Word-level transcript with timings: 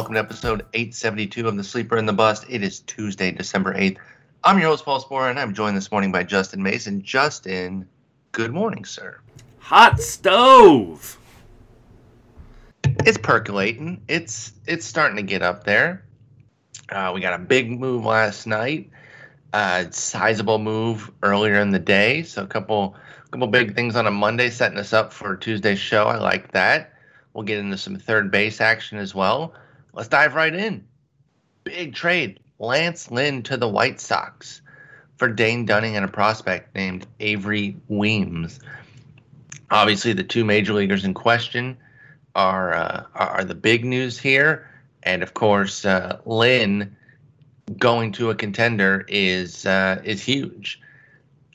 Welcome 0.00 0.14
to 0.14 0.20
episode 0.20 0.64
872 0.72 1.46
of 1.46 1.58
The 1.58 1.62
Sleeper 1.62 1.98
and 1.98 2.08
the 2.08 2.14
Bust. 2.14 2.46
It 2.48 2.62
is 2.62 2.80
Tuesday, 2.80 3.32
December 3.32 3.74
8th. 3.74 3.98
I'm 4.42 4.58
your 4.58 4.68
host, 4.68 4.86
Paul 4.86 5.02
Sporer, 5.02 5.28
and 5.28 5.38
I'm 5.38 5.52
joined 5.52 5.76
this 5.76 5.92
morning 5.92 6.10
by 6.10 6.22
Justin 6.22 6.62
Mason. 6.62 7.02
Justin, 7.02 7.86
good 8.32 8.50
morning, 8.50 8.86
sir. 8.86 9.20
Hot 9.58 10.00
stove. 10.00 11.18
It's 13.04 13.18
percolating. 13.18 14.00
It's 14.08 14.54
it's 14.66 14.86
starting 14.86 15.16
to 15.16 15.22
get 15.22 15.42
up 15.42 15.64
there. 15.64 16.02
Uh, 16.88 17.12
we 17.14 17.20
got 17.20 17.38
a 17.38 17.44
big 17.44 17.70
move 17.70 18.06
last 18.06 18.46
night. 18.46 18.88
Uh, 19.52 19.84
sizable 19.90 20.58
move 20.58 21.10
earlier 21.22 21.60
in 21.60 21.72
the 21.72 21.78
day. 21.78 22.22
So 22.22 22.42
a 22.42 22.46
couple 22.46 22.96
couple 23.32 23.48
big 23.48 23.74
things 23.74 23.96
on 23.96 24.06
a 24.06 24.10
Monday, 24.10 24.48
setting 24.48 24.78
us 24.78 24.94
up 24.94 25.12
for 25.12 25.36
Tuesday's 25.36 25.78
show. 25.78 26.06
I 26.06 26.16
like 26.16 26.52
that. 26.52 26.94
We'll 27.34 27.44
get 27.44 27.58
into 27.58 27.76
some 27.76 27.96
third 27.96 28.30
base 28.30 28.62
action 28.62 28.96
as 28.96 29.14
well. 29.14 29.52
Let's 29.92 30.08
dive 30.08 30.34
right 30.34 30.54
in. 30.54 30.84
Big 31.64 31.94
trade. 31.94 32.40
Lance 32.58 33.10
Lynn 33.10 33.42
to 33.44 33.56
the 33.56 33.68
White 33.68 34.00
Sox 34.00 34.60
for 35.16 35.28
Dane 35.28 35.66
Dunning 35.66 35.96
and 35.96 36.04
a 36.04 36.08
prospect 36.08 36.74
named 36.74 37.06
Avery 37.20 37.76
Weems. 37.88 38.60
Obviously, 39.70 40.12
the 40.12 40.24
two 40.24 40.44
major 40.44 40.72
leaguers 40.72 41.04
in 41.04 41.14
question 41.14 41.76
are 42.34 42.74
uh, 42.74 43.04
are 43.14 43.44
the 43.44 43.54
big 43.54 43.84
news 43.84 44.18
here, 44.18 44.68
and 45.02 45.22
of 45.22 45.34
course, 45.34 45.84
uh, 45.84 46.18
Lynn 46.24 46.96
going 47.78 48.12
to 48.12 48.30
a 48.30 48.34
contender 48.34 49.04
is 49.08 49.66
uh, 49.66 50.00
is 50.04 50.22
huge. 50.22 50.80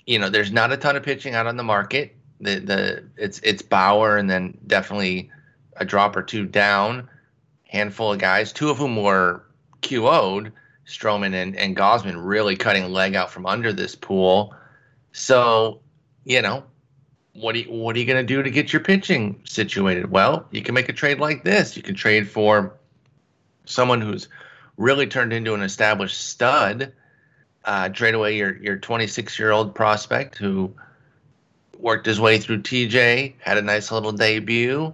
You 0.05 0.19
know, 0.19 0.29
there's 0.29 0.51
not 0.51 0.71
a 0.71 0.77
ton 0.77 0.95
of 0.95 1.03
pitching 1.03 1.35
out 1.35 1.47
on 1.47 1.57
the 1.57 1.63
market. 1.63 2.15
The 2.39 2.59
the 2.59 3.03
it's 3.17 3.39
it's 3.43 3.61
Bauer 3.61 4.17
and 4.17 4.29
then 4.29 4.57
definitely 4.67 5.29
a 5.77 5.85
drop 5.85 6.15
or 6.15 6.21
two 6.21 6.45
down, 6.45 7.09
handful 7.67 8.13
of 8.13 8.19
guys, 8.19 8.53
two 8.53 8.69
of 8.69 8.77
whom 8.77 9.01
were 9.01 9.43
QO'd, 9.81 10.51
Stroman 10.87 11.33
and, 11.33 11.55
and 11.55 11.75
Gausman 11.75 12.23
really 12.23 12.55
cutting 12.55 12.91
leg 12.91 13.15
out 13.15 13.31
from 13.31 13.45
under 13.45 13.73
this 13.73 13.95
pool. 13.95 14.53
So, 15.11 15.81
you 16.23 16.41
know, 16.41 16.63
what 17.33 17.55
are 17.55 17.59
you, 17.59 17.71
what 17.71 17.95
are 17.95 17.99
you 17.99 18.05
going 18.05 18.25
to 18.25 18.33
do 18.33 18.43
to 18.43 18.49
get 18.49 18.71
your 18.71 18.81
pitching 18.81 19.41
situated? 19.45 20.11
Well, 20.11 20.47
you 20.51 20.61
can 20.61 20.75
make 20.75 20.89
a 20.89 20.93
trade 20.93 21.19
like 21.19 21.43
this. 21.43 21.75
You 21.75 21.83
can 21.83 21.95
trade 21.95 22.29
for 22.29 22.73
someone 23.65 24.01
who's 24.01 24.27
really 24.77 25.07
turned 25.07 25.33
into 25.33 25.53
an 25.53 25.61
established 25.61 26.19
stud. 26.19 26.93
Uh, 27.63 27.89
trade 27.89 28.13
away 28.13 28.37
your 28.37 28.55
your 28.57 28.77
26 28.77 29.39
year 29.39 29.51
old 29.51 29.73
prospect 29.73 30.37
who 30.37 30.71
worked 31.79 32.05
his 32.05 32.19
way 32.19 32.37
through 32.37 32.61
TJ, 32.61 33.33
had 33.39 33.57
a 33.57 33.61
nice 33.61 33.91
little 33.91 34.11
debut, 34.11 34.93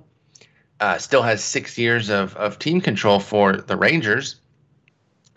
uh, 0.82 0.98
still 0.98 1.22
has 1.22 1.44
six 1.44 1.78
years 1.78 2.10
of, 2.10 2.36
of 2.36 2.58
team 2.58 2.82
control 2.82 3.20
for 3.20 3.56
the 3.56 3.78
Rangers. 3.78 4.38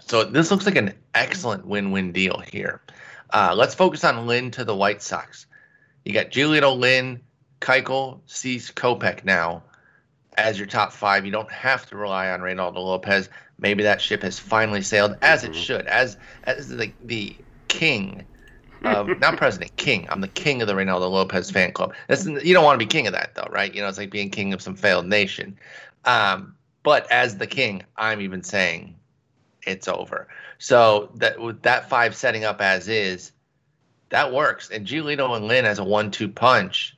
So 0.01 0.25
this 0.25 0.51
looks 0.51 0.67
like 0.67 0.77
an 0.77 0.95
excellent 1.15 1.67
win 1.67 1.93
win 1.93 2.13
deal 2.13 2.43
here. 2.51 2.81
Uh, 3.31 3.55
let's 3.55 3.75
focus 3.75 4.05
on 4.05 4.27
Lynn 4.27 4.51
to 4.53 4.65
the 4.65 4.75
White 4.75 5.03
Sox. 5.03 5.47
You 6.05 6.15
got 6.15 6.31
Giolito, 6.31 6.77
Lynn, 6.77 7.21
Keuchel, 7.61 8.21
Cease, 8.27 8.71
Kopech 8.71 9.25
now 9.25 9.63
as 10.37 10.59
your 10.59 10.67
top 10.67 10.93
five. 10.93 11.25
You 11.25 11.31
don't 11.31 11.51
have 11.51 11.87
to 11.91 11.97
rely 11.97 12.31
on 12.31 12.41
Reynaldo 12.41 12.77
Lopez. 12.77 13.29
Maybe 13.59 13.83
that 13.83 14.01
ship 14.01 14.23
has 14.23 14.39
finally 14.39 14.83
sailed 14.83 15.17
as 15.21 15.45
it 15.45 15.53
mm-hmm. 15.53 15.61
should, 15.61 15.87
as 15.87 16.17
as 16.45 16.69
the 16.69 16.93
the 17.05 17.37
king 17.69 18.25
of 18.87 19.19
not 19.19 19.37
president, 19.37 19.77
king. 19.77 20.07
I'm 20.11 20.21
the 20.21 20.29
king 20.29 20.63
of 20.63 20.69
the 20.69 20.75
Reynaldo 20.75 21.11
Lopez 21.11 21.51
fan 21.51 21.73
club. 21.73 21.95
That's, 22.09 22.27
you 22.27 22.55
don't 22.55 22.65
want 22.65 22.79
to 22.79 22.85
be 22.85 22.89
king 22.89 23.07
of 23.07 23.13
that 23.13 23.35
though, 23.35 23.49
right? 23.51 23.75
You 23.75 23.83
know, 23.83 23.89
it's 23.89 23.99
like 23.99 24.11
being 24.11 24.31
king 24.31 24.53
of 24.53 24.63
some 24.63 24.77
failed 24.77 25.07
nation. 25.07 25.59
Um, 26.05 26.55
but 26.83 27.11
as 27.11 27.39
the 27.39 27.47
king, 27.47 27.83
I'm 27.97 28.21
even 28.21 28.43
saying 28.43 28.97
it's 29.63 29.89
over. 29.89 30.29
So 30.59 31.11
that 31.17 31.41
with 31.41 31.63
that 31.63 31.89
five 31.89 32.15
setting 32.15 32.45
up 32.45 32.61
as 32.61 32.89
is, 32.89 33.33
that 34.11 34.33
works. 34.33 34.71
And 34.71 34.87
Giolito 34.87 35.37
and 35.37 35.47
Lynn 35.47 35.65
as 35.65 35.79
a 35.79 35.85
one-two 35.85 36.29
punch. 36.29 36.97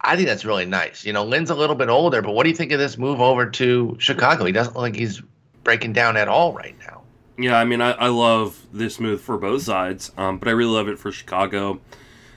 I 0.00 0.16
think 0.16 0.28
that's 0.28 0.44
really 0.44 0.66
nice. 0.66 1.04
You 1.06 1.14
know, 1.14 1.24
Lynn's 1.24 1.48
a 1.50 1.54
little 1.54 1.76
bit 1.76 1.88
older, 1.88 2.20
but 2.20 2.32
what 2.32 2.42
do 2.42 2.50
you 2.50 2.54
think 2.54 2.72
of 2.72 2.78
this 2.78 2.98
move 2.98 3.22
over 3.22 3.48
to 3.48 3.96
Chicago? 3.98 4.44
He 4.44 4.52
doesn't 4.52 4.74
look 4.74 4.82
like 4.82 4.96
he's 4.96 5.22
breaking 5.62 5.94
down 5.94 6.18
at 6.18 6.28
all 6.28 6.52
right 6.52 6.76
now. 6.80 6.93
Yeah, 7.36 7.58
I 7.58 7.64
mean, 7.64 7.80
I, 7.80 7.92
I 7.92 8.08
love 8.08 8.64
this 8.72 9.00
move 9.00 9.20
for 9.20 9.36
both 9.36 9.62
sides, 9.62 10.12
um, 10.16 10.38
but 10.38 10.48
I 10.48 10.52
really 10.52 10.72
love 10.72 10.88
it 10.88 10.98
for 10.98 11.10
Chicago, 11.10 11.80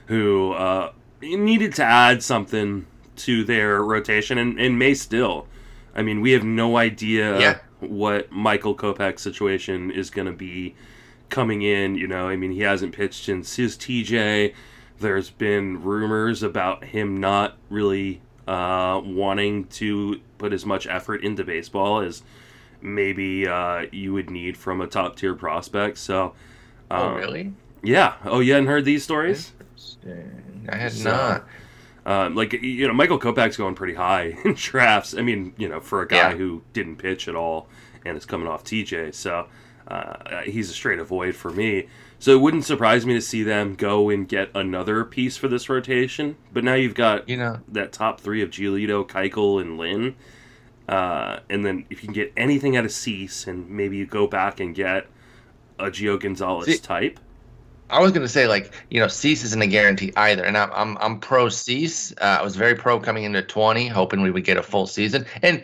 who 0.06 0.52
uh, 0.52 0.92
needed 1.20 1.74
to 1.76 1.84
add 1.84 2.22
something 2.22 2.86
to 3.16 3.44
their 3.44 3.82
rotation 3.82 4.38
and, 4.38 4.58
and 4.58 4.78
may 4.78 4.94
still. 4.94 5.46
I 5.94 6.02
mean, 6.02 6.20
we 6.20 6.32
have 6.32 6.44
no 6.44 6.76
idea 6.76 7.38
yeah. 7.40 7.58
what 7.80 8.30
Michael 8.30 8.74
Kopech's 8.74 9.22
situation 9.22 9.90
is 9.90 10.10
going 10.10 10.26
to 10.26 10.32
be 10.32 10.74
coming 11.28 11.62
in. 11.62 11.96
You 11.96 12.06
know, 12.06 12.28
I 12.28 12.36
mean, 12.36 12.52
he 12.52 12.60
hasn't 12.60 12.94
pitched 12.94 13.24
since 13.24 13.56
his 13.56 13.76
TJ. 13.76 14.54
There's 15.00 15.30
been 15.30 15.82
rumors 15.82 16.42
about 16.42 16.84
him 16.84 17.18
not 17.18 17.56
really 17.70 18.20
uh, 18.46 19.00
wanting 19.04 19.66
to 19.66 20.20
put 20.38 20.52
as 20.52 20.64
much 20.64 20.86
effort 20.86 21.22
into 21.22 21.44
baseball 21.44 22.00
as 22.00 22.22
maybe 22.80 23.46
uh, 23.46 23.86
you 23.92 24.12
would 24.12 24.30
need 24.30 24.56
from 24.56 24.80
a 24.80 24.86
top 24.86 25.16
tier 25.16 25.34
prospect. 25.34 25.98
So, 25.98 26.34
oh, 26.90 26.96
um, 26.96 27.14
oh 27.14 27.16
really? 27.16 27.52
Yeah. 27.82 28.14
Oh, 28.24 28.40
you 28.40 28.52
hadn't 28.52 28.68
heard 28.68 28.84
these 28.84 29.04
stories? 29.04 29.52
I 30.68 30.76
had 30.76 30.92
so, 30.92 31.10
not. 31.10 31.48
Um, 32.06 32.34
like 32.34 32.54
you 32.54 32.86
know, 32.86 32.94
Michael 32.94 33.18
Kopech's 33.18 33.56
going 33.56 33.74
pretty 33.74 33.94
high 33.94 34.38
in 34.44 34.54
drafts. 34.54 35.14
I 35.14 35.22
mean, 35.22 35.52
you 35.56 35.68
know, 35.68 35.80
for 35.80 36.02
a 36.02 36.08
guy 36.08 36.30
yeah. 36.30 36.36
who 36.36 36.62
didn't 36.72 36.96
pitch 36.96 37.28
at 37.28 37.34
all 37.34 37.68
and 38.04 38.16
is 38.16 38.24
coming 38.24 38.48
off 38.48 38.64
TJ, 38.64 39.14
so 39.14 39.46
uh, 39.88 40.42
he's 40.42 40.70
a 40.70 40.72
straight 40.72 40.98
avoid 40.98 41.34
for 41.34 41.50
me. 41.50 41.86
So 42.18 42.32
it 42.32 42.40
wouldn't 42.40 42.64
surprise 42.64 43.06
me 43.06 43.14
to 43.14 43.20
see 43.20 43.42
them 43.42 43.74
go 43.74 44.08
and 44.10 44.28
get 44.28 44.50
another 44.54 45.04
piece 45.04 45.36
for 45.36 45.48
this 45.48 45.68
rotation. 45.68 46.36
But 46.52 46.64
now 46.64 46.74
you've 46.74 46.94
got 46.94 47.28
you 47.28 47.36
know 47.36 47.60
that 47.68 47.92
top 47.92 48.20
three 48.20 48.42
of 48.42 48.50
Giolito, 48.50 49.06
Keuchel, 49.06 49.60
and 49.60 49.76
Lynn. 49.78 50.16
Uh, 50.88 51.40
and 51.50 51.64
then 51.64 51.84
if 51.90 52.02
you 52.02 52.06
can 52.06 52.14
get 52.14 52.32
anything 52.36 52.76
out 52.76 52.84
of 52.84 52.92
Cease, 52.92 53.46
and 53.46 53.68
maybe 53.68 53.96
you 53.96 54.06
go 54.06 54.26
back 54.26 54.60
and 54.60 54.74
get 54.74 55.06
a 55.78 55.86
Gio 55.86 56.18
Gonzalez 56.18 56.66
See, 56.66 56.78
type. 56.78 57.20
I 57.90 58.00
was 58.00 58.12
gonna 58.12 58.28
say 58.28 58.48
like 58.48 58.72
you 58.90 59.00
know 59.00 59.08
Cease 59.08 59.44
isn't 59.44 59.62
a 59.62 59.66
guarantee 59.66 60.12
either, 60.16 60.44
and 60.44 60.56
I'm 60.56 60.70
I'm, 60.72 60.98
I'm 60.98 61.20
pro 61.20 61.48
Cease. 61.48 62.12
Uh, 62.20 62.38
I 62.40 62.42
was 62.42 62.56
very 62.56 62.74
pro 62.74 62.98
coming 63.00 63.24
into 63.24 63.42
20, 63.42 63.86
hoping 63.88 64.22
we 64.22 64.30
would 64.30 64.44
get 64.44 64.56
a 64.56 64.62
full 64.62 64.86
season, 64.86 65.26
and 65.42 65.62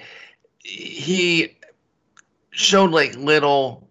he 0.59 1.57
showed 2.51 2.91
like 2.91 3.15
little 3.17 3.89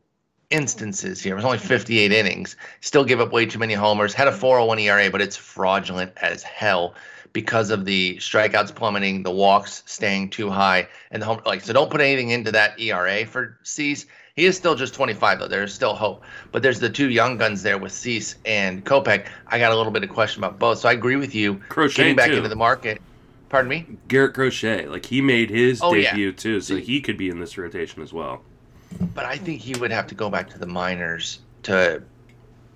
instances 0.50 1.22
here. 1.22 1.34
It 1.34 1.38
was 1.38 1.46
only 1.46 1.58
58 1.58 2.12
innings. 2.12 2.56
Still 2.82 3.04
give 3.04 3.20
up 3.20 3.32
way 3.32 3.46
too 3.46 3.60
many 3.60 3.74
homers. 3.74 4.14
Had 4.14 4.28
a 4.28 4.32
401 4.32 4.80
ERA, 4.80 5.10
but 5.10 5.22
it's 5.22 5.36
fraudulent 5.36 6.12
as 6.18 6.44
hell 6.44 6.94
because 7.34 7.72
of 7.72 7.84
the 7.84 8.16
strikeouts 8.18 8.74
plummeting, 8.74 9.24
the 9.24 9.32
walks 9.32 9.84
staying 9.88 10.30
too 10.30 10.50
high, 10.50 10.88
and 11.12 11.22
the 11.22 11.26
home 11.26 11.42
like 11.46 11.62
so. 11.62 11.74
Don't 11.74 11.90
put 11.90 12.00
anything 12.00 12.30
into 12.30 12.52
that 12.52 12.80
ERA 12.80 13.26
for 13.26 13.58
Cease. 13.64 14.06
He 14.36 14.46
is 14.46 14.56
still 14.56 14.76
just 14.76 14.94
25 14.94 15.40
though. 15.40 15.48
There's 15.48 15.74
still 15.74 15.96
hope, 15.96 16.24
but 16.52 16.64
there's 16.64 16.80
the 16.80 16.90
two 16.90 17.10
young 17.10 17.38
guns 17.38 17.64
there 17.64 17.78
with 17.78 17.92
Cease 17.92 18.36
and 18.46 18.86
Kopech. 18.86 19.28
I 19.48 19.60
got 19.60 19.72
a 19.72 19.76
little 19.76 19.92
bit 19.92 20.04
of 20.04 20.10
question 20.10 20.44
about 20.44 20.60
both, 20.60 20.80
so 20.80 20.90
I 20.90 20.94
agree 20.94 21.16
with 21.16 21.36
you. 21.36 21.56
Crochet 21.70 22.04
getting 22.04 22.16
back 22.16 22.30
too. 22.30 22.38
into 22.38 22.50
the 22.50 22.56
market. 22.56 23.02
Pardon 23.50 23.70
me. 23.70 23.86
Garrett 24.08 24.34
Crochet, 24.34 24.88
like 24.88 25.06
he 25.06 25.22
made 25.22 25.50
his 25.50 25.82
oh, 25.84 25.94
debut 25.94 26.28
yeah. 26.28 26.36
too, 26.36 26.62
so 26.62 26.78
he 26.78 27.02
could 27.02 27.18
be 27.18 27.30
in 27.30 27.40
this 27.40 27.58
rotation 27.58 28.02
as 28.02 28.14
well. 28.14 28.42
But 29.14 29.26
I 29.26 29.38
think 29.38 29.62
he 29.62 29.78
would 29.80 29.92
have 29.92 30.08
to 30.08 30.16
go 30.16 30.30
back 30.30 30.50
to 30.52 30.60
the 30.60 30.68
minors 30.68 31.40
to 31.64 32.02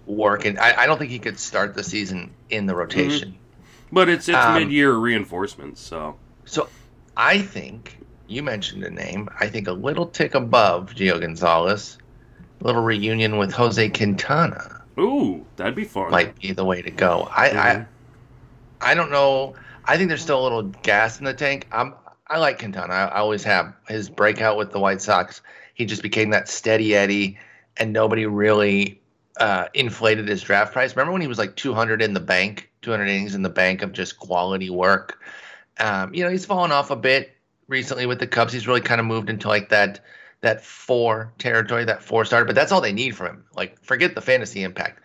work, 0.06 0.46
and 0.46 0.60
I, 0.60 0.84
I 0.84 0.86
don't 0.88 0.98
think 0.98 1.12
he 1.12 1.20
could 1.20 1.40
start 1.40 1.74
the 1.74 1.84
season 1.84 2.32
in 2.50 2.66
the 2.66 2.76
rotation. 2.76 3.30
Mm-hmm. 3.30 3.47
But 3.92 4.10
it's 4.10 4.28
it's 4.28 4.38
um, 4.38 4.56
mid-year 4.56 4.94
reinforcements, 4.94 5.82
so. 5.82 6.18
So, 6.46 6.70
I 7.16 7.40
think 7.40 7.98
you 8.28 8.44
mentioned 8.44 8.84
a 8.84 8.90
name. 8.90 9.30
I 9.40 9.48
think 9.48 9.68
a 9.68 9.74
little 9.74 10.08
tick 10.08 10.36
above 10.36 10.94
Gio 10.94 11.20
Gonzalez, 11.20 11.98
a 12.62 12.64
little 12.64 12.82
reunion 12.82 13.38
with 13.38 13.54
Jose 13.54 13.90
Quintana. 13.90 14.84
Ooh, 15.00 15.46
that'd 15.56 15.76
be 15.76 15.84
fun. 15.84 16.12
Might 16.12 16.40
be 16.40 16.52
the 16.52 16.66
way 16.66 16.82
to 16.82 16.92
go. 16.92 17.30
I 17.32 17.50
mm-hmm. 17.50 17.84
I, 18.82 18.92
I 18.92 18.94
don't 18.94 19.12
know. 19.12 19.56
I 19.86 19.98
think 19.98 20.10
there's 20.10 20.22
still 20.22 20.42
a 20.42 20.44
little 20.44 20.64
gas 20.64 21.20
in 21.20 21.26
the 21.26 21.34
tank. 21.34 21.68
I'm 21.72 21.94
I 22.28 22.40
like 22.40 22.60
Quintana. 22.60 22.94
I, 22.94 23.06
I 23.06 23.18
always 23.20 23.44
have. 23.44 23.74
His 23.88 24.10
breakout 24.10 24.58
with 24.58 24.72
the 24.72 24.80
White 24.80 25.02
Sox, 25.02 25.42
he 25.76 25.86
just 25.86 26.02
became 26.02 26.32
that 26.32 26.50
steady 26.50 26.94
Eddie, 26.96 27.38
and 27.78 27.94
nobody 27.94 28.26
really 28.26 29.00
uh, 29.40 29.68
inflated 29.74 30.28
his 30.28 30.42
draft 30.42 30.74
price. 30.74 30.96
Remember 30.96 31.14
when 31.14 31.22
he 31.22 31.28
was 31.28 31.38
like 31.38 31.56
200 31.56 32.02
in 32.02 32.14
the 32.14 32.20
bank, 32.20 32.70
200 32.88 33.10
innings 33.10 33.36
in 33.36 33.42
the 33.42 33.50
bank 33.50 33.82
of 33.82 33.92
just 33.92 34.18
quality 34.18 34.70
work? 34.70 35.20
Um, 35.78 36.14
you 36.14 36.24
know, 36.24 36.30
he's 36.30 36.46
fallen 36.46 36.72
off 36.72 36.90
a 36.90 36.96
bit 36.96 37.36
recently 37.68 38.06
with 38.06 38.20
the 38.20 38.28
Cubs. 38.28 38.54
He's 38.54 38.66
really 38.66 38.80
kind 38.80 39.02
of 39.02 39.06
moved 39.06 39.30
into 39.30 39.50
like 39.50 39.68
that 39.70 40.00
that 40.40 40.64
four 40.64 41.34
territory, 41.38 41.84
that 41.84 42.02
four 42.02 42.24
starter. 42.24 42.46
But 42.46 42.56
that's 42.56 42.72
all 42.72 42.80
they 42.80 42.94
need 42.94 43.14
from 43.14 43.28
him. 43.28 43.44
Like, 43.58 43.78
forget 43.84 44.16
the 44.16 44.22
fantasy 44.22 44.64
impact. 44.64 45.02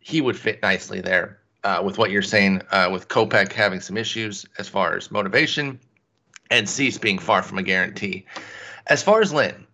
He 0.00 0.20
would 0.20 0.36
fit 0.36 0.60
nicely 0.60 1.00
there 1.00 1.38
uh, 1.62 1.80
with 1.82 1.96
what 1.96 2.10
you're 2.10 2.20
saying 2.20 2.60
uh, 2.70 2.90
with 2.92 3.08
Kopech 3.08 3.52
having 3.52 3.80
some 3.80 3.96
issues 3.96 4.44
as 4.58 4.68
far 4.68 4.94
as 4.94 5.10
motivation 5.10 5.80
and 6.50 6.68
Cease 6.68 6.98
being 6.98 7.18
far 7.18 7.42
from 7.42 7.56
a 7.56 7.62
guarantee. 7.62 8.26
As 8.88 9.02
far 9.02 9.22
as 9.22 9.32
Lynn, 9.32 9.66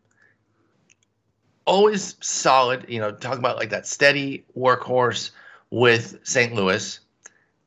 always 1.64 2.14
solid. 2.20 2.86
You 2.88 3.00
know, 3.00 3.10
talk 3.10 3.38
about 3.38 3.56
like 3.56 3.70
that 3.70 3.88
steady 3.88 4.44
workhorse 4.56 5.32
with 5.70 6.18
St. 6.22 6.54
Louis. 6.54 7.00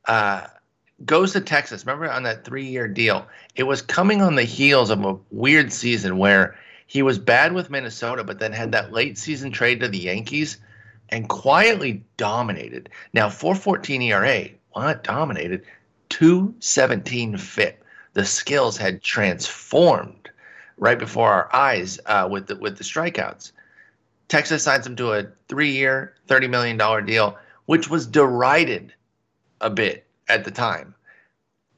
Uh, 0.06 0.48
goes 1.06 1.34
to 1.34 1.42
Texas. 1.42 1.86
Remember 1.86 2.10
on 2.10 2.24
that 2.24 2.46
three-year 2.46 2.88
deal? 2.88 3.26
It 3.56 3.64
was 3.64 3.82
coming 3.82 4.22
on 4.22 4.36
the 4.36 4.44
heels 4.44 4.90
of 4.90 5.04
a 5.04 5.18
weird 5.32 5.72
season 5.74 6.18
where 6.18 6.56
he 6.88 7.02
was 7.02 7.20
bad 7.20 7.54
with 7.54 7.70
Minnesota, 7.70 8.24
but 8.24 8.40
then 8.40 8.52
had 8.52 8.72
that 8.72 8.92
late 8.92 9.18
season 9.18 9.52
trade 9.52 9.80
to 9.80 9.88
the 9.88 9.98
Yankees 9.98 10.58
and 11.10 11.30
quietly 11.30 12.04
dominated. 12.18 12.90
Now, 13.14 13.30
414 13.30 14.02
ERA, 14.02 14.50
well, 14.76 14.86
not 14.86 15.04
dominated, 15.04 15.64
217 16.10 17.38
FIP. 17.38 17.84
The 18.14 18.26
skills 18.26 18.78
had 18.78 19.02
transformed 19.02 20.30
right 20.78 21.00
before 21.00 21.32
our 21.32 21.54
eyes 21.56 22.00
uh, 22.06 22.28
with 22.30 22.48
the 22.48 22.56
with 22.56 22.78
the 22.78 22.84
strikeouts. 22.84 23.52
Texas 24.28 24.64
signs 24.64 24.86
him 24.86 24.96
to 24.98 25.14
a 25.14 25.28
three-year, 25.48 26.14
thirty 26.28 26.48
million 26.48 26.78
dollar 26.78 27.02
deal, 27.02 27.38
which 27.66 27.90
was 27.90 28.06
derided 28.06 28.94
a 29.64 29.70
bit 29.70 30.06
at 30.28 30.46
the 30.46 30.52
time. 30.52 30.94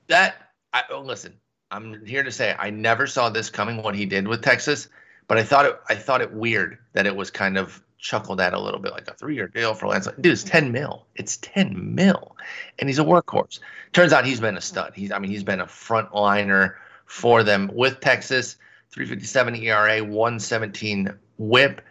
That 0.08 0.52
I, 0.74 0.84
oh, 0.90 1.00
listen, 1.00 1.34
I'm 1.72 2.06
here 2.06 2.24
to 2.24 2.32
say 2.32 2.56
I 2.60 2.70
never 2.70 3.08
saw 3.08 3.30
this 3.30 3.50
coming. 3.50 3.82
What 3.82 3.96
he 3.96 4.06
did 4.06 4.28
with 4.28 4.42
Texas, 4.42 4.90
but 5.28 5.38
I 5.38 5.44
thought 5.44 5.66
it 5.66 5.80
I 5.88 5.96
thought 5.96 6.22
it 6.22 6.34
weird 6.34 6.78
that 6.94 7.06
it 7.06 7.16
was 7.16 7.32
kind 7.32 7.58
of 7.58 7.82
chuckled 7.98 8.42
at 8.42 8.54
a 8.54 8.60
little 8.60 8.80
bit 8.80 8.92
like 8.92 9.08
a 9.08 9.14
three-year 9.14 9.48
deal 9.48 9.74
for 9.74 9.88
Lance. 9.88 10.08
Dude, 10.20 10.34
it's 10.34 10.44
ten 10.44 10.72
mil. 10.72 11.06
It's 11.16 11.38
ten 11.38 11.96
mil, 11.96 12.36
and 12.80 12.90
he's 12.90 13.00
a 13.00 13.04
workhorse. 13.04 13.60
Turns 13.94 14.12
out 14.12 14.26
he's 14.26 14.42
been 14.42 14.58
a 14.58 14.62
stud. 14.62 14.94
He's 14.96 15.12
I 15.12 15.20
mean 15.20 15.32
he's 15.32 15.44
been 15.44 15.62
a 15.62 15.66
frontliner 15.66 16.76
for 17.06 17.44
them 17.44 17.72
with 17.74 18.00
Texas. 18.02 18.58
357 18.92 19.56
ERA, 19.56 20.02
117 20.02 21.14
WHIP. 21.38 21.82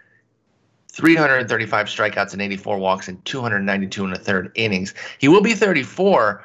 335 0.94 1.86
strikeouts 1.86 2.32
and 2.34 2.40
84 2.40 2.78
walks 2.78 3.08
and 3.08 3.22
292 3.24 4.04
in 4.04 4.10
the 4.10 4.18
third 4.18 4.52
innings. 4.54 4.94
He 5.18 5.26
will 5.26 5.40
be 5.40 5.52
34, 5.52 6.44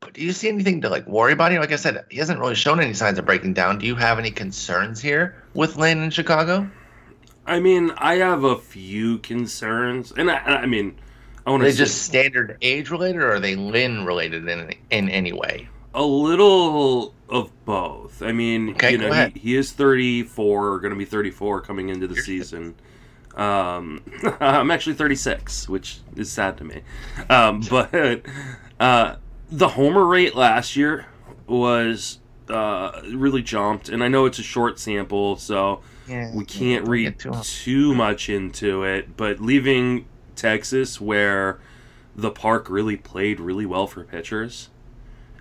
but 0.00 0.12
do 0.12 0.22
you 0.22 0.32
see 0.32 0.48
anything 0.48 0.80
to 0.80 0.88
like 0.88 1.06
worry 1.06 1.32
about 1.32 1.52
here? 1.52 1.60
Like 1.60 1.70
I 1.70 1.76
said, 1.76 2.04
he 2.10 2.18
hasn't 2.18 2.40
really 2.40 2.56
shown 2.56 2.80
any 2.80 2.94
signs 2.94 3.16
of 3.16 3.24
breaking 3.24 3.54
down. 3.54 3.78
Do 3.78 3.86
you 3.86 3.94
have 3.94 4.18
any 4.18 4.32
concerns 4.32 5.00
here 5.00 5.40
with 5.54 5.76
Lynn 5.76 6.02
in 6.02 6.10
Chicago? 6.10 6.68
I 7.46 7.60
mean, 7.60 7.92
I 7.96 8.16
have 8.16 8.42
a 8.42 8.58
few 8.58 9.18
concerns, 9.18 10.12
and 10.16 10.32
I, 10.32 10.38
I 10.38 10.66
mean, 10.66 10.98
I 11.46 11.50
want 11.50 11.62
to. 11.62 11.68
Are 11.68 11.70
they 11.70 11.76
just 11.76 12.02
standard 12.02 12.58
age 12.62 12.90
related, 12.90 13.22
or 13.22 13.34
are 13.34 13.40
they 13.40 13.54
Lynn 13.54 14.04
related 14.04 14.48
in 14.48 14.74
in 14.90 15.08
any 15.08 15.32
way? 15.32 15.68
A 15.94 16.04
little 16.04 17.14
of 17.28 17.52
both. 17.64 18.20
I 18.20 18.32
mean, 18.32 18.70
okay, 18.70 18.92
you 18.92 18.98
know, 18.98 19.12
he, 19.12 19.38
he, 19.38 19.56
is 19.56 19.72
34, 19.72 20.80
going 20.80 20.90
to 20.90 20.98
be 20.98 21.04
34 21.04 21.60
coming 21.60 21.88
into 21.88 22.08
the 22.08 22.16
You're 22.16 22.24
season. 22.24 22.74
Um, 23.36 24.02
I'm 24.40 24.70
actually 24.70 24.94
36, 24.94 25.68
which 25.68 25.98
is 26.16 26.30
sad 26.30 26.56
to 26.58 26.64
me. 26.64 26.82
Um, 27.28 27.60
but 27.70 28.22
uh, 28.80 29.16
the 29.50 29.68
homer 29.68 30.04
rate 30.04 30.34
last 30.34 30.76
year 30.76 31.06
was 31.46 32.18
uh, 32.48 33.02
really 33.12 33.42
jumped, 33.42 33.88
and 33.88 34.02
I 34.02 34.08
know 34.08 34.26
it's 34.26 34.38
a 34.38 34.44
short 34.44 34.78
sample, 34.78 35.36
so 35.36 35.80
yeah, 36.08 36.34
we 36.34 36.44
can't 36.44 36.84
yeah, 36.84 36.90
read 36.90 37.18
too, 37.18 37.32
too 37.42 37.94
much 37.94 38.28
into 38.28 38.84
it. 38.84 39.16
But 39.16 39.40
leaving 39.40 40.06
Texas, 40.34 41.00
where 41.00 41.60
the 42.14 42.30
park 42.30 42.70
really 42.70 42.96
played 42.96 43.40
really 43.40 43.66
well 43.66 43.86
for 43.86 44.04
pitchers, 44.04 44.70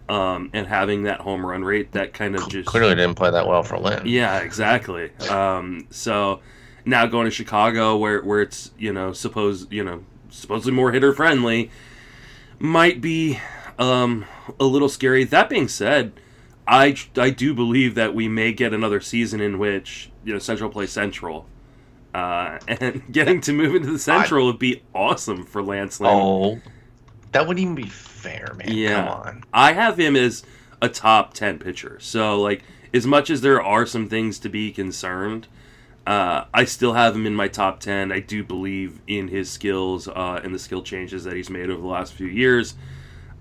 um, 0.09 0.49
and 0.53 0.67
having 0.67 1.03
that 1.03 1.21
home 1.21 1.45
run 1.45 1.63
rate, 1.63 1.91
that 1.93 2.13
kind 2.13 2.35
of 2.35 2.47
just 2.49 2.67
clearly 2.67 2.95
didn't 2.95 3.15
play 3.15 3.31
that 3.31 3.47
well 3.47 3.63
for 3.63 3.77
Lynn. 3.79 4.05
Yeah, 4.05 4.39
exactly. 4.39 5.11
Um, 5.29 5.87
so 5.89 6.41
now 6.85 7.05
going 7.05 7.25
to 7.25 7.31
Chicago, 7.31 7.97
where 7.97 8.21
where 8.21 8.41
it's 8.41 8.71
you 8.77 8.93
know 8.93 9.13
suppose 9.13 9.67
you 9.69 9.83
know 9.83 10.03
supposedly 10.29 10.73
more 10.73 10.91
hitter 10.91 11.13
friendly, 11.13 11.71
might 12.59 13.01
be 13.01 13.39
um, 13.79 14.25
a 14.59 14.65
little 14.65 14.89
scary. 14.89 15.23
That 15.23 15.49
being 15.49 15.67
said, 15.67 16.13
I 16.67 16.95
I 17.17 17.29
do 17.29 17.53
believe 17.53 17.95
that 17.95 18.13
we 18.13 18.27
may 18.27 18.53
get 18.53 18.73
another 18.73 19.01
season 19.01 19.41
in 19.41 19.57
which 19.57 20.09
you 20.23 20.33
know 20.33 20.39
Central 20.39 20.69
plays 20.69 20.91
Central. 20.91 21.47
Uh, 22.13 22.59
and 22.69 23.03
getting 23.11 23.41
to 23.41 23.51
move 23.51 23.75
into 23.75 23.91
the 23.91 23.99
Central 23.99 24.45
I, 24.45 24.51
would 24.51 24.59
be 24.59 24.83
awesome 24.93 25.43
for 25.43 25.61
Lance 25.61 25.99
Lynn. 25.99 26.11
Oh, 26.13 26.61
that 27.33 27.45
wouldn't 27.45 27.61
even 27.61 27.75
be 27.75 27.89
fair, 27.89 28.55
man. 28.55 28.69
Yeah. 28.69 29.03
Come 29.03 29.07
on. 29.07 29.43
I 29.51 29.73
have 29.73 29.99
him 29.99 30.15
as 30.15 30.45
a 30.81 30.87
top 30.87 31.33
10 31.33 31.59
pitcher. 31.59 31.97
So, 31.99 32.39
like, 32.39 32.63
as 32.93 33.05
much 33.05 33.29
as 33.29 33.41
there 33.41 33.61
are 33.61 33.85
some 33.85 34.07
things 34.07 34.39
to 34.39 34.47
be 34.47 34.71
concerned, 34.71 35.47
uh, 36.07 36.45
I 36.53 36.65
still 36.65 36.93
have 36.93 37.15
him 37.15 37.25
in 37.25 37.35
my 37.35 37.47
top 37.47 37.79
10. 37.79 38.11
I 38.11 38.19
do 38.19 38.43
believe 38.43 38.99
in 39.07 39.27
his 39.27 39.49
skills 39.49 40.07
uh, 40.07 40.39
and 40.43 40.53
the 40.53 40.59
skill 40.59 40.83
changes 40.83 41.23
that 41.23 41.35
he's 41.35 41.49
made 41.49 41.69
over 41.69 41.81
the 41.81 41.87
last 41.87 42.13
few 42.13 42.27
years. 42.27 42.75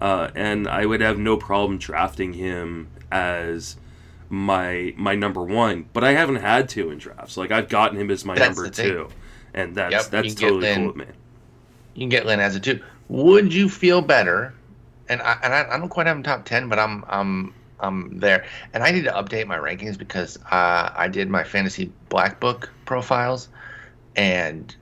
Uh, 0.01 0.31
and 0.35 0.67
I 0.67 0.87
would 0.87 1.01
have 1.01 1.19
no 1.19 1.37
problem 1.37 1.79
drafting 1.79 2.33
him 2.33 2.89
as 3.13 3.77
my 4.29 4.93
my 4.97 5.15
number 5.15 5.43
one, 5.43 5.89
but 5.93 6.03
I 6.03 6.13
haven't 6.13 6.37
had 6.37 6.69
to 6.71 6.91
in 6.91 6.99
drafts. 6.99 7.37
Like 7.37 7.51
I've 7.51 7.69
gotten 7.69 7.99
him 7.99 8.11
as 8.11 8.25
my 8.25 8.35
that's 8.35 8.57
number 8.57 8.71
two, 8.71 9.09
and 9.53 9.75
that's 9.75 9.93
yep, 9.93 10.05
that's 10.07 10.35
totally 10.35 10.75
cool 10.75 10.87
with 10.89 10.97
me. 10.97 11.07
You 11.95 12.01
can 12.01 12.09
get 12.09 12.27
Lynn 12.27 12.41
as 12.41 12.57
a 12.57 12.61
two. 12.61 12.83
Would 13.09 13.53
you 13.53 13.69
feel 13.69 14.01
better? 14.01 14.55
And 15.09 15.23
I 15.23 15.39
and 15.43 15.55
I, 15.55 15.75
I 15.75 15.79
don't 15.79 15.89
quite 15.89 16.07
have 16.07 16.17
him 16.17 16.23
top 16.23 16.45
ten, 16.45 16.69
but 16.69 16.79
I'm 16.79 17.05
I'm 17.09 17.55
I'm 17.85 18.19
there. 18.19 18.45
And 18.73 18.83
I 18.83 18.91
need 18.91 19.05
to 19.05 19.13
update 19.13 19.47
my 19.47 19.59
rankings 19.59 19.99
because 19.99 20.39
uh, 20.51 20.91
I 20.95 21.09
did 21.09 21.29
my 21.29 21.45
fantasy 21.45 21.93
black 22.09 22.41
book 22.41 22.71
profiles 22.85 23.49
and 24.17 24.75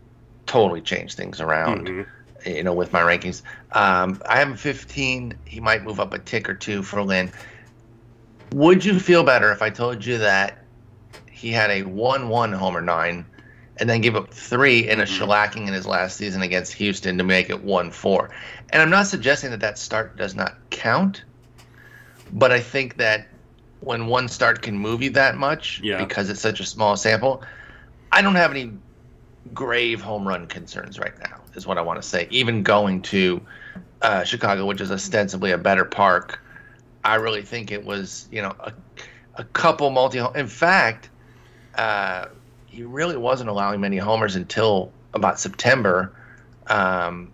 totally 0.46 0.80
changed 0.80 1.16
things 1.16 1.40
around. 1.40 1.88
Mm-hmm. 1.88 2.48
You 2.48 2.64
know, 2.64 2.72
with 2.72 2.92
my 2.92 3.00
rankings, 3.00 3.42
um, 3.72 4.20
I 4.28 4.38
have 4.38 4.58
15. 4.58 5.34
He 5.44 5.60
might 5.60 5.84
move 5.84 6.00
up 6.00 6.12
a 6.12 6.18
tick 6.18 6.48
or 6.48 6.54
two 6.54 6.82
for 6.82 7.02
Lynn. 7.02 7.30
Would 8.52 8.84
you 8.84 8.98
feel 8.98 9.22
better 9.22 9.52
if 9.52 9.62
I 9.62 9.70
told 9.70 10.04
you 10.04 10.18
that 10.18 10.58
he 11.30 11.50
had 11.50 11.70
a 11.70 11.82
1-1 11.82 12.54
homer 12.54 12.80
nine 12.80 13.24
and 13.78 13.88
then 13.88 14.00
give 14.00 14.16
up 14.16 14.32
three 14.32 14.88
in 14.88 15.00
a 15.00 15.04
mm-hmm. 15.04 15.24
shellacking 15.24 15.66
in 15.66 15.72
his 15.72 15.86
last 15.86 16.16
season 16.16 16.42
against 16.42 16.72
Houston 16.74 17.16
to 17.18 17.24
make 17.24 17.48
it 17.48 17.62
1 17.62 17.90
4. 17.90 18.30
And 18.70 18.82
I'm 18.82 18.90
not 18.90 19.06
suggesting 19.06 19.50
that 19.50 19.60
that 19.60 19.78
start 19.78 20.16
does 20.16 20.34
not 20.34 20.56
count, 20.70 21.24
but 22.32 22.52
I 22.52 22.60
think 22.60 22.96
that 22.96 23.28
when 23.80 24.06
one 24.06 24.28
start 24.28 24.62
can 24.62 24.78
move 24.78 25.02
you 25.02 25.10
that 25.10 25.36
much 25.36 25.80
yeah. 25.82 25.98
because 25.98 26.30
it's 26.30 26.40
such 26.40 26.60
a 26.60 26.64
small 26.64 26.96
sample, 26.96 27.42
I 28.12 28.22
don't 28.22 28.36
have 28.36 28.50
any 28.50 28.72
grave 29.52 30.00
home 30.00 30.26
run 30.26 30.46
concerns 30.46 30.98
right 30.98 31.18
now, 31.18 31.40
is 31.54 31.66
what 31.66 31.78
I 31.78 31.82
want 31.82 32.00
to 32.00 32.08
say. 32.08 32.28
Even 32.30 32.62
going 32.62 33.02
to 33.02 33.40
uh, 34.02 34.24
Chicago, 34.24 34.66
which 34.66 34.80
is 34.80 34.90
ostensibly 34.90 35.50
a 35.50 35.58
better 35.58 35.84
park, 35.84 36.40
I 37.04 37.16
really 37.16 37.42
think 37.42 37.72
it 37.72 37.84
was, 37.84 38.28
you 38.30 38.42
know, 38.42 38.54
a, 38.60 38.72
a 39.36 39.44
couple 39.44 39.90
multi. 39.90 40.20
In 40.34 40.46
fact, 40.46 41.10
uh, 41.74 42.26
he 42.66 42.84
really 42.84 43.16
wasn't 43.16 43.50
allowing 43.50 43.80
many 43.80 43.96
homers 43.96 44.36
until 44.36 44.92
about 45.14 45.40
September, 45.40 46.12
um, 46.68 47.32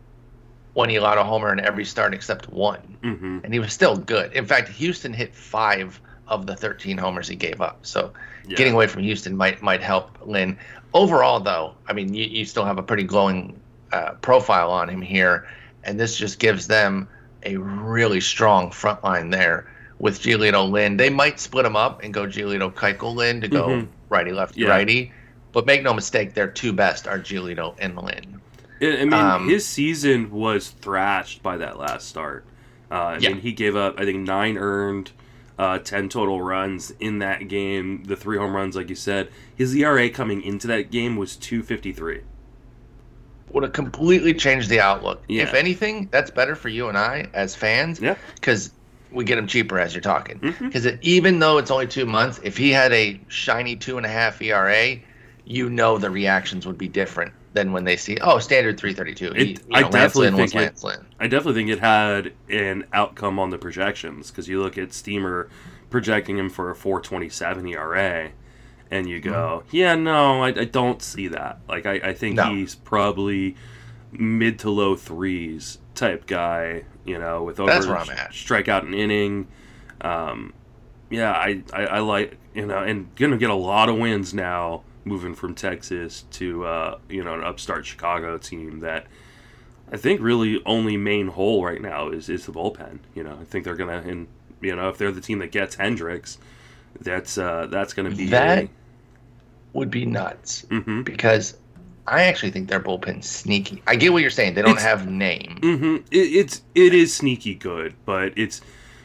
when 0.78 0.88
he 0.88 0.94
allowed 0.94 1.18
a 1.18 1.25
homer 1.25 1.52
in 1.52 1.58
every 1.58 1.85
start 1.85 2.14
except 2.14 2.49
one, 2.50 2.97
mm-hmm. 3.02 3.40
and 3.42 3.52
he 3.52 3.58
was 3.58 3.73
still 3.73 3.97
good. 3.97 4.32
In 4.32 4.47
fact, 4.47 4.68
Houston 4.68 5.12
hit 5.12 5.35
five 5.35 6.00
of 6.28 6.47
the 6.47 6.54
13 6.54 6.97
homers 6.97 7.26
he 7.26 7.35
gave 7.35 7.61
up. 7.61 7.85
So 7.85 8.12
yeah. 8.47 8.54
getting 8.56 8.75
away 8.75 8.87
from 8.87 9.02
Houston 9.02 9.37
might 9.37 9.61
might 9.61 9.82
help 9.82 10.16
Lynn. 10.25 10.56
Overall, 10.94 11.40
though, 11.40 11.75
I 11.88 11.94
mean, 11.94 12.14
you, 12.14 12.26
you 12.26 12.44
still 12.44 12.64
have 12.64 12.78
a 12.78 12.82
pretty 12.85 13.02
glowing 13.02 13.61
uh, 13.90 14.12
profile 14.20 14.70
on 14.70 14.88
him 14.88 15.02
here, 15.02 15.49
and 15.82 15.99
this 15.99 16.16
just 16.16 16.38
gives 16.38 16.68
them 16.68 17.08
a 17.42 17.56
really 17.56 18.20
strong 18.20 18.70
front 18.70 19.02
line 19.02 19.30
there 19.30 19.68
with 19.99 20.20
Giolito 20.20 20.70
Lynn. 20.70 20.97
They 20.97 21.11
might 21.11 21.40
split 21.40 21.66
him 21.66 21.75
up 21.75 22.04
and 22.04 22.14
go 22.14 22.26
Giolito 22.28 22.73
Keuchel 22.73 23.16
Lynn 23.16 23.40
to 23.40 23.49
go 23.49 23.66
mm-hmm. 23.66 23.90
righty 24.11 24.30
lefty 24.30 24.61
yeah. 24.61 24.68
righty. 24.68 25.11
But 25.50 25.66
make 25.66 25.82
no 25.82 25.92
mistake, 25.92 26.35
their 26.35 26.47
two 26.47 26.73
best 26.73 27.08
are 27.08 27.18
Giolito 27.18 27.75
and 27.80 27.97
Lynn. 27.97 28.40
I 28.80 29.04
mean, 29.04 29.12
um, 29.12 29.49
his 29.49 29.66
season 29.66 30.30
was 30.30 30.68
thrashed 30.68 31.42
by 31.42 31.56
that 31.58 31.78
last 31.78 32.08
start. 32.08 32.44
Uh, 32.90 32.94
I 32.94 33.18
yeah. 33.18 33.30
mean, 33.30 33.40
he 33.40 33.52
gave 33.52 33.76
up, 33.76 33.99
I 33.99 34.04
think, 34.04 34.26
nine 34.26 34.56
earned, 34.56 35.12
uh, 35.58 35.78
10 35.78 36.08
total 36.08 36.40
runs 36.40 36.92
in 37.00 37.18
that 37.18 37.49
game. 37.49 38.04
The 38.04 38.16
three 38.16 38.38
home 38.38 38.54
runs, 38.54 38.76
like 38.76 38.88
you 38.88 38.94
said. 38.94 39.30
His 39.56 39.75
ERA 39.75 40.08
coming 40.08 40.42
into 40.42 40.66
that 40.68 40.90
game 40.90 41.16
was 41.16 41.37
253. 41.37 42.23
Would 43.50 43.62
have 43.62 43.73
completely 43.73 44.35
changed 44.35 44.68
the 44.68 44.80
outlook. 44.80 45.23
Yeah. 45.28 45.42
If 45.42 45.54
anything, 45.54 46.08
that's 46.11 46.30
better 46.30 46.54
for 46.54 46.68
you 46.68 46.88
and 46.88 46.97
I 46.97 47.28
as 47.35 47.54
fans. 47.54 48.00
Yeah. 48.00 48.16
Because 48.35 48.73
we 49.11 49.25
get 49.25 49.38
him 49.38 49.47
cheaper 49.47 49.78
as 49.78 49.94
you're 49.94 50.02
talking. 50.02 50.38
Because 50.38 50.85
mm-hmm. 50.85 50.99
even 51.00 51.38
though 51.38 51.58
it's 51.58 51.70
only 51.70 51.87
two 51.87 52.06
months, 52.06 52.40
if 52.42 52.56
he 52.56 52.70
had 52.70 52.92
a 52.92 53.20
shiny 53.28 53.75
two 53.75 53.97
and 53.97 54.04
a 54.04 54.08
half 54.08 54.40
ERA, 54.40 54.97
you 55.44 55.70
know 55.70 55.99
the 55.99 56.11
reactions 56.11 56.66
would 56.66 56.76
be 56.78 56.88
different 56.88 57.32
than 57.59 57.73
when 57.73 57.85
they 57.85 57.97
see 57.97 58.17
oh 58.21 58.38
standard 58.38 58.79
332. 58.79 59.33
He, 59.35 59.50
you 59.50 59.57
I 59.73 59.81
know, 59.81 59.88
Lance 59.88 59.93
definitely 60.15 60.31
Lynn 60.31 60.49
think 60.49 60.55
it- 60.55 60.85
Lynn. 60.85 61.07
I 61.21 61.27
definitely 61.27 61.55
think 61.55 61.71
it 61.71 61.81
had 61.81 62.33
an 62.49 62.85
outcome 62.93 63.38
on 63.38 63.50
the 63.50 63.59
projections 63.59 64.31
because 64.31 64.49
you 64.49 64.62
look 64.62 64.79
at 64.79 64.93
Steamer 64.93 65.49
projecting 65.91 66.38
him 66.38 66.49
for 66.50 66.71
a 66.71 66.77
427 66.77 67.67
ERA, 67.69 68.31
and 68.91 69.09
you 69.09 69.21
go, 69.21 69.65
yeah, 69.71 69.95
no, 69.95 70.43
I, 70.43 70.49
I 70.49 70.65
don't 70.65 71.03
see 71.03 71.29
that. 71.29 71.61
Like, 71.69 71.87
I, 71.87 71.95
I 71.95 72.12
think 72.15 72.37
No. 72.37 72.55
he's 72.55 72.75
probably 72.75 73.57
mid 74.12 74.59
to 74.61 74.71
low 74.71 74.95
threes 74.95 75.79
type 75.95 76.27
guy, 76.27 76.85
you 77.05 77.19
know, 77.19 77.43
with 77.43 77.59
over 77.59 77.71
That's 77.71 77.87
where 77.87 77.97
I'm 77.99 78.11
at. 78.11 78.31
strikeout 78.33 78.83
an 78.87 78.95
inning. 78.95 79.49
Um, 80.03 80.53
yeah, 81.11 81.33
I, 81.33 81.62
I, 81.73 81.87
I 81.87 81.99
like, 82.00 82.37
you 82.55 82.67
know, 82.67 82.79
and 82.79 83.15
to 83.17 83.37
get 83.37 83.50
a 83.50 83.55
lot 83.55 83.88
of 83.88 83.97
wins 83.99 84.33
now 84.35 84.83
moving 85.05 85.35
from 85.35 85.55
Texas 85.55 86.25
to, 86.33 86.64
uh, 86.64 86.99
you 87.09 87.23
know, 87.25 87.35
an 87.35 87.43
upstart 87.45 87.87
Chicago 87.87 88.38
team 88.38 88.81
that 88.81 89.07
I 89.90 89.97
think 89.97 90.21
really 90.21 90.61
only 90.67 90.97
main 90.97 91.28
hole 91.28 91.64
right 91.64 91.81
now 91.81 92.11
is, 92.11 92.28
is 92.28 92.47
the 92.47 92.52
bullpen. 92.52 92.99
You 93.14 93.25
know, 93.25 93.38
I 93.40 93.45
think 93.45 93.64
they're 93.64 93.75
going 93.76 94.02
to, 94.02 94.09
and, 94.09 94.26
you 94.61 94.75
know, 94.76 94.88
if 94.88 94.99
they're 94.99 95.12
the 95.12 95.21
team 95.21 95.38
that 95.38 95.50
gets 95.52 95.76
Hendricks, 95.76 96.38
that's, 97.00 97.38
uh, 97.38 97.69
that's 97.71 97.93
going 97.95 98.11
to 98.11 98.17
be 98.17 98.26
That- 98.26 98.69
Would 99.75 99.90
be 99.90 100.05
nuts 100.07 100.67
hmm 100.71 101.02
because 101.02 101.57
I 102.07 102.23
actually 102.25 102.50
think 102.52 102.69
their 102.71 102.81
bullpen's 102.81 103.28
sneaky. 103.28 103.83
I 103.87 103.95
get 103.97 104.12
what 104.14 104.23
you're 104.23 104.31
saying. 104.31 104.55
They 104.55 104.62
don't 104.62 104.73
It's- 104.73 104.85
have 104.85 105.09
name. 105.09 105.59
hmm 105.62 105.97
It, 106.11 106.19
it's 106.37 106.62
it 106.75 106.95
is 106.95 107.14
sneaky 107.14 107.55
good, 107.55 107.95
but 108.07 108.33
it's 108.37 108.62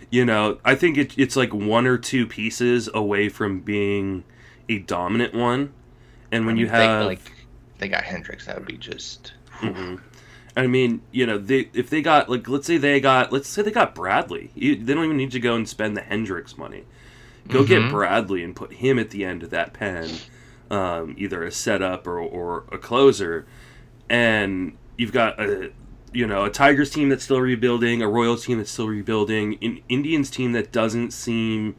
you 0.10 0.24
know 0.24 0.58
I 0.64 0.76
think 0.76 0.98
it, 0.98 1.18
it's 1.18 1.36
like 1.36 1.54
one 1.54 1.86
or 1.86 1.98
two 1.98 2.26
pieces 2.26 2.90
away 2.94 3.28
from 3.28 3.60
being 3.60 4.24
a 4.70 4.80
dominant 4.80 5.34
one, 5.34 5.74
and 6.34 6.46
when 6.46 6.58
you 6.58 6.66
They- 6.68 6.72
have 6.72 7.06
like 7.06 7.20
they 7.80 7.88
got 7.88 8.04
Hendricks, 8.04 8.46
that 8.46 8.56
would 8.58 8.68
be 8.68 8.78
just 8.78 9.34
Mhm. 9.62 10.00
I 10.56 10.68
mean, 10.68 11.02
you 11.12 11.26
know, 11.26 11.38
they 11.38 11.70
if 11.74 11.90
they 11.90 12.02
got 12.02 12.30
like 12.30 12.48
let's 12.48 12.68
say 12.68 12.78
they 12.78 13.00
got 13.00 13.32
let's 13.32 13.48
say 13.50 13.62
they 13.62 13.72
got 13.72 13.96
Bradley, 13.96 14.52
you, 14.56 14.76
they 14.76 14.94
don't 14.94 15.06
even 15.06 15.18
need 15.18 15.32
to 15.32 15.40
go 15.40 15.56
and 15.56 15.68
spend 15.68 15.96
the 15.98 16.02
Hendricks 16.02 16.58
money. 16.58 16.84
Go 17.48 17.64
get 17.64 17.82
Mhm. 17.82 17.90
Bradley 17.92 18.44
and 18.44 18.56
put 18.56 18.74
him 18.74 18.98
at 19.00 19.10
the 19.10 19.26
end 19.26 19.44
of 19.44 19.50
that 19.50 19.74
pen, 19.74 20.10
um, 20.72 21.14
either 21.18 21.44
a 21.44 21.52
setup 21.52 22.08
or, 22.08 22.20
or 22.20 22.64
a 22.72 22.78
closer, 22.78 23.46
and 24.10 24.74
you've 24.98 25.12
got 25.12 25.40
a 25.42 25.72
you 26.14 26.28
know 26.28 26.46
a 26.46 26.50
Tigers 26.50 26.92
team 26.92 27.10
that's 27.10 27.24
still 27.24 27.42
rebuilding, 27.42 28.02
a 28.02 28.08
Royals 28.08 28.46
team 28.46 28.60
that's 28.60 28.72
still 28.72 28.88
rebuilding, 28.88 29.58
an 29.62 29.80
Indians 29.90 30.30
team 30.30 30.52
that 30.54 30.72
doesn't 30.72 31.12
seem 31.12 31.76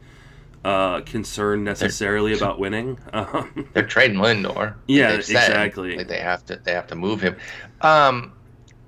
uh, 0.65 1.01
concerned 1.01 1.63
necessarily 1.63 2.33
about 2.33 2.57
winning. 2.59 2.99
Um, 3.13 3.69
they're 3.73 3.85
trading 3.85 4.17
Lindor. 4.17 4.73
Yeah, 4.87 5.11
exactly. 5.11 6.03
They 6.03 6.19
have 6.19 6.45
to 6.47 6.57
they 6.57 6.73
have 6.73 6.87
to 6.87 6.95
move 6.95 7.21
him. 7.21 7.37
Um, 7.81 8.33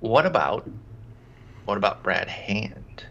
what 0.00 0.26
about 0.26 0.68
what 1.64 1.78
about 1.78 2.02
Brad 2.02 2.28
Hand, 2.28 3.04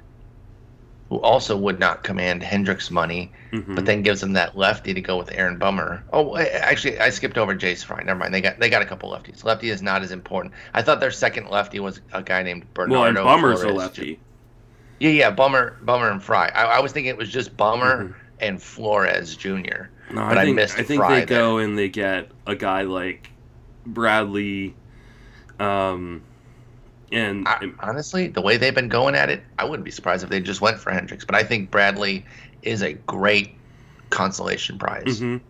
who 1.09 1.19
also 1.21 1.55
would 1.57 1.79
not 1.79 2.03
command 2.03 2.43
Hendricks 2.43 2.91
money, 2.91 3.31
mhm. 3.51 3.73
but 3.73 3.85
then 3.85 4.03
gives 4.03 4.21
them 4.21 4.33
that 4.33 4.57
lefty 4.57 4.93
to 4.93 5.01
go 5.01 5.17
with 5.17 5.31
Aaron 5.31 5.57
Bummer. 5.57 6.03
Oh, 6.11 6.37
actually, 6.37 6.99
I 6.99 7.09
skipped 7.09 7.37
over 7.37 7.55
Jace 7.55 7.83
Fry. 7.85 8.03
Never 8.03 8.19
mind. 8.19 8.33
They 8.33 8.41
got 8.41 8.59
they 8.59 8.69
got 8.69 8.81
a 8.81 8.85
couple 8.85 9.09
lefties. 9.09 9.43
Lefty 9.43 9.69
is 9.69 9.81
not 9.81 10.03
as 10.03 10.11
important. 10.11 10.53
I 10.73 10.81
thought 10.81 10.99
their 10.99 11.11
second 11.11 11.49
lefty 11.49 11.79
was 11.79 12.01
a 12.13 12.21
guy 12.21 12.43
named 12.43 12.65
Bernardo. 12.73 12.99
well, 12.99 13.05
and 13.05 13.41
Bummer's 13.41 13.63
a 13.63 13.69
lefty. 13.69 14.19
Yeah, 14.99 15.11
yeah, 15.11 15.31
Bummer, 15.31 15.77
Bummer 15.83 16.09
and 16.11 16.21
Fry. 16.21 16.49
I, 16.53 16.77
I 16.77 16.79
was 16.79 16.91
thinking 16.91 17.09
it 17.09 17.17
was 17.17 17.29
just 17.29 17.55
Bummer 17.55 18.05
Mhm. 18.05 18.15
And 18.39 18.61
Flores 18.61 19.35
Jr. 19.35 19.89
No, 20.11 20.25
But 20.27 20.37
I 20.37 20.41
I 20.41 20.45
think 20.45 20.49
I, 20.59 20.61
missed 20.61 20.75
think 20.75 20.99
Fry 21.01 21.19
they 21.21 21.25
go 21.25 21.57
and 21.57 21.77
they 21.77 21.89
get 21.89 22.29
a 22.45 22.55
guy 22.55 22.83
like 22.83 23.29
Bradley, 23.85 24.75
um, 25.59 26.21
and 27.11 27.47
I, 27.47 27.71
honestly, 27.79 28.27
the 28.27 28.41
way 28.41 28.57
they've 28.57 28.75
been 28.75 28.89
going 28.89 29.15
at 29.15 29.29
it, 29.29 29.41
I 29.57 29.65
wouldn't 29.65 29.85
be 29.85 29.91
surprised 29.91 30.23
if 30.23 30.29
they 30.29 30.39
just 30.41 30.61
went 30.61 30.79
for 30.79 30.91
Hendricks. 30.91 31.25
But 31.25 31.35
I 31.35 31.43
think 31.43 31.71
Bradley 31.71 32.25
is 32.61 32.81
a 32.81 32.93
great 32.93 33.55
consolation 34.09 34.77
prize. 34.77 35.19
mhm. 35.21 35.41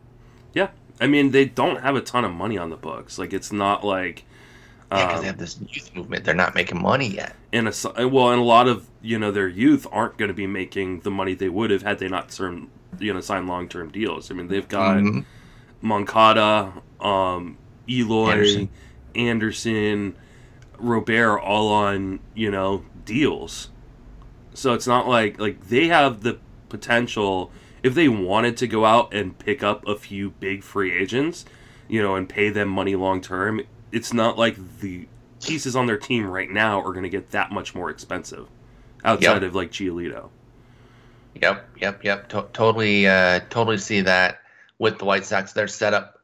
yeah, 0.53 0.69
I 1.01 1.07
mean 1.07 1.31
they 1.31 1.45
don't 1.45 1.81
have 1.81 1.95
a 1.95 2.01
ton 2.01 2.25
of 2.25 2.31
money 2.33 2.57
on 2.57 2.69
the 2.69 2.77
books. 2.77 3.17
Like 3.17 3.33
it's 3.33 3.51
not 3.51 3.83
like. 3.83 4.23
Yeah, 4.89 5.05
because 5.05 5.17
Um, 5.17 5.21
they 5.23 5.27
have 5.27 5.37
this 5.37 5.59
youth 5.67 5.93
movement. 5.95 6.23
They're 6.23 6.33
not 6.33 6.55
making 6.55 6.81
money 6.81 7.07
yet. 7.07 7.35
and 7.51 7.67
a 7.67 8.07
well, 8.07 8.31
and 8.31 8.39
a 8.39 8.43
lot 8.43 8.67
of 8.69 8.87
you 9.01 9.19
know 9.19 9.31
their 9.31 9.49
youth 9.49 9.85
aren't 9.91 10.17
going 10.17 10.29
to 10.29 10.33
be 10.33 10.47
making 10.47 11.01
the 11.01 11.11
money 11.11 11.33
they 11.33 11.49
would 11.49 11.71
have 11.71 11.81
had 11.81 11.99
they 11.99 12.07
not 12.07 12.29
term, 12.29 12.69
you 12.99 13.13
know 13.13 13.21
sign 13.21 13.47
long 13.47 13.67
term 13.69 13.89
deals. 13.89 14.31
I 14.31 14.33
mean 14.33 14.47
they've 14.47 14.67
got 14.67 14.97
Mhm. 14.97 15.25
Moncada, 15.81 16.73
um, 16.99 17.57
Eloy, 17.89 18.29
Anderson. 18.31 18.69
Anderson. 19.15 20.15
Robert, 20.79 21.39
all 21.39 21.69
on 21.71 22.19
you 22.35 22.51
know 22.51 22.83
deals. 23.05 23.69
So 24.53 24.73
it's 24.73 24.87
not 24.87 25.07
like 25.07 25.39
like 25.39 25.67
they 25.69 25.87
have 25.87 26.21
the 26.21 26.37
potential 26.69 27.51
if 27.83 27.93
they 27.95 28.07
wanted 28.09 28.57
to 28.57 28.67
go 28.67 28.85
out 28.85 29.13
and 29.13 29.37
pick 29.37 29.63
up 29.63 29.87
a 29.87 29.95
few 29.95 30.31
big 30.31 30.63
free 30.63 30.91
agents, 30.91 31.45
you 31.87 32.01
know, 32.01 32.15
and 32.15 32.27
pay 32.27 32.49
them 32.49 32.67
money 32.69 32.95
long 32.95 33.21
term. 33.21 33.61
It's 33.91 34.13
not 34.13 34.37
like 34.37 34.79
the 34.79 35.07
pieces 35.43 35.75
on 35.75 35.85
their 35.85 35.97
team 35.97 36.25
right 36.27 36.49
now 36.49 36.79
are 36.81 36.91
going 36.91 37.03
to 37.03 37.09
get 37.09 37.29
that 37.31 37.51
much 37.51 37.73
more 37.75 37.89
expensive 37.89 38.47
outside 39.05 39.41
Yep. 39.41 39.43
of 39.43 39.55
like 39.55 39.71
Giolito. 39.71 40.29
Yep, 41.41 41.77
yep, 41.81 42.03
yep. 42.03 42.29
To- 42.29 42.47
totally, 42.53 43.07
uh, 43.07 43.41
totally 43.49 43.77
see 43.77 44.01
that 44.01 44.41
with 44.79 44.99
the 44.99 45.05
White 45.05 45.25
Sox. 45.25 45.53
They're 45.53 45.67
set 45.67 45.93
up 45.93 46.21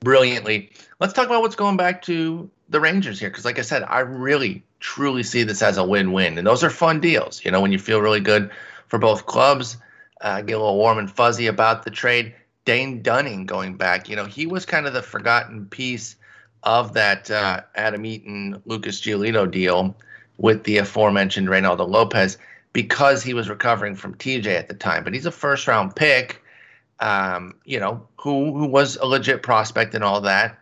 brilliantly. 0.00 0.70
Let's 1.00 1.12
talk 1.12 1.26
about 1.26 1.42
what's 1.42 1.56
going 1.56 1.76
back 1.76 2.02
to 2.02 2.50
the 2.68 2.80
Rangers 2.80 3.20
here, 3.20 3.30
because 3.30 3.44
like 3.44 3.58
I 3.58 3.62
said, 3.62 3.82
I 3.84 4.00
really, 4.00 4.62
truly 4.80 5.22
see 5.22 5.42
this 5.42 5.62
as 5.62 5.76
a 5.76 5.84
win-win, 5.84 6.38
and 6.38 6.46
those 6.46 6.62
are 6.64 6.70
fun 6.70 7.00
deals. 7.00 7.44
You 7.44 7.50
know, 7.50 7.60
when 7.60 7.72
you 7.72 7.78
feel 7.78 8.00
really 8.00 8.20
good 8.20 8.50
for 8.88 8.98
both 8.98 9.26
clubs, 9.26 9.76
uh, 10.20 10.40
get 10.42 10.54
a 10.54 10.58
little 10.58 10.76
warm 10.76 10.98
and 10.98 11.10
fuzzy 11.10 11.46
about 11.46 11.84
the 11.84 11.90
trade. 11.90 12.34
Dane 12.64 13.02
Dunning 13.02 13.44
going 13.44 13.76
back, 13.76 14.08
you 14.08 14.16
know, 14.16 14.24
he 14.24 14.46
was 14.46 14.64
kind 14.64 14.86
of 14.86 14.94
the 14.94 15.02
forgotten 15.02 15.66
piece 15.66 16.16
of 16.62 16.94
that 16.94 17.30
uh, 17.30 17.60
Adam 17.74 18.06
Eaton, 18.06 18.62
Lucas 18.64 19.00
Giolito 19.00 19.50
deal 19.50 19.94
with 20.38 20.64
the 20.64 20.78
aforementioned 20.78 21.48
Reynaldo 21.48 21.86
Lopez 21.86 22.38
because 22.74 23.22
he 23.22 23.32
was 23.32 23.48
recovering 23.48 23.94
from 23.94 24.14
TJ 24.16 24.46
at 24.46 24.68
the 24.68 24.74
time. 24.74 25.04
But 25.04 25.14
he's 25.14 25.24
a 25.24 25.30
first 25.30 25.66
round 25.66 25.96
pick, 25.96 26.42
um, 27.00 27.54
you 27.64 27.80
know, 27.80 28.06
who 28.18 28.52
who 28.52 28.66
was 28.66 28.96
a 28.96 29.06
legit 29.06 29.42
prospect 29.42 29.94
and 29.94 30.04
all 30.04 30.20
that, 30.20 30.58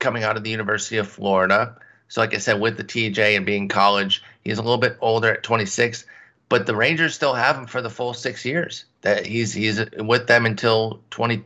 coming 0.00 0.24
out 0.24 0.36
of 0.36 0.42
the 0.42 0.50
University 0.50 0.96
of 0.96 1.06
Florida. 1.06 1.76
So, 2.08 2.20
like 2.20 2.34
I 2.34 2.38
said, 2.38 2.60
with 2.60 2.76
the 2.76 2.84
TJ 2.84 3.36
and 3.36 3.46
being 3.46 3.68
college, 3.68 4.22
he's 4.42 4.58
a 4.58 4.62
little 4.62 4.78
bit 4.78 4.96
older 5.00 5.32
at 5.32 5.42
26. 5.44 6.04
But 6.48 6.66
the 6.66 6.76
Rangers 6.76 7.14
still 7.14 7.34
have 7.34 7.56
him 7.56 7.66
for 7.66 7.80
the 7.80 7.88
full 7.88 8.12
six 8.12 8.44
years. 8.44 8.86
That 9.02 9.26
he's 9.26 9.52
he's 9.52 9.80
with 9.98 10.26
them 10.26 10.46
until 10.46 11.00
20 11.10 11.42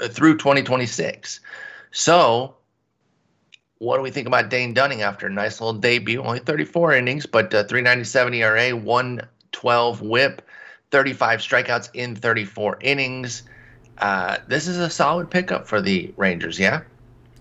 uh, 0.00 0.08
through 0.08 0.38
2026. 0.38 1.40
So, 1.90 2.54
what 3.78 3.96
do 3.96 4.02
we 4.02 4.10
think 4.10 4.26
about 4.26 4.50
Dane 4.50 4.74
Dunning 4.74 5.02
after 5.02 5.26
a 5.26 5.30
nice 5.30 5.60
little 5.60 5.78
debut? 5.78 6.22
Only 6.22 6.40
34 6.40 6.94
innings, 6.94 7.24
but 7.24 7.52
uh, 7.54 7.64
397 7.64 8.34
ERA, 8.34 8.76
112 9.62 10.02
whip, 10.02 10.42
35 10.90 11.40
strikeouts 11.40 11.90
in 11.94 12.16
34 12.16 12.78
innings. 12.80 13.42
Uh, 13.98 14.38
this 14.46 14.68
is 14.68 14.78
a 14.78 14.88
solid 14.88 15.30
pickup 15.30 15.66
for 15.66 15.80
the 15.80 16.12
Rangers, 16.16 16.58
yeah? 16.58 16.82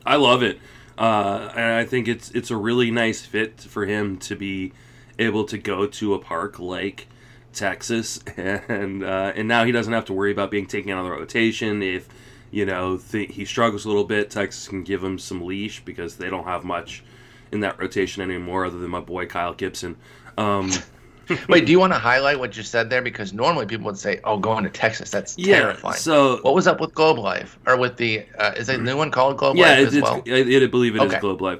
I 0.05 0.15
love 0.15 0.41
it, 0.41 0.59
uh, 0.97 1.51
and 1.55 1.73
I 1.75 1.85
think 1.85 2.07
it's 2.07 2.31
it's 2.31 2.49
a 2.49 2.55
really 2.55 2.91
nice 2.91 3.25
fit 3.25 3.59
for 3.61 3.85
him 3.85 4.17
to 4.19 4.35
be 4.35 4.73
able 5.19 5.43
to 5.45 5.57
go 5.57 5.85
to 5.85 6.13
a 6.13 6.19
park 6.19 6.59
like 6.59 7.07
Texas, 7.53 8.19
and 8.37 9.03
uh, 9.03 9.33
and 9.35 9.47
now 9.47 9.65
he 9.65 9.71
doesn't 9.71 9.93
have 9.93 10.05
to 10.05 10.13
worry 10.13 10.31
about 10.31 10.49
being 10.49 10.65
taken 10.65 10.91
out 10.91 10.99
of 10.99 11.05
the 11.05 11.11
rotation. 11.11 11.83
If 11.83 12.07
you 12.51 12.65
know 12.65 12.97
th- 12.97 13.33
he 13.33 13.45
struggles 13.45 13.85
a 13.85 13.89
little 13.89 14.05
bit, 14.05 14.31
Texas 14.31 14.67
can 14.67 14.83
give 14.83 15.03
him 15.03 15.19
some 15.19 15.45
leash 15.45 15.83
because 15.83 16.15
they 16.15 16.29
don't 16.29 16.45
have 16.45 16.63
much 16.63 17.03
in 17.51 17.59
that 17.59 17.79
rotation 17.79 18.23
anymore, 18.23 18.65
other 18.65 18.79
than 18.79 18.89
my 18.89 19.01
boy 19.01 19.25
Kyle 19.25 19.53
Gibson. 19.53 19.97
Um, 20.37 20.71
Wait, 21.49 21.65
do 21.65 21.71
you 21.71 21.79
want 21.79 21.93
to 21.93 21.99
highlight 21.99 22.39
what 22.39 22.55
you 22.55 22.63
said 22.63 22.89
there? 22.89 23.01
Because 23.01 23.33
normally 23.33 23.65
people 23.65 23.85
would 23.85 23.97
say, 23.97 24.19
"Oh, 24.23 24.37
going 24.37 24.63
to 24.63 24.69
Texas, 24.69 25.11
that's 25.11 25.37
yeah, 25.37 25.59
terrifying." 25.59 25.95
so 25.95 26.37
what 26.41 26.53
was 26.53 26.67
up 26.67 26.79
with 26.79 26.93
Globe 26.93 27.17
Life 27.19 27.57
or 27.65 27.77
with 27.77 27.97
the? 27.97 28.25
Uh, 28.37 28.53
is 28.55 28.69
it 28.69 28.79
a 28.79 28.83
new 28.83 28.95
one 28.97 29.11
called 29.11 29.37
Globe 29.37 29.57
yeah, 29.57 29.69
Life 29.69 29.79
it, 29.79 29.87
as 29.87 29.95
it's, 29.95 30.03
well? 30.03 30.23
I, 30.27 30.63
I 30.63 30.67
believe 30.67 30.95
it 30.95 31.01
is 31.01 31.11
Okay. 31.11 31.19
Globe 31.19 31.41
Life. 31.41 31.59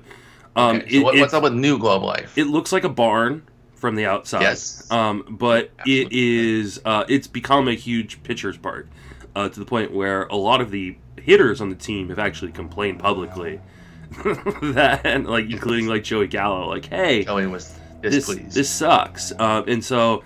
Um, 0.56 0.78
okay, 0.78 0.90
so 0.90 0.96
it- 0.98 1.04
what, 1.04 1.16
it- 1.16 1.22
what's 1.22 1.34
up 1.34 1.44
with 1.44 1.54
new 1.54 1.78
Globe 1.78 2.04
Life? 2.04 2.38
It 2.38 2.46
looks 2.46 2.72
like 2.72 2.84
a 2.84 2.90
barn 2.90 3.44
from 3.76 3.96
the 3.96 4.06
outside. 4.06 4.42
Yes. 4.42 4.90
Um, 4.90 5.24
but 5.30 5.66
it 5.86 6.06
Absolutely. 6.08 6.60
is 6.60 6.82
uh, 6.86 7.06
it's 7.08 7.28
become 7.28 7.68
a 7.68 7.74
huge 7.76 8.24
pitcher's 8.24 8.58
park 8.58 8.88
uh, 9.36 9.50
to 9.50 9.60
the 9.60 9.66
point 9.66 9.92
where 9.92 10.24
a 10.28 10.36
lot 10.36 10.62
of 10.62 10.72
the 10.72 10.98
hitters 11.22 11.62
on 11.62 11.70
the 11.70 11.76
team 11.76 12.10
have 12.10 12.20
actually 12.20 12.52
complained 12.52 13.00
publicly 13.00 13.60
that, 14.24 15.24
like 15.26 15.50
including 15.52 15.88
like 15.88 16.04
Joey 16.04 16.28
Gallo, 16.28 16.68
like, 16.68 16.86
hey, 16.86 17.24
Joey 17.26 17.46
was 17.48 17.78
this 18.02 18.28
this 18.54 18.70
sucks. 18.70 19.32
Um, 19.40 19.66
and 19.68 19.84
so, 19.84 20.24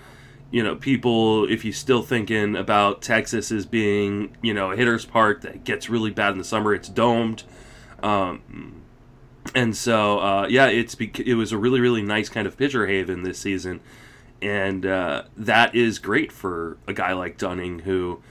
you 0.50 0.62
know, 0.62 0.76
people, 0.76 1.44
if 1.50 1.64
you're 1.64 1.72
still 1.72 2.02
thinking 2.02 2.56
about 2.56 3.02
Texas 3.02 3.50
as 3.52 3.66
being, 3.66 4.36
you 4.42 4.54
know, 4.54 4.72
a 4.72 4.76
hitter's 4.76 5.04
park 5.04 5.42
that 5.42 5.64
gets 5.64 5.88
really 5.88 6.10
bad 6.10 6.32
in 6.32 6.38
the 6.38 6.44
summer, 6.44 6.74
it's 6.74 6.88
domed. 6.88 7.44
Um, 8.02 8.82
And 9.54 9.76
so, 9.76 10.20
uh, 10.20 10.46
yeah, 10.48 10.66
it's 10.66 10.94
bec- 10.94 11.20
it 11.20 11.34
was 11.34 11.52
a 11.52 11.58
really 11.58 11.80
really 11.80 12.02
nice 12.02 12.28
kind 12.28 12.46
of 12.46 12.56
pitcher 12.56 12.86
haven 12.86 13.22
this 13.24 13.38
season, 13.38 13.80
and 14.40 14.86
uh, 14.86 15.24
that 15.36 15.74
is 15.74 15.98
great 15.98 16.32
for 16.32 16.78
a 16.86 16.92
guy 16.92 17.12
like 17.12 17.38
Dunning 17.38 17.80
who. 17.80 18.22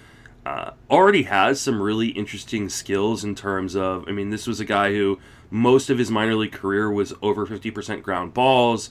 Uh, 0.43 0.71
already 0.89 1.21
has 1.23 1.61
some 1.61 1.79
really 1.79 2.07
interesting 2.09 2.67
skills 2.67 3.23
in 3.23 3.35
terms 3.35 3.75
of. 3.75 4.05
I 4.07 4.11
mean, 4.11 4.31
this 4.31 4.47
was 4.47 4.59
a 4.59 4.65
guy 4.65 4.91
who 4.91 5.19
most 5.51 5.91
of 5.91 5.99
his 5.99 6.09
minor 6.09 6.33
league 6.35 6.51
career 6.51 6.91
was 6.91 7.13
over 7.21 7.45
50% 7.45 8.01
ground 8.01 8.33
balls. 8.33 8.89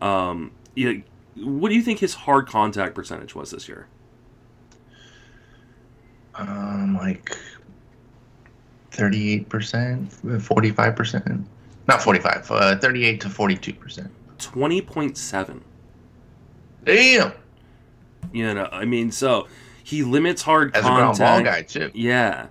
Um, 0.00 0.52
you 0.74 1.02
what 1.36 1.68
do 1.68 1.74
you 1.74 1.82
think 1.82 1.98
his 1.98 2.14
hard 2.14 2.46
contact 2.46 2.94
percentage 2.94 3.34
was 3.34 3.50
this 3.50 3.68
year? 3.68 3.86
Um, 6.34 6.96
like 6.96 7.36
thirty-eight 8.92 9.48
percent, 9.48 10.12
forty-five 10.42 10.96
percent, 10.96 11.46
not 11.88 12.02
forty-five, 12.02 12.50
uh, 12.50 12.78
thirty-eight 12.78 13.20
to 13.22 13.28
forty-two 13.28 13.74
percent. 13.74 14.10
Twenty 14.38 14.80
point 14.80 15.18
seven. 15.18 15.62
Damn. 16.84 17.32
You 18.32 18.54
know, 18.54 18.68
I 18.70 18.84
mean, 18.84 19.10
so 19.10 19.48
he 19.82 20.02
limits 20.02 20.42
hard 20.42 20.74
As 20.76 20.82
contact. 20.82 21.10
As 21.12 21.18
a 21.18 21.22
ground 21.22 21.44
ball 21.44 21.52
guy 21.52 21.62
too. 21.62 21.90
Yeah, 21.94 22.46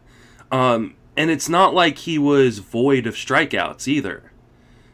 um, 0.51 0.95
and 1.15 1.29
it's 1.31 1.47
not 1.49 1.73
like 1.73 1.99
he 1.99 2.19
was 2.19 2.59
void 2.59 3.07
of 3.07 3.15
strikeouts 3.15 3.87
either. 3.87 4.28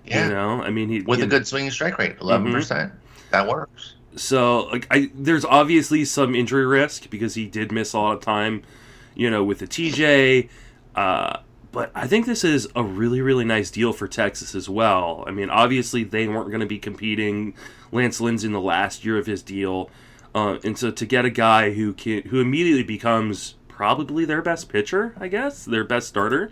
Yeah. 0.05 0.27
You 0.27 0.33
know, 0.33 0.61
I 0.61 0.69
mean, 0.69 0.89
he 0.89 1.01
With 1.01 1.21
a 1.21 1.27
good 1.27 1.47
swinging 1.47 1.71
strike 1.71 1.97
rate, 1.97 2.17
11 2.21 2.51
percent. 2.51 2.93
That 3.31 3.47
works. 3.47 3.95
So 4.15 4.67
like 4.67 4.87
I 4.89 5.11
there's 5.13 5.45
obviously 5.45 6.05
some 6.05 6.35
injury 6.35 6.65
risk 6.65 7.09
because 7.09 7.35
he 7.35 7.47
did 7.47 7.71
miss 7.71 7.93
a 7.93 7.99
lot 7.99 8.17
of 8.17 8.21
time, 8.21 8.63
you 9.13 9.29
know, 9.29 9.43
with 9.43 9.59
the 9.59 9.67
TJ. 9.67 10.49
Uh, 10.95 11.39
but 11.71 11.91
I 11.93 12.07
think 12.07 12.25
this 12.25 12.43
is 12.43 12.67
a 12.75 12.83
really 12.83 13.21
really 13.21 13.43
nice 13.43 13.69
deal 13.69 13.91
for 13.91 14.07
Texas 14.07 14.55
as 14.55 14.69
well. 14.69 15.23
I 15.27 15.31
mean, 15.31 15.49
obviously 15.49 16.03
they 16.03 16.27
weren't 16.27 16.47
going 16.47 16.61
to 16.61 16.65
be 16.65 16.79
competing. 16.79 17.55
Lance 17.91 18.21
Lynn's 18.21 18.43
in 18.43 18.51
the 18.51 18.61
last 18.61 19.03
year 19.05 19.17
of 19.17 19.25
his 19.25 19.41
deal, 19.41 19.89
uh, 20.33 20.57
and 20.63 20.77
so 20.77 20.91
to 20.91 21.05
get 21.05 21.25
a 21.25 21.29
guy 21.29 21.71
who 21.71 21.93
can 21.93 22.21
who 22.23 22.39
immediately 22.39 22.83
becomes 22.83 23.55
probably 23.67 24.23
their 24.23 24.41
best 24.41 24.69
pitcher, 24.69 25.13
I 25.19 25.27
guess 25.27 25.65
their 25.65 25.83
best 25.83 26.07
starter, 26.07 26.51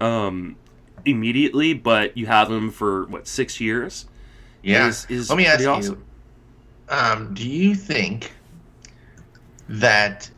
um, 0.00 0.56
immediately. 1.04 1.74
But 1.74 2.16
you 2.16 2.26
have 2.26 2.50
him 2.50 2.70
for 2.70 3.04
what 3.06 3.26
six 3.26 3.60
years? 3.60 4.06
Yeah. 4.62 4.88
is, 4.88 5.06
is 5.08 5.30
Let 5.30 5.38
me 5.38 5.46
ask 5.46 5.56
pretty 5.56 5.64
you. 5.64 5.70
awesome. 5.70 6.04
Um, 6.88 7.34
do 7.34 7.48
you 7.48 7.74
think 7.74 8.32
that 9.68 10.30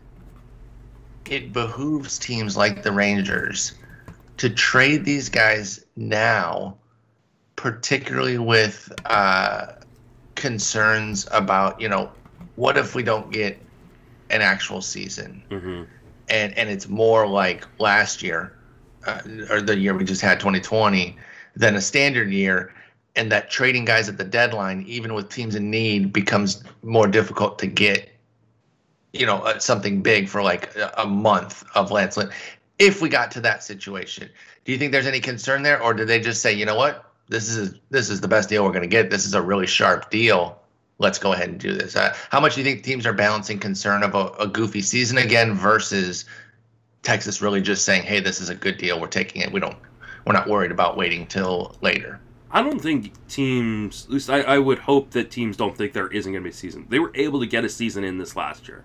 it 1.28 1.52
behooves 1.52 2.18
teams 2.18 2.56
like 2.56 2.82
the 2.82 2.90
Rangers 2.92 3.74
to 4.38 4.50
trade 4.50 5.04
these 5.04 5.28
guys 5.28 5.84
now, 5.96 6.76
particularly 7.56 8.38
with 8.38 8.92
uh, 9.06 9.66
concerns 10.34 11.28
about, 11.30 11.80
you 11.80 11.88
know, 11.88 12.10
what 12.56 12.76
if 12.76 12.94
we 12.94 13.02
don't 13.02 13.30
get 13.30 13.60
an 14.30 14.42
actual 14.42 14.82
season? 14.82 15.42
hmm 15.50 15.84
and 16.30 16.56
and 16.56 16.70
it's 16.70 16.88
more 16.88 17.26
like 17.26 17.66
last 17.78 18.22
year 18.22 18.56
uh, 19.06 19.20
or 19.50 19.60
the 19.60 19.76
year 19.78 19.94
we 19.94 20.04
just 20.04 20.20
had 20.20 20.38
2020 20.40 21.16
than 21.56 21.74
a 21.74 21.80
standard 21.80 22.30
year 22.30 22.72
and 23.16 23.32
that 23.32 23.50
trading 23.50 23.84
guys 23.84 24.08
at 24.08 24.18
the 24.18 24.24
deadline 24.24 24.84
even 24.86 25.14
with 25.14 25.28
teams 25.28 25.54
in 25.54 25.70
need 25.70 26.12
becomes 26.12 26.62
more 26.82 27.06
difficult 27.06 27.58
to 27.58 27.66
get 27.66 28.10
you 29.12 29.26
know 29.26 29.38
uh, 29.38 29.58
something 29.58 30.02
big 30.02 30.28
for 30.28 30.42
like 30.42 30.74
a, 30.96 31.06
month 31.06 31.64
of 31.74 31.90
Lance 31.90 32.16
Lynn 32.16 32.30
if 32.78 33.02
we 33.02 33.08
got 33.08 33.30
to 33.32 33.40
that 33.42 33.62
situation. 33.62 34.28
Do 34.64 34.72
you 34.72 34.78
think 34.78 34.92
there's 34.92 35.06
any 35.06 35.20
concern 35.20 35.62
there 35.62 35.82
or 35.82 35.94
do 35.94 36.04
they 36.04 36.20
just 36.20 36.42
say 36.42 36.52
you 36.52 36.64
know 36.64 36.76
what? 36.76 37.06
This 37.28 37.48
is 37.48 37.74
this 37.90 38.10
is 38.10 38.20
the 38.20 38.28
best 38.28 38.48
deal 38.48 38.64
we're 38.64 38.70
going 38.70 38.82
to 38.82 38.88
get. 38.88 39.10
This 39.10 39.26
is 39.26 39.34
a 39.34 39.42
really 39.42 39.66
sharp 39.66 40.10
deal. 40.10 40.58
Let's 40.98 41.18
go 41.18 41.32
ahead 41.32 41.48
and 41.48 41.58
do 41.58 41.72
this. 41.74 41.96
Uh, 41.96 42.14
how 42.30 42.40
much 42.40 42.54
do 42.54 42.60
you 42.60 42.64
think 42.64 42.82
teams 42.82 43.06
are 43.06 43.14
balancing 43.14 43.58
concern 43.58 44.02
of 44.02 44.14
a, 44.14 44.26
a, 44.38 44.46
goofy 44.46 44.82
season 44.82 45.16
again 45.16 45.54
versus 45.54 46.26
Texas 47.02 47.40
really 47.40 47.60
just 47.60 47.84
saying, 47.84 48.02
"Hey, 48.02 48.20
this 48.20 48.40
is 48.40 48.48
a 48.50 48.54
good 48.54 48.78
deal. 48.78 49.00
We're 49.00 49.06
taking 49.08 49.42
it. 49.42 49.50
We 49.52 49.60
don't. 49.60 49.76
We're 50.26 50.32
not 50.34 50.48
worried 50.48 50.70
about 50.70 50.96
waiting 50.96 51.26
till 51.26 51.76
later." 51.80 52.20
I 52.52 52.62
don't 52.62 52.80
think 52.80 53.12
teams. 53.28 54.04
At 54.06 54.10
least 54.10 54.30
I, 54.30 54.40
I 54.42 54.58
would 54.58 54.78
hope 54.80 55.10
that 55.12 55.30
teams 55.30 55.56
don't 55.56 55.76
think 55.76 55.92
there 55.92 56.08
isn't 56.08 56.30
going 56.32 56.42
to 56.42 56.44
be 56.44 56.50
a 56.50 56.56
season. 56.56 56.86
They 56.88 56.98
were 56.98 57.12
able 57.14 57.40
to 57.40 57.46
get 57.46 57.64
a 57.64 57.68
season 57.68 58.02
in 58.04 58.18
this 58.18 58.34
last 58.34 58.66
year. 58.68 58.82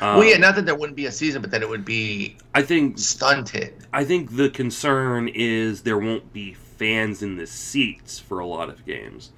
Um, 0.00 0.18
well, 0.18 0.24
yeah, 0.28 0.36
not 0.38 0.54
that 0.56 0.66
there 0.66 0.74
wouldn't 0.76 0.96
be 0.96 1.06
a 1.06 1.12
season, 1.12 1.40
but 1.42 1.50
that 1.52 1.62
it 1.62 1.68
would 1.68 1.84
be 1.84 2.36
I 2.54 2.62
think 2.62 2.98
stunted. 2.98 3.74
I 3.92 4.04
think 4.04 4.36
the 4.36 4.48
concern 4.50 5.28
is 5.28 5.82
there 5.82 5.98
won't 5.98 6.32
be 6.32 6.54
fans 6.54 7.22
in 7.22 7.36
the 7.36 7.46
seats 7.46 8.18
for 8.18 8.38
a 8.40 8.46
lot 8.46 8.68
of 8.68 8.84
games, 8.84 9.32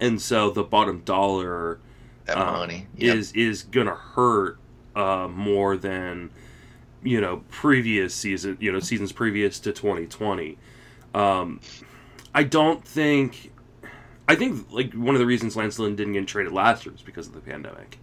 and 0.00 0.20
so 0.20 0.50
the 0.50 0.64
bottom 0.64 1.00
dollar 1.04 1.78
That 2.26 2.36
uh, 2.38 2.52
money 2.52 2.88
Yep. 2.96 3.16
is 3.16 3.32
is 3.32 3.62
gonna 3.64 3.94
hurt 3.94 4.58
uh, 4.94 5.28
more 5.28 5.76
than 5.76 6.30
you 7.02 7.20
know 7.20 7.42
previous 7.50 8.14
season 8.14 8.56
you 8.60 8.70
know 8.72 8.80
seasons 8.80 9.12
previous 9.12 9.58
to 9.60 9.72
2020 9.72 10.56
um, 11.14 11.60
i 12.34 12.42
don't 12.42 12.84
think 12.86 13.50
i 14.28 14.34
think 14.34 14.70
like 14.72 14.92
one 14.94 15.14
of 15.14 15.18
the 15.18 15.26
reasons 15.26 15.56
lance 15.56 15.78
lynn 15.78 15.96
didn't 15.96 16.12
get 16.12 16.26
traded 16.26 16.52
last 16.52 16.84
year 16.86 16.92
was 16.92 17.02
because 17.02 17.26
of 17.26 17.34
the 17.34 17.40
pandemic 17.40 17.98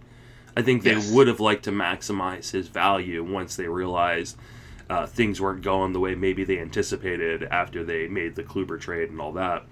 i 0.56 0.62
think 0.62 0.82
they 0.82 0.92
Yes. 0.94 1.10
would 1.12 1.28
have 1.28 1.40
liked 1.40 1.64
to 1.64 1.72
maximize 1.72 2.50
his 2.50 2.68
value 2.68 3.24
once 3.24 3.56
they 3.56 3.68
realized 3.68 4.36
uh, 4.90 5.06
things 5.06 5.40
weren't 5.40 5.62
going 5.62 5.92
the 5.92 6.00
way 6.00 6.14
maybe 6.16 6.42
they 6.44 6.58
anticipated 6.58 7.44
after 7.44 7.84
they 7.84 8.08
made 8.08 8.34
the 8.34 8.42
kluber 8.42 8.78
trade 8.80 9.08
and 9.10 9.20
all 9.20 9.32
that 9.32 9.64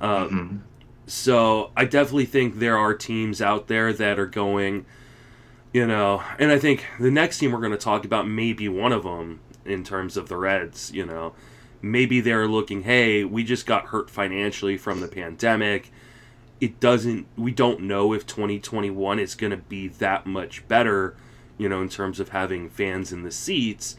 uh, 0.00 0.26
Mhm. 0.28 0.60
so 1.06 1.70
I 1.76 1.84
definitely 1.84 2.24
think 2.26 2.58
there 2.58 2.76
are 2.76 2.92
teams 2.94 3.40
out 3.40 3.68
there 3.68 3.92
that 3.92 4.18
are 4.18 4.26
going, 4.26 4.84
you 5.76 5.86
know, 5.86 6.22
and 6.38 6.50
I 6.50 6.58
think 6.58 6.86
the 6.98 7.10
next 7.10 7.36
team 7.36 7.52
we're 7.52 7.60
going 7.60 7.70
to 7.70 7.76
talk 7.76 8.06
about 8.06 8.26
may 8.26 8.54
be 8.54 8.66
one 8.66 8.92
of 8.92 9.02
them 9.02 9.40
in 9.66 9.84
terms 9.84 10.16
of 10.16 10.30
the 10.30 10.38
Reds, 10.38 10.90
you 10.90 11.04
know. 11.04 11.34
Maybe 11.82 12.22
they're 12.22 12.48
looking, 12.48 12.84
hey, 12.84 13.24
we 13.24 13.44
just 13.44 13.66
got 13.66 13.88
hurt 13.88 14.08
financially 14.08 14.78
from 14.78 15.02
the 15.02 15.06
pandemic. 15.06 15.92
It 16.62 16.80
doesn't, 16.80 17.26
we 17.36 17.52
don't 17.52 17.82
know 17.82 18.14
if 18.14 18.26
2021 18.26 19.18
is 19.18 19.34
going 19.34 19.50
to 19.50 19.58
be 19.58 19.88
that 19.88 20.24
much 20.24 20.66
better, 20.66 21.14
you 21.58 21.68
know, 21.68 21.82
in 21.82 21.90
terms 21.90 22.20
of 22.20 22.30
having 22.30 22.70
fans 22.70 23.12
in 23.12 23.22
the 23.22 23.30
seats 23.30 23.96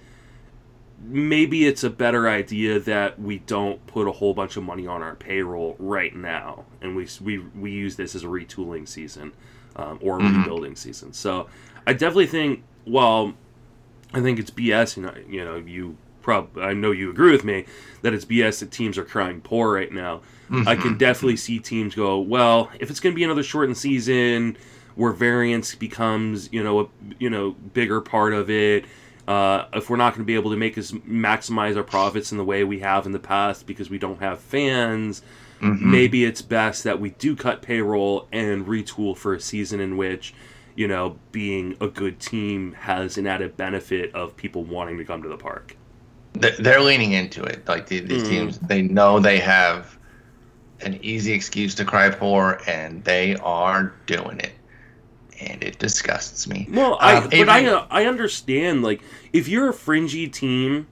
maybe 1.00 1.68
it's 1.68 1.84
a 1.84 1.92
better 1.92 2.28
idea 2.28 2.80
that 2.80 3.20
we 3.20 3.38
don't 3.38 3.86
put 3.86 4.08
a 4.08 4.12
whole 4.12 4.34
bunch 4.34 4.58
of 4.58 4.64
money 4.64 4.88
on 4.88 5.04
our 5.04 5.14
payroll 5.14 5.76
right 5.78 6.16
now, 6.16 6.66
and 6.82 6.96
we 6.96 7.08
we 7.22 7.38
we 7.38 7.70
use 7.70 7.98
this 7.98 8.16
as 8.16 8.24
a 8.24 8.26
retooling 8.28 8.88
season 8.88 9.32
um, 9.78 10.00
or 10.02 10.18
a 10.18 10.22
Mhm. 10.22 10.40
rebuilding 10.40 10.76
season. 10.76 11.14
So 11.14 11.48
I 11.86 11.94
definitely 11.94 12.28
think, 12.28 12.64
well, 12.86 13.34
I 14.14 14.22
think 14.22 14.40
it's 14.40 14.50
BS. 14.52 14.98
You 14.98 15.04
know, 15.04 15.14
you 15.30 15.46
know, 15.46 15.56
you 15.58 15.98
prob 16.22 16.58
I 16.58 16.74
know 16.74 16.92
you 16.92 17.10
agree 17.10 17.32
with 17.32 17.46
me 17.46 17.66
that 18.02 18.14
it's 18.14 18.26
BS 18.26 18.60
that 18.60 18.72
teams 18.72 18.98
are 18.98 19.04
crying 19.06 19.42
poor 19.42 19.74
right 19.74 19.92
now. 19.92 20.22
I 20.66 20.76
can 20.76 20.96
Mhm. 20.96 20.98
definitely 20.98 21.38
see 21.38 21.60
teams 21.60 21.94
go, 21.96 22.20
well, 22.20 22.70
if 22.80 22.90
it's 22.90 23.00
going 23.00 23.14
to 23.14 23.16
be 23.16 23.24
another 23.24 23.44
shortened 23.44 23.78
season 23.78 24.58
where 24.96 25.12
variance 25.12 25.76
becomes, 25.76 26.50
you 26.52 26.64
know, 26.64 26.80
a 26.82 26.88
you 27.20 27.30
know 27.30 27.52
bigger 27.74 28.02
part 28.02 28.34
of 28.34 28.50
it. 28.50 28.86
Uh, 29.28 29.66
if 29.74 29.90
we're 29.90 29.98
not 29.98 30.14
going 30.14 30.24
to 30.24 30.26
be 30.26 30.36
able 30.36 30.50
to 30.52 30.56
make 30.56 30.78
us 30.78 30.94
maximize 30.94 31.76
our 31.76 31.84
profits 31.84 32.32
in 32.32 32.38
the 32.38 32.46
way 32.46 32.64
we 32.64 32.80
have 32.80 33.06
in 33.06 33.12
the 33.12 33.20
past 33.20 33.68
because 33.68 33.90
we 33.90 33.98
don't 33.98 34.22
have 34.22 34.40
fans, 34.40 35.22
Mhm. 35.62 35.82
maybe 35.82 36.24
it's 36.26 36.42
best 36.42 36.84
that 36.84 37.00
we 37.00 37.10
do 37.12 37.36
cut 37.36 37.62
payroll 37.62 38.28
and 38.32 38.66
retool 38.68 39.16
for 39.18 39.34
a 39.34 39.40
season 39.40 39.80
in 39.80 39.98
which, 39.98 40.34
you 40.76 40.88
know, 40.88 41.18
being 41.32 41.76
a 41.82 41.88
good 41.88 42.20
team 42.20 42.74
has 42.82 43.18
an 43.18 43.26
added 43.26 43.58
benefit 43.58 44.14
of 44.14 44.38
people 44.38 44.64
wanting 44.64 44.98
to 44.98 45.04
come 45.06 45.24
to 45.24 45.30
the 45.30 45.38
park. 45.38 45.76
They- 46.34 46.52
They're 46.60 46.82
leaning 46.82 47.14
into 47.14 47.44
it. 47.44 47.68
Like 47.68 47.88
the, 47.88 48.00
these 48.02 48.24
Mhm. 48.24 48.30
teams, 48.30 48.60
they 48.60 48.84
know 48.84 49.20
they 49.20 49.40
have 49.40 49.98
an 50.82 51.00
easy 51.02 51.34
excuse 51.34 51.74
to 51.76 51.84
cry 51.86 52.10
poor, 52.12 52.62
and 52.68 53.04
they 53.04 53.36
are 53.38 53.94
doing 54.06 54.40
it. 54.40 54.52
And 55.40 55.64
it 55.64 55.80
disgusts 55.80 56.48
me. 56.48 56.68
Well, 56.72 56.98
I 57.00 57.16
Um, 57.16 57.30
but 57.32 57.50
I 57.50 57.66
uh, 57.66 57.86
I 57.90 58.06
understand 58.06 58.84
like 58.84 59.02
if 59.34 59.48
you're 59.48 59.70
a 59.70 59.74
fringy 59.74 60.28
team, 60.28 60.86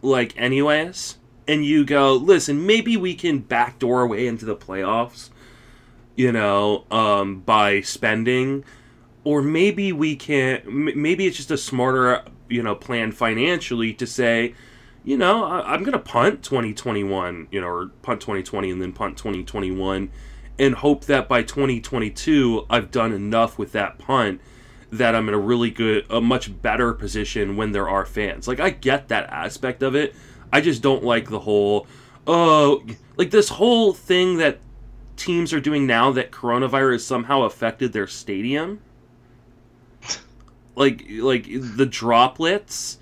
like 0.00 0.32
anyways, 0.38 1.16
and 1.46 1.64
you 1.64 1.84
go 1.84 2.14
listen, 2.14 2.66
maybe 2.66 2.96
we 2.96 3.14
can 3.14 3.38
backdoor 3.38 4.00
our 4.00 4.06
way 4.06 4.26
into 4.26 4.44
the 4.44 4.56
playoffs, 4.56 5.30
you 6.16 6.32
know, 6.32 6.84
um, 6.90 7.40
by 7.40 7.80
spending, 7.80 8.64
or 9.24 9.42
maybe 9.42 9.92
we 9.92 10.16
can. 10.16 10.62
Maybe 10.66 11.26
it's 11.26 11.36
just 11.36 11.50
a 11.50 11.58
smarter 11.58 12.24
you 12.48 12.62
know 12.62 12.74
plan 12.74 13.12
financially 13.12 13.92
to 13.94 14.06
say. 14.06 14.54
You 15.04 15.16
know, 15.16 15.44
I, 15.44 15.74
I'm 15.74 15.82
gonna 15.82 15.98
punt 15.98 16.42
2021, 16.44 17.48
you 17.50 17.60
know, 17.60 17.66
or 17.66 17.86
punt 18.02 18.20
2020 18.20 18.70
and 18.70 18.80
then 18.80 18.92
punt 18.92 19.18
2021, 19.18 20.10
and 20.58 20.74
hope 20.76 21.06
that 21.06 21.28
by 21.28 21.42
2022 21.42 22.66
I've 22.70 22.90
done 22.90 23.12
enough 23.12 23.58
with 23.58 23.72
that 23.72 23.98
punt 23.98 24.40
that 24.92 25.14
I'm 25.14 25.26
in 25.26 25.34
a 25.34 25.38
really 25.38 25.70
good, 25.70 26.04
a 26.10 26.20
much 26.20 26.60
better 26.60 26.92
position 26.92 27.56
when 27.56 27.72
there 27.72 27.88
are 27.88 28.04
fans. 28.04 28.46
Like 28.46 28.60
I 28.60 28.70
get 28.70 29.08
that 29.08 29.28
aspect 29.30 29.82
of 29.82 29.96
it. 29.96 30.14
I 30.52 30.60
just 30.60 30.82
don't 30.82 31.02
like 31.02 31.28
the 31.30 31.40
whole, 31.40 31.86
oh, 32.26 32.84
like 33.16 33.30
this 33.30 33.48
whole 33.48 33.92
thing 33.92 34.36
that 34.38 34.58
teams 35.16 35.52
are 35.52 35.60
doing 35.60 35.86
now 35.86 36.12
that 36.12 36.30
coronavirus 36.30 37.00
somehow 37.00 37.42
affected 37.42 37.92
their 37.92 38.06
stadium. 38.06 38.80
Like, 40.74 41.04
like 41.10 41.46
the 41.50 41.84
droplets, 41.84 42.98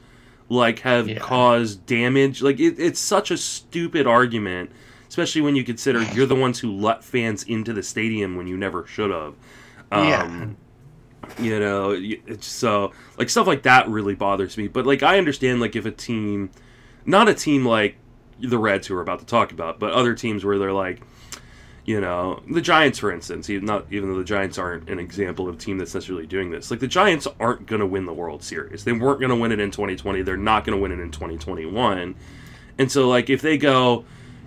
like 0.49 0.81
have 0.81 1.09
Yeah. 1.09 1.21
caused 1.21 1.87
damage. 1.87 2.43
Like, 2.43 2.59
it, 2.59 2.81
it's 2.81 2.99
such 2.99 3.31
a 3.31 3.37
stupid 3.37 4.09
argument, 4.09 4.73
especially 5.09 5.43
when 5.43 5.55
you 5.55 5.63
consider 5.63 6.03
you're 6.13 6.27
the 6.27 6.35
ones 6.35 6.59
who 6.59 6.73
let 6.73 7.05
fans 7.05 7.45
into 7.45 7.73
the 7.73 7.85
stadium 7.85 8.35
when 8.37 8.49
you 8.49 8.57
never 8.57 8.89
should 8.89 9.13
have. 9.13 9.35
Yeah. 9.93 10.23
Um, 10.25 10.57
you 11.39 11.61
know, 11.61 11.91
it's 11.97 12.49
so 12.49 12.91
like 13.19 13.31
stuff 13.31 13.47
like 13.47 13.63
that 13.63 13.89
really 13.89 14.17
bothers 14.17 14.57
me. 14.59 14.67
But 14.67 14.85
like, 14.85 15.05
I 15.05 15.17
understand 15.19 15.61
like 15.61 15.77
if 15.77 15.87
a 15.87 15.93
team, 15.93 16.51
not 17.05 17.29
a 17.29 17.35
team 17.35 17.65
like 17.65 17.97
the 18.41 18.59
Reds 18.59 18.87
who 18.87 18.95
we're 18.95 19.03
about 19.03 19.21
to 19.21 19.27
talk 19.27 19.53
about, 19.53 19.79
but 19.79 19.93
other 19.93 20.15
teams 20.15 20.45
where 20.45 20.59
they're 20.59 20.73
like, 20.73 21.03
you 21.85 22.01
know, 22.01 22.43
the 22.49 22.61
Giants, 22.61 22.99
for 22.99 23.11
instance, 23.11 23.51
even 23.51 23.67
not 23.67 23.87
even 23.91 24.11
though 24.11 24.19
the 24.19 24.25
Giants 24.25 24.59
aren't 24.59 24.89
an 24.89 24.99
example 24.99 25.49
of 25.49 25.57
a 25.57 25.59
team 25.59 25.79
that's 25.79 25.95
necessarily 25.95 26.27
doing 26.27 26.51
this. 26.51 26.71
Like 26.71 26.81
the 26.81 26.87
Giants 26.87 27.27
aren't 27.39 27.67
going 27.67 27.81
to 27.81 27.87
win 27.87 28.05
the 28.05 28.13
World 28.13 28.43
Series. 28.43 28.85
They 28.85 28.93
weren't 28.93 29.19
going 29.19 29.31
to 29.31 29.37
win 29.37 29.51
it 29.53 29.61
in 29.61 29.71
2020. 29.71 30.23
They're 30.23 30.37
not 30.37 30.65
going 30.65 30.77
to 30.77 30.83
win 30.83 30.93
it 30.93 31.01
in 31.01 31.11
2021. 31.11 32.15
And 32.79 32.91
so, 32.91 33.09
like, 33.09 33.29
if 33.29 33.43
they 33.43 33.59
go, 33.59 34.05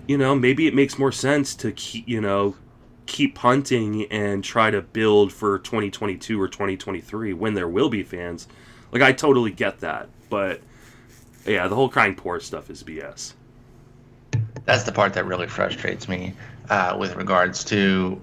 you 0.07 0.17
know, 0.17 0.35
maybe 0.35 0.67
it 0.67 0.73
makes 0.73 0.97
more 0.97 1.11
sense 1.11 1.53
to 1.55 1.71
keep, 1.71 2.07
you 2.07 2.21
know, 2.21 2.55
keep 3.05 3.35
punting 3.35 4.05
and 4.05 4.43
try 4.43 4.71
to 4.71 4.81
build 4.81 5.33
for 5.33 5.59
2022 5.59 6.41
or 6.41 6.47
2023 6.47 7.33
when 7.33 7.53
there 7.53 7.67
will 7.67 7.89
be 7.89 8.03
fans. 8.03 8.47
Like, 8.91 9.01
I 9.01 9.11
totally 9.11 9.51
get 9.51 9.81
that, 9.81 10.09
but 10.29 10.61
yeah, 11.45 11.67
the 11.67 11.75
whole 11.75 11.89
crying 11.89 12.15
poor 12.15 12.39
stuff 12.39 12.69
is 12.69 12.83
BS. 12.83 13.33
That's 14.65 14.83
the 14.83 14.91
part 14.91 15.13
that 15.13 15.25
really 15.25 15.47
frustrates 15.47 16.07
me 16.07 16.33
uh, 16.69 16.95
with 16.99 17.15
regards 17.15 17.63
to 17.65 18.19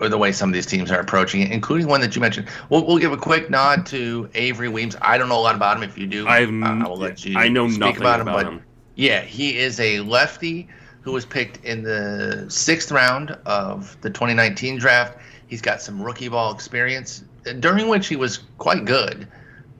or 0.00 0.08
the 0.08 0.18
way 0.18 0.32
some 0.32 0.50
of 0.50 0.52
these 0.52 0.66
teams 0.66 0.90
are 0.90 1.00
approaching 1.00 1.40
it, 1.40 1.50
including 1.50 1.86
one 1.86 2.00
that 2.00 2.14
you 2.14 2.20
mentioned. 2.20 2.48
We'll, 2.68 2.86
we'll 2.86 2.98
give 2.98 3.12
a 3.12 3.16
quick 3.16 3.50
nod 3.50 3.86
to 3.86 4.28
Avery 4.34 4.68
Weems. 4.68 4.96
I 5.00 5.18
don't 5.18 5.28
know 5.28 5.38
a 5.38 5.40
lot 5.40 5.54
about 5.54 5.76
him. 5.76 5.82
If 5.82 5.96
you 5.96 6.06
do, 6.06 6.26
I 6.26 6.40
have, 6.40 6.50
uh, 6.50 6.84
I 6.84 6.88
will 6.88 6.96
let 6.96 7.24
you. 7.24 7.36
I 7.38 7.48
know 7.48 7.68
speak 7.68 7.80
nothing 7.80 7.96
about 8.02 8.20
about, 8.20 8.40
him. 8.40 8.44
But 8.44 8.52
him. 8.52 8.62
yeah, 8.94 9.22
he 9.22 9.56
is 9.56 9.80
a 9.80 10.00
lefty 10.00 10.68
who 11.00 11.12
was 11.12 11.24
picked 11.24 11.64
in 11.64 11.82
the 11.82 12.46
sixth 12.48 12.90
round 12.90 13.30
of 13.46 13.96
the 14.00 14.10
2019 14.10 14.78
draft. 14.78 15.18
He's 15.46 15.62
got 15.62 15.80
some 15.80 16.02
rookie 16.02 16.28
ball 16.28 16.52
experience, 16.52 17.24
during 17.60 17.88
which 17.88 18.08
he 18.08 18.16
was 18.16 18.40
quite 18.58 18.84
good, 18.84 19.28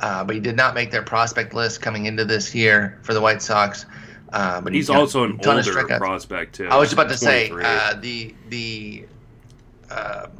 uh, 0.01 0.25
but 0.25 0.35
he 0.35 0.41
did 0.41 0.57
not 0.57 0.75
make 0.75 0.91
their 0.91 1.03
prospect 1.03 1.55
list 1.55 1.81
coming 1.81 2.07
into 2.07 2.25
this 2.25 2.55
year 2.55 2.99
for 3.03 3.15
the 3.15 3.21
White 3.21 3.43
Sox. 3.43 3.87
Uh, 4.33 4.61
but 4.61 4.73
He's 4.73 4.89
got 4.89 4.97
also 4.97 5.25
an 5.25 5.41
older 5.47 5.87
prospect 5.99 6.57
too. 6.57 6.69
I 6.69 6.77
was 6.77 6.93
about 6.93 7.09
to 7.09 7.17
say 7.17 7.51
uh, 7.51 7.95
the 7.95 8.35
the 8.49 9.05
um 9.91 10.31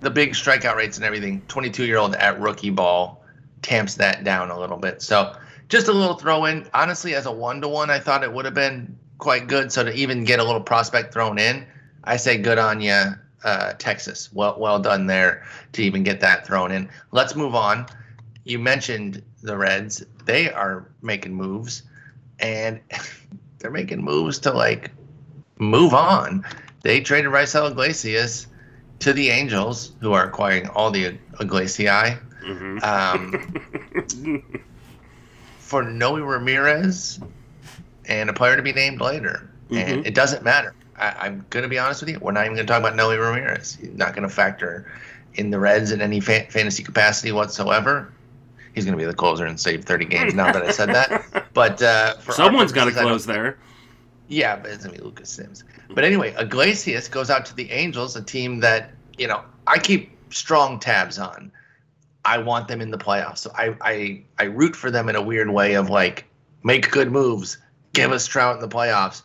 the 0.00 0.10
big 0.10 0.32
strikeout 0.32 0.76
rates 0.76 0.96
and 0.98 1.04
everything. 1.04 1.42
Twenty 1.48 1.70
two 1.70 1.84
year 1.84 1.96
old 1.96 2.14
at 2.14 2.40
rookie 2.40 2.70
ball 2.70 3.24
tamps 3.62 3.94
that 3.94 4.22
down 4.22 4.50
a 4.50 4.58
little 4.58 4.76
bit. 4.76 5.02
So 5.02 5.34
just 5.68 5.88
a 5.88 5.92
little 5.92 6.16
throw 6.16 6.44
in. 6.44 6.68
Honestly, 6.74 7.14
as 7.14 7.26
a 7.26 7.32
one 7.32 7.60
to 7.62 7.68
one, 7.68 7.90
I 7.90 7.98
thought 7.98 8.22
it 8.22 8.32
would 8.32 8.44
have 8.44 8.54
been 8.54 8.96
quite 9.18 9.46
good. 9.48 9.72
So 9.72 9.82
to 9.84 9.92
even 9.92 10.24
get 10.24 10.38
a 10.38 10.44
little 10.44 10.60
prospect 10.60 11.12
thrown 11.12 11.38
in, 11.38 11.66
I 12.04 12.18
say 12.18 12.36
good 12.36 12.58
on 12.58 12.82
you, 12.82 13.00
uh, 13.42 13.72
Texas. 13.78 14.30
Well 14.32 14.56
well 14.60 14.78
done 14.78 15.06
there 15.06 15.44
to 15.72 15.82
even 15.82 16.02
get 16.02 16.20
that 16.20 16.46
thrown 16.46 16.70
in. 16.70 16.90
Let's 17.10 17.34
move 17.34 17.54
on. 17.54 17.86
You 18.44 18.58
mentioned 18.58 19.22
the 19.42 19.56
Reds. 19.56 20.04
They 20.26 20.50
are 20.52 20.86
making 21.02 21.34
moves, 21.34 21.82
and 22.40 22.80
they're 23.58 23.70
making 23.70 24.02
moves 24.02 24.38
to 24.40 24.52
like 24.52 24.90
move 25.58 25.94
on. 25.94 26.44
They 26.82 27.00
traded 27.00 27.30
Raisel 27.30 27.70
Iglesias 27.70 28.46
to 29.00 29.12
the 29.12 29.30
Angels, 29.30 29.92
who 30.00 30.12
are 30.12 30.24
acquiring 30.26 30.68
all 30.68 30.90
the 30.90 31.16
Iglesias, 31.40 32.18
Mhm. 32.44 32.82
um, 32.82 34.42
for 35.58 35.82
Noe 35.82 36.18
Ramirez 36.20 37.20
and 38.06 38.28
a 38.28 38.32
player 38.32 38.56
to 38.56 38.62
be 38.62 38.72
named 38.72 39.00
later. 39.00 39.50
And 39.70 40.02
Mhm. 40.02 40.06
it 40.06 40.14
doesn't 40.14 40.42
matter. 40.44 40.74
I, 40.96 41.10
I'm 41.20 41.44
going 41.50 41.62
to 41.62 41.68
be 41.68 41.78
honest 41.78 42.02
with 42.02 42.10
you. 42.10 42.18
We're 42.20 42.32
not 42.32 42.44
even 42.44 42.54
going 42.56 42.66
to 42.66 42.70
talk 42.72 42.80
about 42.80 42.94
Noe 42.96 43.16
Ramirez. 43.16 43.76
He's 43.80 43.96
not 43.96 44.14
going 44.14 44.28
to 44.28 44.32
factor 44.34 44.86
in 45.34 45.50
the 45.50 45.58
Reds 45.58 45.90
in 45.90 46.00
any 46.00 46.20
fa- 46.20 46.46
fantasy 46.50 46.82
capacity 46.82 47.32
whatsoever. 47.32 48.12
He's 48.74 48.84
going 48.84 48.96
to 48.96 49.02
be 49.02 49.06
the 49.06 49.14
closer 49.14 49.46
and 49.46 49.58
save 49.58 49.84
30 49.84 50.04
games 50.06 50.34
now 50.40 50.52
that 50.52 50.62
I 50.62 50.70
said 50.70 50.88
that. 50.90 51.46
But 51.54 51.80
uh, 51.82 52.16
for 52.16 52.32
our 52.32 52.36
Someone's 52.36 52.72
got 52.72 52.84
to 52.86 52.90
purposes, 52.90 52.98
I 52.98 53.02
don't 53.02 53.10
close 53.10 53.26
there. 53.26 53.58
yeah, 54.28 54.56
but 54.56 54.70
it's 54.70 54.84
gonna 54.84 54.96
be 54.98 55.02
Lucas 55.04 55.30
Sims. 55.30 55.64
But 55.94 56.04
anyway, 56.04 56.34
Iglesias 56.38 57.08
goes 57.08 57.30
out 57.30 57.44
to 57.46 57.54
the 57.54 57.70
Angels, 57.70 58.16
a 58.16 58.22
team 58.22 58.60
that 58.60 58.90
you 59.18 59.28
know 59.28 59.42
I 59.66 59.78
keep 59.78 60.10
strong 60.32 60.80
tabs 60.80 61.18
on. 61.18 61.52
I 62.24 62.38
want 62.38 62.68
them 62.68 62.80
in 62.80 62.90
the 62.90 62.98
playoffs, 62.98 63.38
so 63.38 63.52
I 63.54 63.76
I 63.80 64.22
I 64.38 64.44
root 64.44 64.74
for 64.74 64.90
them 64.90 65.08
in 65.08 65.16
a 65.16 65.22
weird 65.22 65.50
way 65.50 65.74
of 65.74 65.90
like 65.90 66.24
make 66.64 66.90
good 66.90 67.12
moves, 67.12 67.58
give 67.92 68.10
us 68.12 68.26
Trout 68.26 68.56
in 68.56 68.60
the 68.60 68.68
playoffs. 68.68 69.22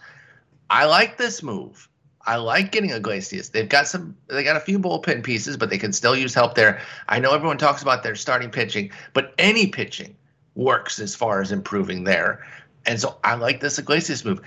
I 0.69 0.85
like 0.85 1.17
this 1.17 1.41
move. 1.41 1.87
I 2.29 2.35
like 2.35 2.71
getting 2.71 2.91
Iglesias. 2.91 3.49
They've 3.49 3.67
got 3.67 3.87
some. 3.87 4.15
They 4.27 4.43
got 4.43 4.55
a 4.55 4.59
few 4.59 4.77
bullpen 4.77 5.23
pieces, 5.23 5.57
but 5.57 5.71
they 5.71 5.79
can 5.79 5.91
still 5.91 6.15
use 6.15 6.35
help 6.35 6.53
there. 6.53 6.79
I 7.07 7.17
know 7.17 7.33
everyone 7.33 7.57
talks 7.57 7.81
about 7.81 8.03
their 8.03 8.15
starting 8.15 8.51
pitching, 8.51 8.91
but 9.13 9.33
any 9.39 9.65
pitching 9.65 10.15
works 10.53 10.99
as 10.99 11.15
far 11.15 11.41
as 11.41 11.51
improving 11.51 12.03
there. 12.03 12.45
And 12.85 13.01
so 13.01 13.17
I 13.23 13.33
like 13.33 13.61
this 13.61 13.79
Iglesias 13.79 14.23
move. 14.23 14.41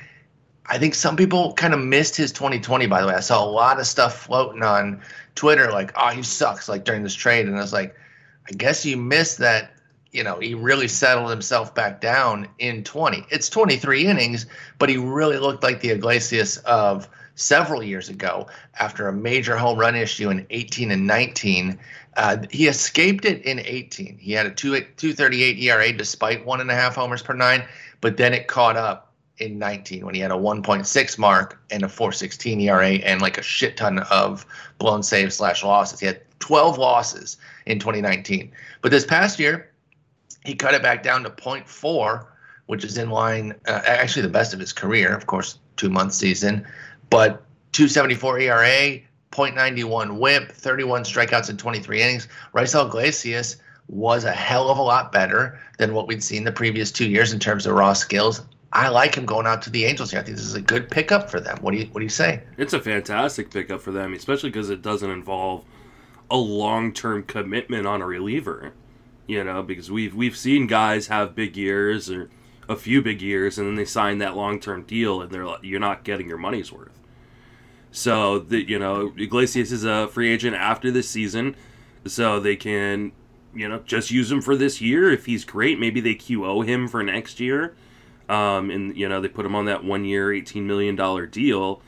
I 0.66 0.78
think 0.78 0.94
some 0.94 1.16
people 1.16 1.54
kind 1.54 1.74
of 1.74 1.80
missed 1.80 2.14
his 2.14 2.30
2020. 2.30 2.86
By 2.86 3.00
the 3.00 3.08
way, 3.08 3.14
I 3.14 3.20
saw 3.20 3.44
a 3.44 3.50
lot 3.50 3.80
of 3.80 3.86
stuff 3.88 4.26
floating 4.26 4.62
on 4.62 5.02
Twitter 5.34 5.72
like, 5.72 5.90
"Oh, 5.96 6.10
he 6.10 6.22
sucks!" 6.22 6.68
Like 6.68 6.84
during 6.84 7.02
this 7.02 7.14
trade, 7.14 7.48
and 7.48 7.56
I 7.56 7.60
was 7.62 7.72
like, 7.72 7.96
I 8.48 8.52
guess 8.52 8.86
you 8.86 8.96
missed 8.96 9.38
that. 9.38 9.72
You 10.12 10.22
know, 10.22 10.38
he 10.38 10.54
really 10.54 10.86
settled 10.86 11.30
himself 11.30 11.74
back 11.74 12.00
down 12.00 12.46
in 12.58 12.84
20. 12.84 13.24
It's 13.30 13.48
23 13.48 14.06
innings, 14.06 14.46
but 14.78 14.88
he 14.88 14.98
really 14.98 15.38
looked 15.38 15.64
like 15.64 15.80
the 15.80 15.88
Iglesias 15.90 16.58
of 16.58 17.08
several 17.34 17.82
years 17.82 18.08
ago 18.08 18.46
after 18.78 19.08
a 19.08 19.12
major 19.12 19.56
home 19.56 19.78
run 19.78 19.94
issue 19.94 20.30
in 20.30 20.46
18 20.50 20.90
and 20.90 21.06
19. 21.06 21.78
Uh, 22.16 22.38
he 22.50 22.66
escaped 22.66 23.24
it 23.24 23.42
in 23.44 23.60
18. 23.60 24.18
He 24.18 24.32
had 24.32 24.46
a 24.46 24.50
2, 24.50 24.72
238 24.96 25.58
ERA 25.58 25.92
despite 25.92 26.44
one 26.44 26.60
and 26.60 26.70
a 26.70 26.74
half 26.74 26.94
homers 26.94 27.22
per 27.22 27.34
nine, 27.34 27.64
but 28.00 28.16
then 28.16 28.34
it 28.34 28.48
caught 28.48 28.76
up 28.76 29.12
in 29.38 29.58
19 29.58 30.04
when 30.04 30.14
he 30.14 30.20
had 30.20 30.30
a 30.30 30.34
1.6 30.34 31.18
mark 31.18 31.60
and 31.70 31.82
a 31.82 31.88
416 31.88 32.60
ERA 32.60 32.86
and 32.86 33.22
like 33.22 33.38
a 33.38 33.42
shit 33.42 33.76
ton 33.76 34.00
of 34.10 34.46
blown 34.78 35.02
saves 35.02 35.36
slash 35.36 35.64
losses. 35.64 36.00
He 36.00 36.06
had 36.06 36.20
12 36.40 36.78
losses 36.78 37.38
in 37.66 37.78
2019. 37.78 38.52
But 38.82 38.90
this 38.90 39.06
past 39.06 39.38
year, 39.38 39.70
he 40.44 40.54
cut 40.54 40.74
it 40.74 40.82
back 40.82 41.02
down 41.02 41.22
to 41.22 41.30
0.4, 41.30 42.26
which 42.66 42.84
is 42.84 42.98
in 42.98 43.10
line, 43.10 43.54
uh, 43.66 43.80
actually 43.86 44.22
the 44.22 44.28
best 44.28 44.52
of 44.52 44.60
his 44.60 44.72
career, 44.72 45.14
of 45.14 45.26
course, 45.26 45.58
two 45.76 45.88
month 45.88 46.12
season, 46.12 46.66
but 47.12 47.44
274 47.72 48.40
ERA, 48.40 49.00
0.91 49.30 50.18
whip, 50.18 50.52
31 50.52 51.04
strikeouts 51.04 51.50
in 51.50 51.56
23 51.56 52.02
innings. 52.02 52.28
Raisel 52.54 52.86
Iglesias 52.86 53.56
was 53.88 54.24
a 54.24 54.32
hell 54.32 54.70
of 54.70 54.78
a 54.78 54.82
lot 54.82 55.12
better 55.12 55.60
than 55.78 55.94
what 55.94 56.06
we'd 56.06 56.22
seen 56.22 56.44
the 56.44 56.52
previous 56.52 56.90
two 56.90 57.08
years 57.08 57.32
in 57.32 57.38
terms 57.38 57.66
of 57.66 57.74
raw 57.74 57.92
skills. 57.92 58.42
I 58.72 58.88
like 58.88 59.14
him 59.14 59.26
going 59.26 59.46
out 59.46 59.60
to 59.62 59.70
the 59.70 59.84
Angels 59.84 60.10
here. 60.10 60.20
I 60.20 60.22
think 60.22 60.36
this 60.36 60.46
is 60.46 60.54
a 60.54 60.60
good 60.60 60.90
pickup 60.90 61.30
for 61.30 61.40
them. 61.40 61.58
What 61.60 61.72
do 61.72 61.78
you 61.78 61.86
What 61.86 62.00
do 62.00 62.04
you 62.04 62.10
say? 62.10 62.42
It's 62.56 62.72
a 62.72 62.80
fantastic 62.80 63.50
pickup 63.50 63.82
for 63.82 63.90
them, 63.90 64.14
especially 64.14 64.48
because 64.50 64.70
it 64.70 64.80
doesn't 64.80 65.10
involve 65.10 65.64
a 66.30 66.36
long-term 66.36 67.24
commitment 67.24 67.86
on 67.86 68.00
a 68.00 68.06
reliever. 68.06 68.72
You 69.26 69.44
know, 69.44 69.62
because 69.62 69.90
we've 69.90 70.14
we've 70.14 70.36
seen 70.36 70.66
guys 70.66 71.08
have 71.08 71.34
big 71.34 71.56
years 71.56 72.10
or 72.10 72.30
a 72.68 72.76
few 72.76 73.02
big 73.02 73.20
years, 73.20 73.58
and 73.58 73.66
then 73.66 73.74
they 73.74 73.84
sign 73.84 74.18
that 74.18 74.36
long-term 74.36 74.84
deal, 74.84 75.20
and 75.20 75.30
they're 75.30 75.46
like, 75.46 75.60
you're 75.62 75.80
not 75.80 76.04
getting 76.04 76.28
your 76.28 76.38
money's 76.38 76.72
worth. 76.72 76.98
So 77.92 78.38
the 78.40 78.68
you 78.68 78.78
know 78.78 79.12
Iglesias 79.16 79.70
is 79.70 79.84
a 79.84 80.08
free 80.08 80.32
agent 80.32 80.56
after 80.56 80.90
this 80.90 81.08
season, 81.08 81.54
so 82.06 82.40
they 82.40 82.56
can 82.56 83.12
you 83.54 83.68
know 83.68 83.80
just 83.84 84.10
use 84.10 84.32
him 84.32 84.40
for 84.40 84.56
this 84.56 84.80
year. 84.80 85.10
If 85.12 85.26
he's 85.26 85.44
great, 85.44 85.78
maybe 85.78 86.00
they 86.00 86.14
QO 86.14 86.64
him 86.66 86.88
for 86.88 87.02
next 87.02 87.38
year. 87.38 87.76
Um, 88.28 88.70
and 88.70 88.96
you 88.96 89.08
know 89.08 89.20
they 89.20 89.28
put 89.28 89.44
him 89.44 89.54
on 89.54 89.66
that 89.66 89.84
one 89.84 90.04
year, 90.04 90.32
eighteen 90.32 90.66
million 90.66 90.96
dollar 90.96 91.26
deal. 91.26 91.82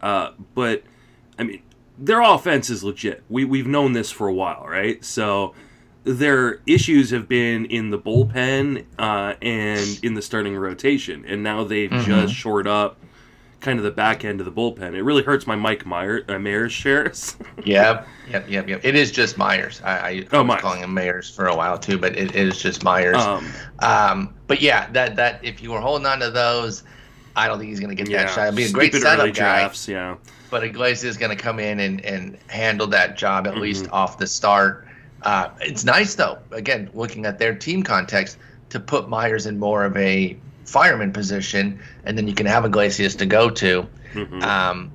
Uh, 0.00 0.30
but 0.54 0.82
I 1.38 1.42
mean, 1.42 1.62
their 1.98 2.22
offense 2.22 2.70
is 2.70 2.82
legit. 2.82 3.22
We 3.28 3.44
we've 3.44 3.66
known 3.66 3.92
this 3.92 4.10
for 4.10 4.26
a 4.26 4.32
while, 4.32 4.64
right? 4.66 5.04
So 5.04 5.54
their 6.04 6.60
issues 6.66 7.10
have 7.10 7.28
been 7.28 7.64
in 7.66 7.90
the 7.90 7.98
bullpen 7.98 8.84
uh, 8.98 9.34
and 9.42 9.98
in 10.02 10.14
the 10.14 10.22
starting 10.22 10.56
rotation, 10.56 11.24
and 11.26 11.42
now 11.42 11.64
they've 11.64 11.90
Mhm. 11.90 12.04
just 12.04 12.34
shored 12.34 12.66
up 12.66 12.98
kind 13.64 13.78
of 13.78 13.84
the 13.84 13.90
back 13.90 14.24
end 14.24 14.40
of 14.40 14.44
the 14.46 14.52
bullpen. 14.52 14.94
It 14.94 15.02
really 15.02 15.22
hurts 15.22 15.46
my 15.46 15.56
Mike 15.56 15.84
Meyer, 15.86 16.22
uh, 16.28 16.38
Myers 16.38 16.72
shares. 16.72 17.36
Yep, 17.64 18.06
yep, 18.28 18.50
yep, 18.50 18.68
yep. 18.68 18.80
It 18.84 18.94
is 18.94 19.10
just 19.10 19.36
Mayers. 19.36 19.82
I, 19.82 19.96
I, 20.10 20.26
Oh, 20.32 20.42
was 20.42 20.60
calling 20.60 20.82
him 20.82 20.92
Myers 20.92 21.30
for 21.30 21.46
a 21.46 21.56
while 21.56 21.78
too, 21.78 21.96
but 21.96 22.14
it, 22.14 22.34
it 22.34 22.46
is 22.48 22.60
just 22.60 22.82
Mayers. 22.82 23.14
um, 23.14 23.46
Um, 23.78 24.34
but 24.48 24.60
yeah, 24.60 24.90
that 24.90 25.16
that 25.16 25.42
if 25.42 25.62
you 25.62 25.72
were 25.72 25.80
holding 25.80 26.06
on 26.06 26.20
to 26.20 26.30
those, 26.30 26.82
I 27.36 27.48
don't 27.48 27.58
think 27.58 27.70
he's 27.70 27.80
going 27.80 27.96
to 27.96 28.00
get 28.00 28.10
yeah. 28.10 28.24
that 28.24 28.34
shot. 28.34 28.42
It'd 28.48 28.56
be 28.56 28.64
a 28.64 28.70
great 28.70 28.92
setup 28.94 29.26
guy, 29.26 29.30
drafts, 29.30 29.88
yeah. 29.88 30.16
but 30.50 30.62
Iglesias 30.62 31.04
is 31.04 31.16
going 31.16 31.34
to 31.34 31.42
come 31.42 31.58
in 31.58 31.80
and, 31.80 32.04
and 32.04 32.36
handle 32.48 32.86
that 32.88 33.16
job 33.16 33.46
at 33.46 33.54
Mhm. 33.54 33.60
least 33.60 33.88
off 33.90 34.18
the 34.18 34.26
start. 34.26 34.86
Uh, 35.22 35.48
it's 35.62 35.84
nice 35.84 36.14
though. 36.14 36.36
Again, 36.50 36.90
looking 36.92 37.24
at 37.24 37.38
their 37.38 37.54
team 37.54 37.82
context, 37.82 38.36
to 38.68 38.78
put 38.80 39.08
Myers 39.08 39.46
in 39.46 39.58
more 39.58 39.84
of 39.84 39.96
a 39.96 40.36
fireman 40.64 41.12
position, 41.12 41.80
and 42.04 42.16
then 42.16 42.26
you 42.28 42.34
can 42.34 42.46
have 42.46 42.64
Iglesias 42.64 43.14
to 43.16 43.26
go 43.26 43.50
to. 43.50 43.82
hmm 44.12 44.42
Um, 44.42 44.90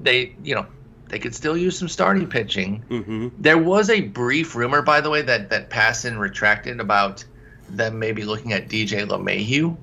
they, 0.00 0.34
you 0.42 0.54
know, 0.54 0.66
they 1.08 1.18
could 1.18 1.34
still 1.34 1.56
use 1.56 1.78
some 1.78 1.88
starting 1.88 2.26
pitching. 2.26 2.82
hmm 2.88 3.28
There 3.38 3.58
was 3.58 3.90
a 3.90 4.00
brief 4.00 4.54
rumor, 4.54 4.82
by 4.82 5.00
the 5.00 5.10
way, 5.10 5.22
that 5.22 5.50
that 5.50 5.70
Passan 5.70 6.18
retracted 6.18 6.80
about 6.80 7.24
them 7.68 7.98
maybe 7.98 8.24
looking 8.24 8.52
at 8.52 8.68
DJ 8.68 9.06
LeMahieu, 9.06 9.76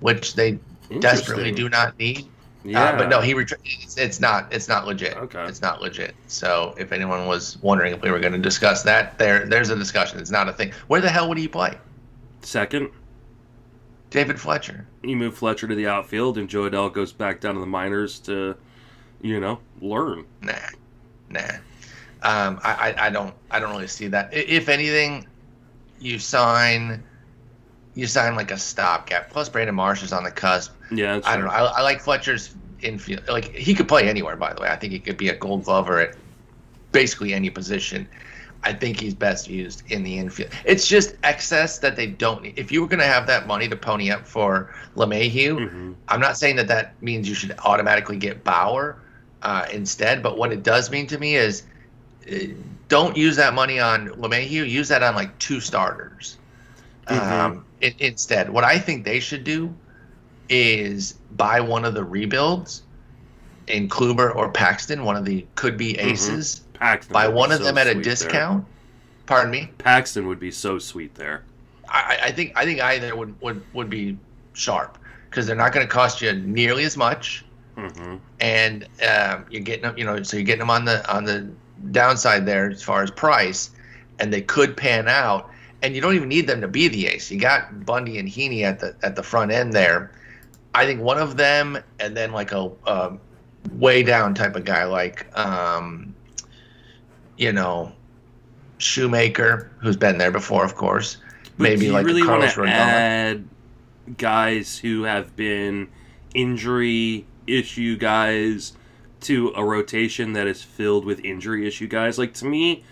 which 0.00 0.34
they 0.34 0.58
desperately 1.00 1.52
do 1.52 1.68
not 1.68 1.98
need. 1.98 2.26
Yeah, 2.66 2.82
Uh, 2.84 2.96
but 2.98 3.08
no, 3.10 3.20
he 3.20 3.34
retra- 3.34 3.58
it's, 3.82 3.98
it's 3.98 4.20
not 4.20 4.50
it's 4.52 4.68
not 4.68 4.86
legit. 4.86 5.16
Okay. 5.18 5.44
It's 5.44 5.60
not 5.60 5.82
legit. 5.82 6.14
So 6.28 6.74
if 6.78 6.92
anyone 6.92 7.26
was 7.26 7.58
wondering 7.62 7.92
if 7.92 8.00
we 8.00 8.10
were 8.10 8.20
going 8.20 8.32
to 8.32 8.38
discuss 8.38 8.82
that, 8.84 9.18
there 9.18 9.44
there's 9.46 9.68
a 9.68 9.76
discussion. 9.76 10.18
It's 10.18 10.30
not 10.30 10.48
a 10.48 10.52
thing. 10.52 10.72
Where 10.86 11.02
the 11.02 11.10
hell 11.10 11.28
would 11.28 11.38
he 11.38 11.46
play? 11.48 11.76
second. 12.42 12.90
David 14.14 14.40
Fletcher. 14.40 14.86
You 15.02 15.16
move 15.16 15.36
Fletcher 15.36 15.66
to 15.66 15.74
the 15.74 15.88
outfield, 15.88 16.38
and 16.38 16.48
Jo 16.48 16.70
Adell 16.70 16.92
goes 16.92 17.12
back 17.12 17.40
down 17.40 17.54
to 17.54 17.60
the 17.60 17.66
minors 17.66 18.20
to, 18.20 18.54
you 19.20 19.40
know, 19.40 19.58
learn. 19.80 20.24
Nah, 20.40 20.52
nah. 21.28 21.40
Um, 22.22 22.60
I, 22.62 22.94
I, 22.96 23.06
I 23.06 23.10
don't 23.10 23.34
I 23.50 23.58
don't 23.58 23.72
really 23.72 23.88
see 23.88 24.06
that. 24.06 24.32
If 24.32 24.68
anything, 24.68 25.26
you 25.98 26.20
sign 26.20 27.02
you 27.96 28.06
sign 28.06 28.36
like 28.36 28.52
a 28.52 28.56
stopgap. 28.56 29.30
Plus, 29.30 29.48
Brandon 29.48 29.74
Marsh 29.74 30.04
is 30.04 30.12
on 30.12 30.22
the 30.22 30.30
cusp. 30.30 30.72
Yeah, 30.92 31.20
I 31.24 31.34
don't 31.36 31.46
know. 31.46 31.50
I, 31.50 31.64
I 31.64 31.82
like 31.82 32.00
Fletcher's 32.00 32.54
infield. 32.82 33.26
Like 33.26 33.52
he 33.52 33.74
could 33.74 33.88
play 33.88 34.08
anywhere. 34.08 34.36
By 34.36 34.54
the 34.54 34.62
way, 34.62 34.68
I 34.68 34.76
think 34.76 34.92
he 34.92 35.00
could 35.00 35.16
be 35.16 35.28
a 35.28 35.36
Gold 35.36 35.64
Glover 35.64 35.98
at 35.98 36.16
basically 36.92 37.34
any 37.34 37.50
position. 37.50 38.08
I 38.64 38.72
think 38.72 39.00
he's 39.00 39.14
best 39.14 39.48
used 39.48 39.82
in 39.90 40.02
the 40.02 40.18
infield. 40.18 40.50
It's 40.64 40.86
just 40.88 41.16
excess 41.22 41.78
that 41.78 41.96
they 41.96 42.06
don't 42.06 42.42
need. 42.42 42.58
If 42.58 42.72
you 42.72 42.80
were 42.82 42.88
going 42.88 43.00
to 43.00 43.06
have 43.06 43.26
that 43.28 43.46
money 43.46 43.68
to 43.68 43.76
pony 43.76 44.10
up 44.10 44.26
for 44.26 44.72
LeMahieu, 44.96 45.64
hmm 45.70 45.92
I'm 46.08 46.20
not 46.20 46.36
saying 46.36 46.56
that 46.56 46.68
that 46.68 47.00
means 47.02 47.28
you 47.28 47.34
should 47.34 47.54
automatically 47.64 48.16
get 48.16 48.44
Bauer 48.44 49.02
uh, 49.42 49.66
instead, 49.72 50.22
but 50.22 50.36
what 50.38 50.52
it 50.52 50.62
does 50.62 50.90
mean 50.90 51.06
to 51.08 51.18
me 51.18 51.34
is 51.36 51.64
uh, 52.30 52.36
don't 52.88 53.16
use 53.16 53.36
that 53.36 53.54
money 53.54 53.78
on 53.80 54.08
LeMahieu. 54.08 54.68
Use 54.68 54.88
that 54.88 55.02
on 55.02 55.14
like 55.14 55.38
two 55.38 55.60
starters 55.60 56.38
um, 57.08 57.66
i 57.82 57.94
instead. 57.98 58.50
What 58.50 58.64
I 58.64 58.78
think 58.78 59.04
they 59.04 59.20
should 59.20 59.44
do 59.44 59.78
is 60.48 61.20
buy 61.30 61.60
one 61.60 61.84
of 61.84 61.94
the 61.94 62.04
rebuilds 62.04 62.82
in 63.66 63.88
Kluber 63.88 64.34
or 64.34 64.52
Paxton, 64.52 65.04
one 65.04 65.16
of 65.16 65.24
the 65.24 65.48
could 65.54 65.76
be 65.78 65.98
aces. 65.98 66.63
Paxton. 66.74 67.12
Buy 67.12 67.28
one 67.28 67.52
of 67.52 67.58
so 67.58 67.64
them 67.64 67.78
at 67.78 67.86
a 67.86 67.92
sweet 67.92 68.04
there. 68.04 68.12
discount. 68.12 68.66
Pardon 69.26 69.50
me. 69.50 69.70
Paxton 69.78 70.26
would 70.28 70.40
be 70.40 70.50
so 70.50 70.78
sweet 70.78 71.14
there. 71.14 71.42
I, 71.88 72.18
I 72.24 72.32
think 72.32 72.52
I 72.56 72.64
think 72.64 72.80
either 72.80 73.14
would 73.16 73.40
would, 73.40 73.62
would 73.72 73.90
be 73.90 74.18
sharp 74.52 74.98
because 75.30 75.46
they're 75.46 75.56
not 75.56 75.72
going 75.72 75.86
to 75.86 75.92
cost 75.92 76.20
you 76.20 76.32
nearly 76.32 76.84
as 76.84 76.96
much, 76.96 77.44
hmm 77.76 78.16
and 78.40 78.86
um, 79.08 79.46
you're 79.50 79.62
getting 79.62 79.82
them. 79.82 79.96
You 79.96 80.04
know, 80.04 80.22
so 80.22 80.36
you're 80.36 80.44
getting 80.44 80.60
them 80.60 80.70
on 80.70 80.84
the 80.84 81.08
on 81.12 81.24
the 81.24 81.48
downside 81.90 82.46
there 82.46 82.70
as 82.70 82.82
far 82.82 83.02
as 83.02 83.10
price, 83.10 83.70
and 84.18 84.32
they 84.32 84.42
could 84.42 84.76
pan 84.76 85.08
out. 85.08 85.50
And 85.82 85.94
you 85.94 86.00
don't 86.00 86.14
even 86.14 86.28
need 86.30 86.46
them 86.46 86.62
to 86.62 86.68
be 86.68 86.88
the 86.88 87.06
ace. 87.08 87.30
You 87.30 87.38
got 87.38 87.84
Bundy 87.84 88.18
and 88.18 88.26
Heaney 88.28 88.62
at 88.62 88.80
the 88.80 88.96
at 89.02 89.16
the 89.16 89.22
front 89.22 89.52
end 89.52 89.72
there. 89.74 90.12
I 90.74 90.86
think 90.86 91.02
one 91.02 91.18
of 91.18 91.36
them, 91.36 91.78
and 92.00 92.16
then 92.16 92.32
like 92.32 92.52
a, 92.52 92.70
a 92.86 93.16
way 93.72 94.02
down 94.02 94.34
type 94.34 94.56
of 94.56 94.64
guy 94.64 94.84
like, 94.84 95.26
um, 95.38 96.13
you 97.36 97.52
know, 97.52 97.92
Shoemaker, 98.78 99.70
who's 99.80 99.96
been 99.96 100.18
there 100.18 100.30
before, 100.30 100.64
of 100.64 100.74
course. 100.74 101.18
But 101.56 101.64
Maybe 101.64 101.90
like 101.90 102.06
really 102.06 102.22
want 102.22 102.30
Carlos 102.30 102.54
to 102.54 102.60
Rodon. 102.60 102.68
add 102.68 103.48
guys 104.18 104.76
who 104.78 105.04
have 105.04 105.36
been 105.36 105.88
injury 106.34 107.26
issue 107.46 107.96
guys 107.96 108.72
to 109.20 109.52
a 109.56 109.64
rotation 109.64 110.32
that 110.32 110.46
is 110.46 110.62
filled 110.62 111.04
with 111.04 111.24
injury 111.24 111.66
issue 111.66 111.86
guys? 111.86 112.18
Like 112.18 112.34
to 112.34 112.44
me, 112.44 112.84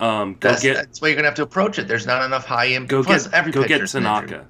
um, 0.00 0.34
go 0.34 0.50
That's, 0.50 0.62
get 0.62 0.76
that's 0.76 1.00
why 1.00 1.08
you're 1.08 1.16
gonna 1.16 1.28
have 1.28 1.36
to 1.36 1.42
approach 1.42 1.78
it. 1.78 1.88
There's 1.88 2.06
not 2.06 2.22
enough 2.24 2.44
high 2.44 2.66
impact. 2.66 2.90
go 2.90 3.02
Plus, 3.02 3.26
get 3.26 3.34
every 3.34 3.52
go 3.52 3.64
get. 3.66 3.88
Tanaka. 3.88 4.46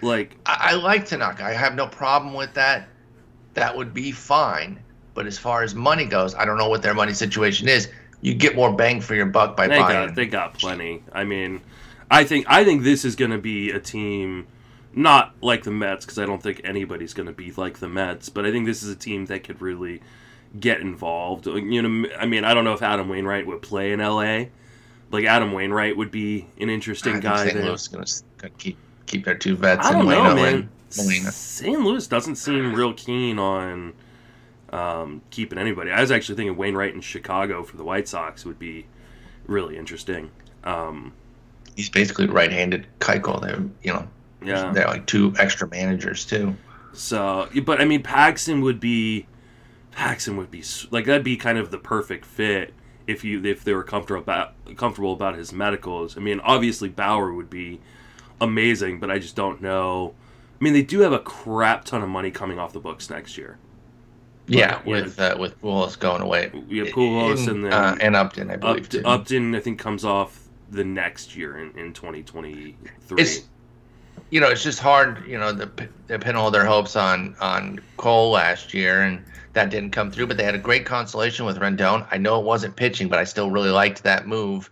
Like 0.00 0.36
I, 0.46 0.70
I 0.70 0.74
like 0.74 1.06
Tanaka. 1.06 1.44
I 1.44 1.52
have 1.52 1.74
no 1.74 1.86
problem 1.86 2.34
with 2.34 2.54
that. 2.54 2.88
That 3.54 3.76
would 3.76 3.92
be 3.92 4.10
fine. 4.10 4.80
But 5.14 5.26
as 5.26 5.38
far 5.38 5.62
as 5.62 5.74
money 5.74 6.06
goes, 6.06 6.34
I 6.34 6.44
don't 6.44 6.58
know 6.58 6.68
what 6.68 6.82
their 6.82 6.94
money 6.94 7.12
situation 7.12 7.68
is. 7.68 7.88
You 8.24 8.32
get 8.32 8.56
more 8.56 8.72
bang 8.72 9.02
for 9.02 9.14
your 9.14 9.26
buck 9.26 9.54
by 9.54 9.68
they 9.68 9.78
buying. 9.78 10.08
got 10.08 10.14
they 10.14 10.24
got 10.24 10.54
plenty. 10.54 11.02
I 11.12 11.24
mean, 11.24 11.60
I 12.10 12.24
think 12.24 12.46
I 12.48 12.64
think 12.64 12.82
this 12.82 13.04
is 13.04 13.16
going 13.16 13.32
to 13.32 13.38
be 13.38 13.70
a 13.70 13.78
team 13.78 14.46
not 14.94 15.34
like 15.42 15.64
the 15.64 15.70
Mets 15.70 16.06
because 16.06 16.18
I 16.18 16.24
don't 16.24 16.42
think 16.42 16.62
anybody's 16.64 17.12
going 17.12 17.26
to 17.26 17.34
be 17.34 17.52
like 17.52 17.80
the 17.80 17.88
Mets, 17.88 18.30
but 18.30 18.46
I 18.46 18.50
think 18.50 18.64
this 18.64 18.82
is 18.82 18.88
a 18.88 18.96
team 18.96 19.26
that 19.26 19.44
could 19.44 19.60
really 19.60 20.00
get 20.58 20.80
involved. 20.80 21.46
Uh, 21.46 21.56
you 21.56 21.82
know, 21.82 22.08
I 22.18 22.24
mean, 22.24 22.44
I 22.44 22.54
don't 22.54 22.64
know 22.64 22.72
if 22.72 22.80
Adam 22.80 23.10
Wainwright 23.10 23.46
would 23.46 23.60
play 23.60 23.92
in 23.92 24.00
LA. 24.00 24.46
Like 25.10 25.26
Adam 25.26 25.52
Wainwright 25.52 25.94
would 25.98 26.10
be 26.10 26.46
an 26.58 26.70
I 26.70 26.72
interesting 26.72 27.12
think 27.20 27.24
guy 27.24 27.44
St. 27.44 27.54
there. 27.54 27.66
Louis 27.66 27.92
is 27.92 28.24
gonna, 28.40 28.54
keep 28.56 28.78
keep 29.04 29.26
their 29.26 29.36
two 29.36 29.54
vets 29.54 29.86
I 29.86 29.90
in 29.90 29.98
don't 29.98 30.08
know, 30.08 30.22
Leno 30.22 30.34
man. 30.34 30.70
St. 30.90 31.78
Louis 31.78 32.06
doesn't 32.06 32.36
seem 32.36 32.74
real 32.74 32.94
keen 32.94 33.38
on 33.38 33.92
um, 34.74 35.22
keeping 35.30 35.56
anybody. 35.56 35.92
I 35.92 36.00
was 36.00 36.10
actually 36.10 36.34
thinking 36.34 36.56
Wainwright 36.56 36.94
in 36.94 37.00
Chicago 37.00 37.62
for 37.62 37.76
the 37.76 37.84
White 37.84 38.08
Sox 38.08 38.44
would 38.44 38.58
be 38.58 38.86
really 39.46 39.76
interesting. 39.76 40.30
Um, 40.64 41.12
He's 41.76 41.88
basically 41.88 42.26
right-handed 42.26 42.86
Keuchel. 42.98 43.40
They're 43.40 43.62
you 43.82 43.92
know 43.92 44.08
yeah. 44.44 44.72
they're 44.72 44.86
like 44.86 45.06
two 45.06 45.32
extra 45.38 45.68
managers 45.68 46.24
too. 46.24 46.56
So, 46.92 47.48
but 47.64 47.80
I 47.80 47.84
mean, 47.84 48.02
Paxton 48.02 48.62
would 48.62 48.80
be 48.80 49.26
Paxton 49.92 50.36
would 50.36 50.50
be 50.50 50.64
like 50.90 51.06
that'd 51.06 51.24
be 51.24 51.36
kind 51.36 51.58
of 51.58 51.70
the 51.70 51.78
perfect 51.78 52.24
fit 52.24 52.74
if 53.06 53.22
you 53.22 53.44
if 53.44 53.62
they 53.62 53.74
were 53.74 53.84
comfortable 53.84 54.22
about 54.22 54.54
comfortable 54.76 55.12
about 55.12 55.36
his 55.36 55.52
medicals. 55.52 56.16
I 56.16 56.20
mean, 56.20 56.40
obviously 56.40 56.88
Bauer 56.88 57.32
would 57.32 57.50
be 57.50 57.80
amazing, 58.40 58.98
but 58.98 59.08
I 59.08 59.20
just 59.20 59.36
don't 59.36 59.62
know. 59.62 60.14
I 60.60 60.64
mean, 60.64 60.72
they 60.72 60.82
do 60.82 61.00
have 61.00 61.12
a 61.12 61.20
crap 61.20 61.84
ton 61.84 62.02
of 62.02 62.08
money 62.08 62.32
coming 62.32 62.58
off 62.58 62.72
the 62.72 62.80
books 62.80 63.08
next 63.08 63.38
year. 63.38 63.58
Yeah, 64.46 64.58
yeah. 64.58 64.82
with 64.84 65.18
uh, 65.18 65.36
with 65.38 65.60
Pujols 65.60 65.98
going 65.98 66.20
away. 66.20 66.50
We 66.68 66.78
have 66.78 66.88
Pujols 66.88 67.44
In- 67.44 67.50
and 67.50 67.64
then 67.64 67.72
uh, 67.72 67.96
and 68.00 68.16
Upton, 68.16 68.50
I 68.50 68.56
believe. 68.56 68.84
Upton. 68.84 69.06
Upton, 69.06 69.54
I 69.54 69.60
think, 69.60 69.78
comes 69.78 70.04
off 70.04 70.48
the 70.70 70.84
next 70.84 71.36
year 71.36 71.58
in, 71.58 71.78
in 71.78 71.92
2023. 71.92 72.76
It's 73.18 73.42
you 74.30 74.40
know, 74.40 74.48
it's 74.48 74.62
just 74.62 74.80
hard. 74.80 75.26
You 75.26 75.38
know, 75.38 75.52
the 75.52 75.70
they 76.06 76.18
pin 76.18 76.36
all 76.36 76.50
their 76.50 76.66
hopes 76.66 76.96
on 76.96 77.36
on 77.40 77.80
Cole 77.96 78.32
last 78.32 78.74
year, 78.74 79.02
and 79.02 79.24
that 79.54 79.70
didn't 79.70 79.90
come 79.90 80.10
through. 80.10 80.26
But 80.26 80.36
they 80.36 80.44
had 80.44 80.54
a 80.54 80.58
great 80.58 80.84
consolation 80.84 81.46
with 81.46 81.58
Rendon. 81.58 82.06
I 82.10 82.18
know 82.18 82.38
it 82.38 82.44
wasn't 82.44 82.76
pitching, 82.76 83.08
but 83.08 83.18
I 83.18 83.24
still 83.24 83.50
really 83.50 83.70
liked 83.70 84.02
that 84.02 84.26
move. 84.26 84.70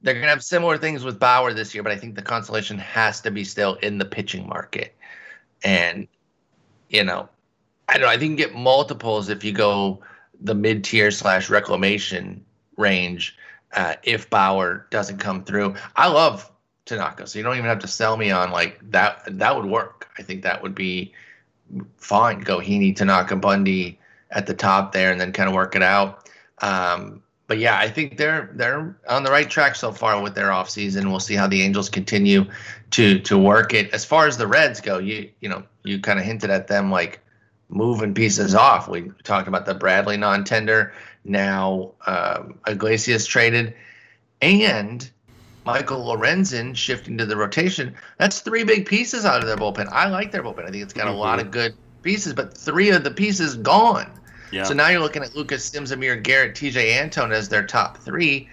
They're 0.00 0.14
gonna 0.14 0.28
have 0.28 0.44
similar 0.44 0.78
things 0.78 1.02
with 1.02 1.18
Bauer 1.18 1.52
this 1.52 1.74
year, 1.74 1.82
but 1.82 1.92
I 1.92 1.96
think 1.96 2.14
the 2.14 2.22
consolation 2.22 2.78
has 2.78 3.20
to 3.22 3.30
be 3.30 3.44
still 3.44 3.74
in 3.76 3.98
the 3.98 4.04
pitching 4.04 4.46
market. 4.48 4.94
And 5.62 6.06
you 6.88 7.04
know, 7.04 7.28
I 7.88 7.94
don't 7.94 8.02
know. 8.02 8.08
I 8.08 8.18
think 8.18 8.30
you 8.30 8.36
get 8.36 8.54
multiples 8.54 9.28
if 9.28 9.44
you 9.44 9.52
go 9.52 10.00
the 10.40 10.54
mid 10.54 10.84
tier 10.84 11.10
slash 11.10 11.50
reclamation 11.50 12.44
range. 12.76 13.36
Uh, 13.72 13.94
if 14.04 14.30
Bauer 14.30 14.86
doesn't 14.90 15.18
come 15.18 15.44
through, 15.44 15.74
I 15.96 16.08
love 16.08 16.50
Tanaka, 16.86 17.26
so 17.26 17.38
you 17.38 17.42
don't 17.42 17.56
even 17.56 17.68
have 17.68 17.80
to 17.80 17.88
sell 17.88 18.16
me 18.16 18.30
on 18.30 18.50
like 18.50 18.78
that. 18.90 19.22
That 19.26 19.56
would 19.56 19.66
work. 19.66 20.08
I 20.18 20.22
think 20.22 20.42
that 20.42 20.62
would 20.62 20.74
be 20.74 21.12
fine. 21.96 22.40
Go 22.40 22.58
Heaney, 22.58 22.94
Tanaka, 22.94 23.36
Bundy 23.36 23.98
at 24.30 24.46
the 24.46 24.54
top 24.54 24.92
there, 24.92 25.10
and 25.10 25.20
then 25.20 25.32
kind 25.32 25.48
of 25.48 25.54
work 25.54 25.74
it 25.74 25.82
out. 25.82 26.28
Um, 26.60 27.22
but 27.46 27.58
yeah, 27.58 27.78
I 27.78 27.88
think 27.88 28.16
they're 28.16 28.50
they're 28.54 28.96
on 29.08 29.22
the 29.22 29.30
right 29.30 29.48
track 29.48 29.76
so 29.76 29.92
far 29.92 30.22
with 30.22 30.34
their 30.34 30.48
offseason. 30.48 31.10
We'll 31.10 31.20
see 31.20 31.34
how 31.34 31.46
the 31.46 31.62
Angels 31.62 31.88
continue 31.88 32.46
to 32.92 33.18
to 33.20 33.38
work 33.38 33.74
it. 33.74 33.92
As 33.92 34.04
far 34.04 34.26
as 34.26 34.36
the 34.36 34.46
Reds 34.46 34.80
go, 34.80 34.98
you 34.98 35.30
you 35.40 35.48
know 35.48 35.62
you 35.82 36.00
kind 36.00 36.18
of 36.18 36.24
hinted 36.24 36.50
at 36.50 36.68
them 36.68 36.90
like 36.90 37.20
moving 37.68 38.14
pieces 38.14 38.54
off. 38.54 38.88
We 38.88 39.10
talked 39.22 39.48
about 39.48 39.66
the 39.66 39.74
Bradley 39.74 40.16
non-tender. 40.16 40.92
Now 41.24 41.92
um, 42.06 42.58
Iglesias 42.66 43.26
traded, 43.26 43.74
and 44.42 45.10
Michael 45.64 46.04
Lorenzen 46.04 46.76
shifting 46.76 47.16
to 47.18 47.24
the 47.26 47.36
rotation. 47.36 47.94
That's 48.18 48.40
three 48.40 48.64
big 48.64 48.86
pieces 48.86 49.24
out 49.24 49.40
of 49.40 49.46
their 49.46 49.56
bullpen. 49.56 49.88
I 49.90 50.08
like 50.08 50.30
their 50.30 50.42
bullpen. 50.42 50.66
I 50.66 50.70
think 50.70 50.82
it's 50.82 50.92
got 50.92 51.08
a 51.08 51.12
lot 51.12 51.40
of 51.40 51.50
good 51.50 51.74
pieces, 52.02 52.34
but 52.34 52.56
three 52.56 52.90
of 52.90 53.02
the 53.04 53.10
pieces 53.10 53.56
gone. 53.56 54.10
yeah. 54.52 54.64
So 54.64 54.74
now 54.74 54.88
you're 54.88 55.00
looking 55.00 55.22
at 55.22 55.34
Lucas 55.34 55.64
Sims, 55.64 55.90
Amir 55.90 56.16
Garrett, 56.16 56.54
Tejay 56.54 57.00
Antone 57.00 57.32
as 57.32 57.48
their 57.48 57.66
top 57.66 57.96
three. 57.98 58.48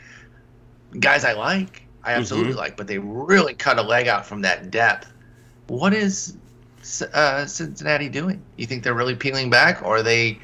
Guys 1.00 1.26
I 1.26 1.34
like. 1.34 1.84
I 2.04 2.14
absolutely 2.14 2.54
like, 2.54 2.78
but 2.78 2.88
they 2.88 2.98
really 2.98 3.54
cut 3.54 3.78
a 3.78 3.82
leg 3.82 4.08
out 4.08 4.26
from 4.26 4.42
that 4.42 4.72
depth. 4.72 5.12
What 5.68 5.94
is 5.94 6.36
uh, 7.14 7.46
Cincinnati 7.46 8.10
doing? 8.10 8.42
You 8.58 8.66
think 8.66 8.84
they're 8.84 8.94
really 8.94 9.16
peeling 9.16 9.50
back, 9.50 9.82
or 9.82 9.98
are 9.98 10.04
they 10.04 10.40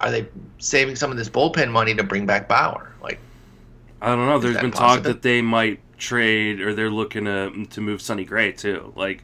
are 0.00 0.10
they 0.10 0.26
saving 0.58 0.96
some 0.96 1.10
of 1.10 1.16
this 1.16 1.28
bullpen 1.28 1.70
money 1.70 1.94
to 1.94 2.02
bring 2.02 2.26
back 2.26 2.48
Bauer? 2.48 2.94
Like, 3.02 3.18
I 4.00 4.14
don't 4.14 4.26
know. 4.26 4.38
There's 4.38 4.58
been 4.58 4.72
talk 4.72 5.02
that 5.04 5.22
they 5.22 5.42
might 5.42 5.80
trade, 5.98 6.60
or 6.60 6.74
they're 6.74 6.90
looking 6.90 7.24
to 7.26 7.66
to 7.66 7.80
move 7.80 8.02
Sonny 8.02 8.24
Gray 8.24 8.52
too. 8.52 8.92
Like, 8.96 9.22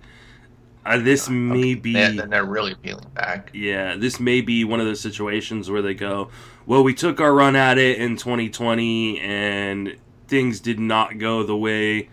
uh, 0.86 0.98
this 0.98 1.28
may 1.28 1.74
be. 1.74 1.92
Then 1.92 2.30
they're 2.30 2.44
really 2.44 2.74
peeling 2.74 3.08
back. 3.10 3.50
Yeah, 3.52 3.96
this 3.96 4.20
may 4.20 4.40
be 4.40 4.64
one 4.64 4.80
of 4.80 4.86
those 4.86 5.00
situations 5.00 5.70
where 5.70 5.82
they 5.82 5.94
go, 5.94 6.30
well, 6.66 6.82
we 6.82 6.94
took 6.94 7.20
our 7.20 7.34
run 7.34 7.56
at 7.56 7.78
it 7.78 7.98
in 7.98 8.16
2020, 8.16 9.20
and 9.20 9.96
things 10.28 10.60
did 10.60 10.78
not 10.78 11.18
go 11.18 11.42
the 11.42 11.56
way 11.56 12.08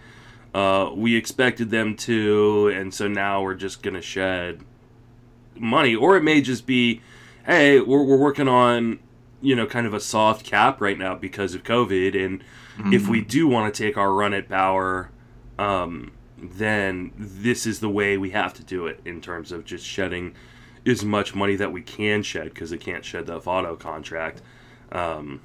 uh, 0.56 0.90
we 0.96 1.18
expected 1.18 1.70
them 1.70 1.98
to, 1.98 2.70
and 2.70 2.94
so 2.94 3.10
now 3.10 3.44
we're 3.44 3.56
just 3.56 3.84
gonna 3.84 4.02
shed 4.02 4.62
money, 5.60 5.94
or 5.94 6.16
it 6.16 6.24
may 6.24 6.40
just 6.40 6.66
be, 6.66 7.02
hey, 7.46 7.82
we're, 7.82 8.02
we're 8.02 8.16
working 8.16 8.48
on 8.48 9.00
you 9.42 9.54
know 9.54 9.66
kind 9.66 9.86
of 9.86 9.94
a 9.94 10.00
soft 10.00 10.46
cap 10.46 10.80
right 10.80 10.98
now 10.98 11.14
because 11.14 11.56
of 11.56 11.64
COVID, 11.64 12.16
and 12.26 12.40
mm-hmm. 12.40 12.94
if 12.94 13.10
we 13.10 13.20
do 13.20 13.50
want 13.50 13.74
to 13.74 13.84
take 13.84 13.98
our 13.98 14.14
run 14.14 14.34
at 14.34 14.48
Bauer, 14.48 15.10
um, 15.60 16.14
then 16.38 17.12
this 17.18 17.66
is 17.66 17.82
the 17.82 17.90
way 17.90 18.18
we 18.18 18.30
have 18.30 18.54
to 18.54 18.64
do 18.64 18.88
it 18.88 19.02
in 19.04 19.20
terms 19.20 19.52
of 19.52 19.66
just 19.66 19.86
shedding 19.86 20.36
as 20.86 21.04
much 21.04 21.36
money 21.36 21.58
that 21.58 21.74
we 21.74 21.82
can 21.82 22.24
shed 22.24 22.46
because 22.46 22.70
they 22.70 22.78
can't 22.78 23.04
shed 23.04 23.26
the 23.26 23.42
Votto 23.42 23.78
contract 23.78 24.42
um, 24.94 25.42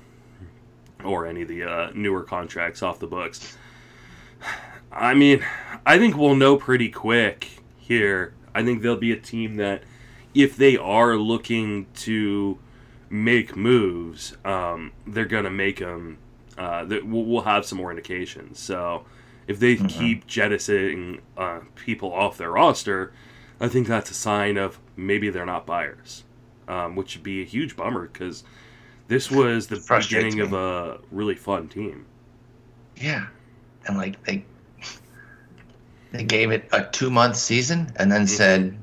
or 1.03 1.27
any 1.27 1.43
of 1.43 1.49
the 1.49 1.65
uh, 1.65 1.91
newer 1.97 2.23
contracts 2.23 2.81
off 2.81 3.01
the 3.01 3.09
books. 3.09 3.57
I 4.93 5.15
mean, 5.15 5.45
I 5.87 5.99
think 5.99 6.17
we'll 6.17 6.35
know 6.35 6.57
pretty 6.57 6.89
quick 6.89 7.63
here. 7.79 8.35
I 8.55 8.65
think 8.65 8.83
there'll 8.83 8.97
be 8.97 9.13
a 9.13 9.21
team 9.21 9.57
that, 9.57 9.85
if 10.35 10.57
they 10.57 10.77
are 10.77 11.17
looking 11.17 11.87
to 11.95 12.59
make 13.09 13.57
moves, 13.57 14.37
um, 14.45 14.93
they're 15.07 15.25
going 15.25 15.45
to 15.45 15.51
make 15.51 15.79
them. 15.79 16.19
Uh, 16.59 16.85
that 16.85 17.07
we'll, 17.07 17.25
we'll, 17.25 17.43
have 17.43 17.65
some 17.65 17.79
more 17.79 17.91
indications. 17.91 18.59
So, 18.59 19.05
if 19.47 19.59
they 19.59 19.77
mm-hmm. 19.77 19.87
keep 19.87 20.27
jettisoning 20.27 21.23
uh, 21.37 21.61
people 21.75 22.13
off 22.13 22.37
their 22.37 22.51
roster, 22.51 23.13
I 23.61 23.69
think 23.69 23.87
that's 23.87 24.11
a 24.11 24.15
sign 24.15 24.57
of 24.59 24.79
maybe 24.97 25.31
they're 25.31 25.47
not 25.47 25.65
buyers, 25.65 26.25
um, 26.69 26.97
which 26.97 27.17
would 27.17 27.23
be 27.23 27.41
a 27.41 27.45
huge 27.45 27.77
bummer 27.77 28.09
because 28.09 28.45
this 29.09 29.31
was 29.31 29.69
the 29.69 29.83
beginning 29.89 30.37
me. 30.37 30.43
of 30.43 30.53
a 30.53 30.99
really 31.11 31.35
fun 31.35 31.69
team. 31.69 32.07
Yeah, 32.97 33.29
and 33.87 33.97
like 33.97 34.23
they 34.25 34.45
they 36.13 36.25
gave 36.25 36.51
it 36.51 36.69
a 36.73 36.85
two 36.85 37.11
month 37.11 37.37
season 37.37 37.93
and 37.97 38.11
then 38.11 38.23
mm-hmm. 38.23 38.37
said, 38.37 38.79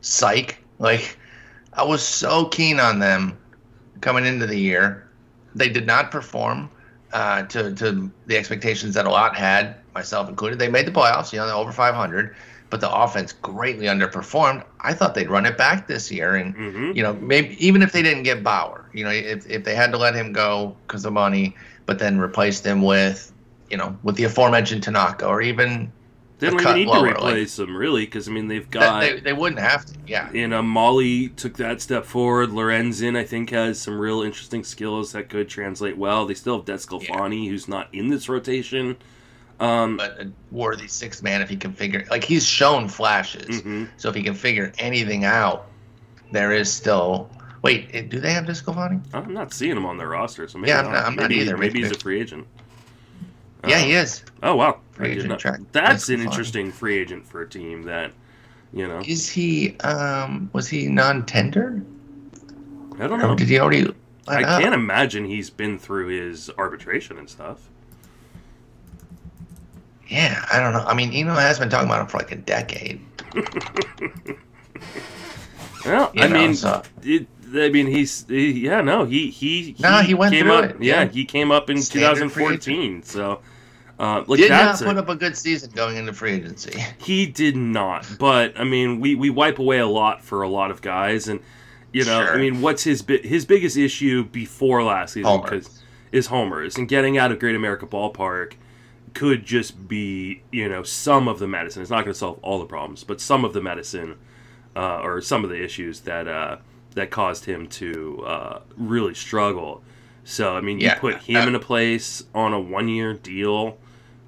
psych. 0.00 0.58
Like, 0.78 1.16
I 1.72 1.84
was 1.84 2.02
so 2.02 2.46
keen 2.46 2.80
on 2.80 2.98
them 2.98 3.38
coming 4.00 4.26
into 4.26 4.46
the 4.46 4.58
year. 4.58 5.08
They 5.54 5.68
did 5.68 5.86
not 5.86 6.10
perform 6.10 6.70
uh, 7.12 7.44
to, 7.44 7.74
to 7.74 8.10
the 8.26 8.36
expectations 8.36 8.94
that 8.94 9.06
a 9.06 9.10
lot 9.10 9.36
had, 9.36 9.76
myself 9.94 10.28
included. 10.28 10.58
They 10.58 10.68
made 10.68 10.86
the 10.86 10.92
playoffs, 10.92 11.32
you 11.32 11.38
know, 11.38 11.48
over 11.48 11.70
500, 11.70 12.34
but 12.70 12.80
the 12.80 12.92
offense 12.92 13.32
greatly 13.32 13.86
underperformed. 13.86 14.64
I 14.80 14.94
thought 14.94 15.14
they'd 15.14 15.30
run 15.30 15.46
it 15.46 15.56
back 15.56 15.86
this 15.86 16.10
year. 16.10 16.36
And, 16.36 16.56
mm-hmm. 16.56 16.92
you 16.92 17.02
know, 17.02 17.12
maybe 17.14 17.64
even 17.64 17.82
if 17.82 17.92
they 17.92 18.02
didn't 18.02 18.24
get 18.24 18.42
Bauer, 18.42 18.88
you 18.92 19.04
know, 19.04 19.10
if, 19.10 19.48
if 19.48 19.64
they 19.64 19.74
had 19.74 19.92
to 19.92 19.98
let 19.98 20.14
him 20.14 20.32
go 20.32 20.74
because 20.86 21.04
of 21.04 21.12
money, 21.12 21.54
but 21.86 21.98
then 21.98 22.18
replaced 22.18 22.64
him 22.64 22.82
with 22.82 23.31
you 23.72 23.78
know, 23.78 23.96
with 24.02 24.16
the 24.16 24.24
aforementioned 24.24 24.82
Tanaka 24.82 25.26
or 25.26 25.40
even 25.40 25.90
they 26.38 26.50
don't 26.50 26.60
even 26.60 26.74
need 26.74 26.88
lower, 26.88 27.06
to 27.06 27.12
replace 27.14 27.58
like, 27.58 27.66
them 27.66 27.76
really 27.76 28.04
because 28.04 28.28
I 28.28 28.32
mean 28.32 28.46
they've 28.46 28.70
got 28.70 29.00
they, 29.00 29.20
they 29.20 29.32
wouldn't 29.32 29.60
have 29.60 29.86
to 29.86 29.94
yeah. 30.06 30.30
You 30.30 30.46
know 30.46 30.60
Mahle 30.60 31.34
took 31.36 31.56
that 31.56 31.80
step 31.80 32.04
forward. 32.04 32.50
Lorenzen 32.50 33.16
I 33.16 33.24
think 33.24 33.50
has 33.50 33.80
some 33.80 33.98
real 33.98 34.20
interesting 34.20 34.62
skills 34.62 35.12
that 35.12 35.30
could 35.30 35.48
translate 35.48 35.96
well. 35.96 36.26
They 36.26 36.34
still 36.34 36.56
have 36.56 36.66
DeSclafani 36.66 37.44
yeah. 37.44 37.50
who's 37.50 37.66
not 37.66 37.88
in 37.94 38.08
this 38.08 38.28
rotation. 38.28 38.96
Um, 39.58 39.96
but 39.96 40.20
a 40.20 40.32
worthy 40.50 40.88
six 40.88 41.22
man 41.22 41.40
if 41.40 41.48
he 41.48 41.56
can 41.56 41.72
figure 41.72 42.04
like 42.10 42.24
he's 42.24 42.44
shown 42.44 42.88
flashes. 42.88 43.60
Mm-hmm. 43.60 43.84
so 43.96 44.10
if 44.10 44.14
he 44.14 44.22
can 44.22 44.34
figure 44.34 44.72
anything 44.78 45.24
out 45.24 45.68
there 46.32 46.52
is 46.52 46.70
still 46.70 47.30
wait 47.62 48.10
do 48.10 48.18
they 48.18 48.32
have 48.32 48.44
DeSclafani 48.44 49.00
I'm 49.14 49.32
not 49.32 49.52
seeing 49.52 49.76
him 49.76 49.86
on 49.86 49.96
their 49.96 50.08
roster 50.08 50.48
so 50.48 50.58
maybe 50.58 50.70
yeah 50.70 50.80
I'm 50.80 50.92
not, 50.92 51.04
I'm 51.04 51.14
maybe, 51.14 51.22
not 51.22 51.42
either. 51.42 51.56
maybe, 51.56 51.74
maybe 51.74 51.82
he's 51.84 51.96
a 51.96 52.00
free 52.00 52.20
agent 52.20 52.46
yeah, 53.66 53.78
he 53.78 53.96
uh, 53.96 54.02
is. 54.02 54.24
Oh 54.42 54.56
wow, 54.56 54.80
free 54.92 55.10
agent 55.12 55.38
track. 55.38 55.60
That's 55.72 56.08
an 56.08 56.20
interesting 56.20 56.72
free 56.72 56.98
agent 56.98 57.26
for 57.26 57.42
a 57.42 57.48
team 57.48 57.82
that, 57.84 58.12
you 58.72 58.88
know. 58.88 59.02
Is 59.06 59.28
he? 59.28 59.78
Um, 59.80 60.50
was 60.52 60.68
he 60.68 60.88
non-tender? 60.88 61.82
I 62.98 63.06
don't 63.06 63.18
know. 63.18 63.34
Did 63.34 63.48
he 63.48 63.58
already? 63.58 63.92
I 64.28 64.44
up? 64.44 64.62
can't 64.62 64.74
imagine 64.74 65.24
he's 65.24 65.50
been 65.50 65.78
through 65.78 66.08
his 66.08 66.50
arbitration 66.58 67.18
and 67.18 67.28
stuff. 67.28 67.68
Yeah, 70.08 70.44
I 70.52 70.60
don't 70.60 70.72
know. 70.72 70.84
I 70.86 70.94
mean, 70.94 71.12
Eno 71.12 71.34
has 71.34 71.58
been 71.58 71.70
talking 71.70 71.88
about 71.88 72.02
him 72.02 72.06
for 72.06 72.18
like 72.18 72.32
a 72.32 72.36
decade. 72.36 73.00
well, 75.86 76.12
you 76.14 76.22
I 76.22 76.26
know, 76.26 76.34
mean, 76.34 76.54
so. 76.54 76.82
it, 77.02 77.26
I 77.54 77.70
mean, 77.70 77.86
he's 77.86 78.26
he, 78.28 78.50
yeah, 78.60 78.80
no, 78.80 79.04
he 79.04 79.30
he, 79.30 79.72
he 79.72 79.82
no, 79.82 80.00
he 80.00 80.14
went 80.14 80.34
came 80.34 80.44
through 80.44 80.54
up, 80.54 80.64
it. 80.64 80.82
Yeah, 80.82 81.02
yeah, 81.02 81.08
he 81.08 81.24
came 81.24 81.50
up 81.50 81.70
in 81.70 81.80
Standard 81.80 82.30
2014. 82.30 83.02
So 83.02 83.40
uh, 83.98 84.24
like 84.26 84.38
did 84.40 84.50
not 84.50 84.78
put 84.78 84.96
a, 84.96 85.00
up 85.00 85.08
a 85.08 85.16
good 85.16 85.36
season 85.36 85.70
going 85.74 85.96
into 85.96 86.12
free 86.12 86.32
agency. 86.32 86.78
He 86.98 87.26
did 87.26 87.56
not, 87.56 88.06
but 88.18 88.58
I 88.58 88.64
mean, 88.64 89.00
we 89.00 89.14
we 89.14 89.30
wipe 89.30 89.58
away 89.58 89.78
a 89.78 89.86
lot 89.86 90.22
for 90.22 90.42
a 90.42 90.48
lot 90.48 90.70
of 90.70 90.82
guys, 90.82 91.28
and 91.28 91.40
you 91.92 92.04
know, 92.04 92.24
sure. 92.24 92.34
I 92.34 92.38
mean, 92.38 92.60
what's 92.62 92.84
his 92.84 93.04
his 93.06 93.44
biggest 93.44 93.76
issue 93.76 94.24
before 94.24 94.82
last 94.82 95.14
season 95.14 95.40
because 95.40 95.82
is 96.10 96.26
homers 96.26 96.76
and 96.76 96.88
getting 96.88 97.16
out 97.16 97.32
of 97.32 97.38
Great 97.38 97.56
American 97.56 97.88
Ballpark 97.88 98.54
could 99.14 99.44
just 99.44 99.88
be 99.88 100.42
you 100.50 100.68
know 100.68 100.82
some 100.82 101.28
of 101.28 101.38
the 101.38 101.48
medicine. 101.48 101.82
It's 101.82 101.90
not 101.90 102.04
going 102.04 102.12
to 102.12 102.18
solve 102.18 102.38
all 102.42 102.58
the 102.58 102.66
problems, 102.66 103.04
but 103.04 103.20
some 103.20 103.44
of 103.44 103.52
the 103.52 103.60
medicine 103.60 104.16
uh, 104.76 105.00
or 105.00 105.20
some 105.20 105.44
of 105.44 105.50
the 105.50 105.62
issues 105.62 106.00
that 106.00 106.28
uh, 106.28 106.56
that 106.94 107.10
caused 107.10 107.44
him 107.44 107.66
to 107.68 108.24
uh, 108.26 108.60
really 108.76 109.14
struggle. 109.14 109.82
So 110.24 110.56
I 110.56 110.60
mean, 110.60 110.80
you 110.80 110.86
yeah, 110.86 110.98
put 110.98 111.16
him 111.22 111.36
uh, 111.36 111.46
in 111.46 111.54
a 111.54 111.60
place 111.60 112.24
on 112.34 112.52
a 112.52 112.60
one 112.60 112.88
year 112.88 113.14
deal 113.14 113.78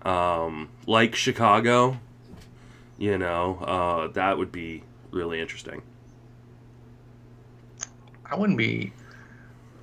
um, 0.05 0.69
like 0.87 1.15
Chicago, 1.15 1.99
you 2.99 3.19
know, 3.19 3.57
uh, 3.57 4.09
that 4.13 4.37
would 4.39 4.53
be 4.53 4.83
really 5.11 5.41
interesting. 5.41 5.83
I 8.31 8.37
wouldn't 8.37 8.59
be 8.59 8.93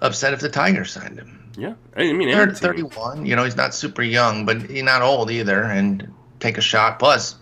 upset 0.01 0.33
if 0.33 0.39
the 0.39 0.49
Tigers 0.49 0.91
signed 0.91 1.17
him. 1.17 1.37
Yeah, 1.57 1.73
I 1.95 2.13
mean, 2.13 2.29
they're 2.29 2.49
31. 2.53 3.25
You 3.25 3.35
know, 3.35 3.43
he's 3.43 3.57
not 3.57 3.73
super 3.73 4.01
young, 4.01 4.45
but 4.45 4.61
he's 4.61 4.83
not 4.83 5.01
old 5.01 5.31
either, 5.31 5.63
and 5.63 6.13
take 6.39 6.57
a 6.57 6.61
shot. 6.61 6.97
Plus, 6.97 7.35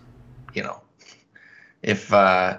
you 0.54 0.64
know, 0.64 0.82
if 1.84 2.12
uh, 2.12 2.58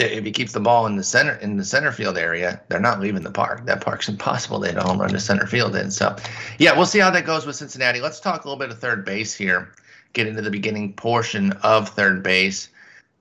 if 0.00 0.24
he 0.24 0.32
keeps 0.32 0.52
the 0.52 0.60
ball 0.60 0.86
in 0.86 0.96
the 0.96 1.04
center 1.04 1.34
in 1.36 1.56
the 1.56 1.64
center 1.64 1.92
field 1.92 2.16
area, 2.16 2.60
they're 2.68 2.80
not 2.80 3.00
leaving 3.00 3.22
the 3.22 3.30
park. 3.30 3.66
That 3.66 3.80
park's 3.80 4.08
impossible. 4.08 4.58
They 4.58 4.68
hit 4.68 4.76
a 4.76 4.82
home 4.82 5.00
run 5.00 5.10
to 5.10 5.20
center 5.20 5.46
field 5.46 5.76
in. 5.76 5.90
So, 5.90 6.16
yeah, 6.58 6.76
we'll 6.76 6.86
see 6.86 6.98
how 6.98 7.10
that 7.10 7.26
goes 7.26 7.46
with 7.46 7.56
Cincinnati. 7.56 8.00
Let's 8.00 8.20
talk 8.20 8.44
a 8.44 8.48
little 8.48 8.58
bit 8.58 8.70
of 8.70 8.78
third 8.78 9.04
base 9.04 9.34
here. 9.34 9.72
Get 10.12 10.26
into 10.26 10.42
the 10.42 10.50
beginning 10.50 10.94
portion 10.94 11.52
of 11.62 11.88
third 11.90 12.22
base, 12.22 12.68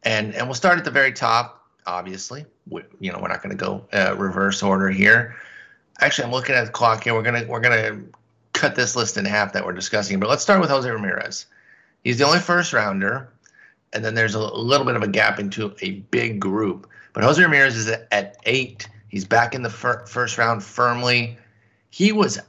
and 0.03 0.33
and 0.33 0.47
we'll 0.47 0.55
start 0.55 0.77
at 0.77 0.85
the 0.85 0.91
very 0.91 1.13
top. 1.13 1.67
Obviously, 1.85 2.45
we, 2.69 2.83
you 2.99 3.11
know 3.11 3.19
we're 3.21 3.27
not 3.27 3.43
going 3.43 3.55
to 3.55 3.63
go 3.63 3.85
uh, 3.93 4.15
reverse 4.17 4.63
order 4.63 4.89
here. 4.89 5.35
Actually, 6.01 6.25
I'm 6.25 6.31
looking 6.31 6.56
at 6.56 6.65
the 6.65 6.71
clock 6.71 7.04
here. 7.04 7.13
We're 7.13 7.23
gonna 7.23 7.45
we're 7.47 7.60
gonna 7.60 8.01
cut 8.54 8.75
this 8.75 8.95
list 8.95 9.17
in 9.17 9.25
half 9.25 9.54
that 9.54 9.65
we're 9.65 9.73
discussing. 9.73 10.19
But 10.19 10.29
let's 10.29 10.41
start 10.41 10.62
with 10.62 10.69
Jose 10.69 10.89
Ramirez. 10.89 11.45
He's 12.04 12.17
the 12.17 12.25
only 12.25 12.39
first 12.39 12.73
rounder 12.73 13.29
and 13.94 14.04
then 14.04 14.15
there's 14.15 14.35
a 14.35 14.40
little 14.40 14.85
bit 14.85 14.96
of 14.96 15.04
a 15.04 15.08
gap 15.08 15.40
into 15.40 15.73
a 15.81 15.92
big 16.12 16.40
group. 16.40 16.87
But 17.13 17.23
Jose 17.23 17.42
Ramirez 17.42 17.75
is 17.75 17.90
at 17.90 18.37
eight. 18.46 18.87
He's 19.08 19.25
back 19.25 19.56
in 19.56 19.63
the 19.63 19.69
fir- 19.69 20.06
first 20.06 20.37
round 20.37 20.63
firmly. 20.63 21.37
He 21.90 22.12
was 22.12 22.40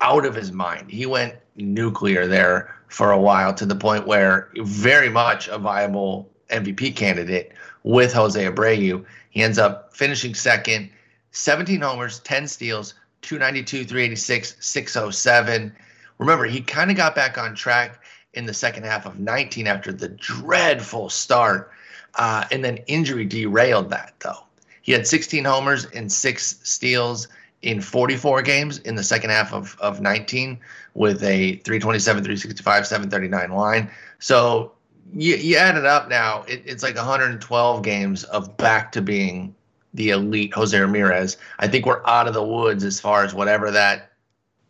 out 0.00 0.24
of 0.24 0.34
his 0.34 0.52
mind. 0.52 0.90
He 0.90 1.04
went 1.04 1.34
nuclear 1.56 2.26
there 2.26 2.74
for 2.88 3.12
a 3.12 3.20
while 3.20 3.52
to 3.54 3.66
the 3.66 3.76
point 3.76 4.06
where 4.06 4.50
very 4.56 5.10
much 5.10 5.48
a 5.48 5.58
viable 5.58 6.30
MVP 6.50 6.96
candidate 6.96 7.52
with 7.82 8.12
Jose 8.12 8.42
Abreu. 8.42 9.04
He 9.30 9.42
ends 9.42 9.58
up 9.58 9.94
finishing 9.94 10.34
second, 10.34 10.90
17 11.32 11.80
homers, 11.80 12.20
10 12.20 12.48
steals, 12.48 12.94
292, 13.22 13.84
386, 13.84 14.56
607. 14.58 15.72
Remember, 16.18 16.44
he 16.44 16.60
kind 16.60 16.90
of 16.90 16.96
got 16.96 17.14
back 17.14 17.38
on 17.38 17.54
track 17.54 17.99
in 18.34 18.46
the 18.46 18.54
second 18.54 18.84
half 18.84 19.06
of 19.06 19.18
19 19.18 19.66
after 19.66 19.92
the 19.92 20.08
dreadful 20.08 21.08
start. 21.08 21.70
Uh, 22.16 22.44
and 22.50 22.64
then 22.64 22.78
injury 22.86 23.24
derailed 23.24 23.90
that, 23.90 24.14
though. 24.20 24.44
He 24.82 24.92
had 24.92 25.06
16 25.06 25.44
homers 25.44 25.86
and 25.86 26.10
six 26.10 26.58
steals 26.62 27.28
in 27.62 27.80
44 27.80 28.42
games 28.42 28.78
in 28.78 28.94
the 28.94 29.04
second 29.04 29.30
half 29.30 29.52
of, 29.52 29.76
of 29.80 30.00
19 30.00 30.58
with 30.94 31.22
a 31.22 31.56
327, 31.56 32.24
365, 32.24 32.86
739 32.86 33.56
line. 33.56 33.90
So 34.18 34.72
you, 35.14 35.36
you 35.36 35.56
add 35.56 35.76
it 35.76 35.84
up 35.84 36.08
now, 36.08 36.42
it, 36.42 36.62
it's 36.64 36.82
like 36.82 36.96
112 36.96 37.82
games 37.82 38.24
of 38.24 38.56
back 38.56 38.92
to 38.92 39.02
being 39.02 39.54
the 39.94 40.10
elite 40.10 40.54
Jose 40.54 40.78
Ramirez. 40.78 41.36
I 41.58 41.68
think 41.68 41.84
we're 41.84 42.04
out 42.06 42.28
of 42.28 42.34
the 42.34 42.42
woods 42.42 42.84
as 42.84 43.00
far 43.00 43.24
as 43.24 43.34
whatever 43.34 43.70
that 43.70 44.12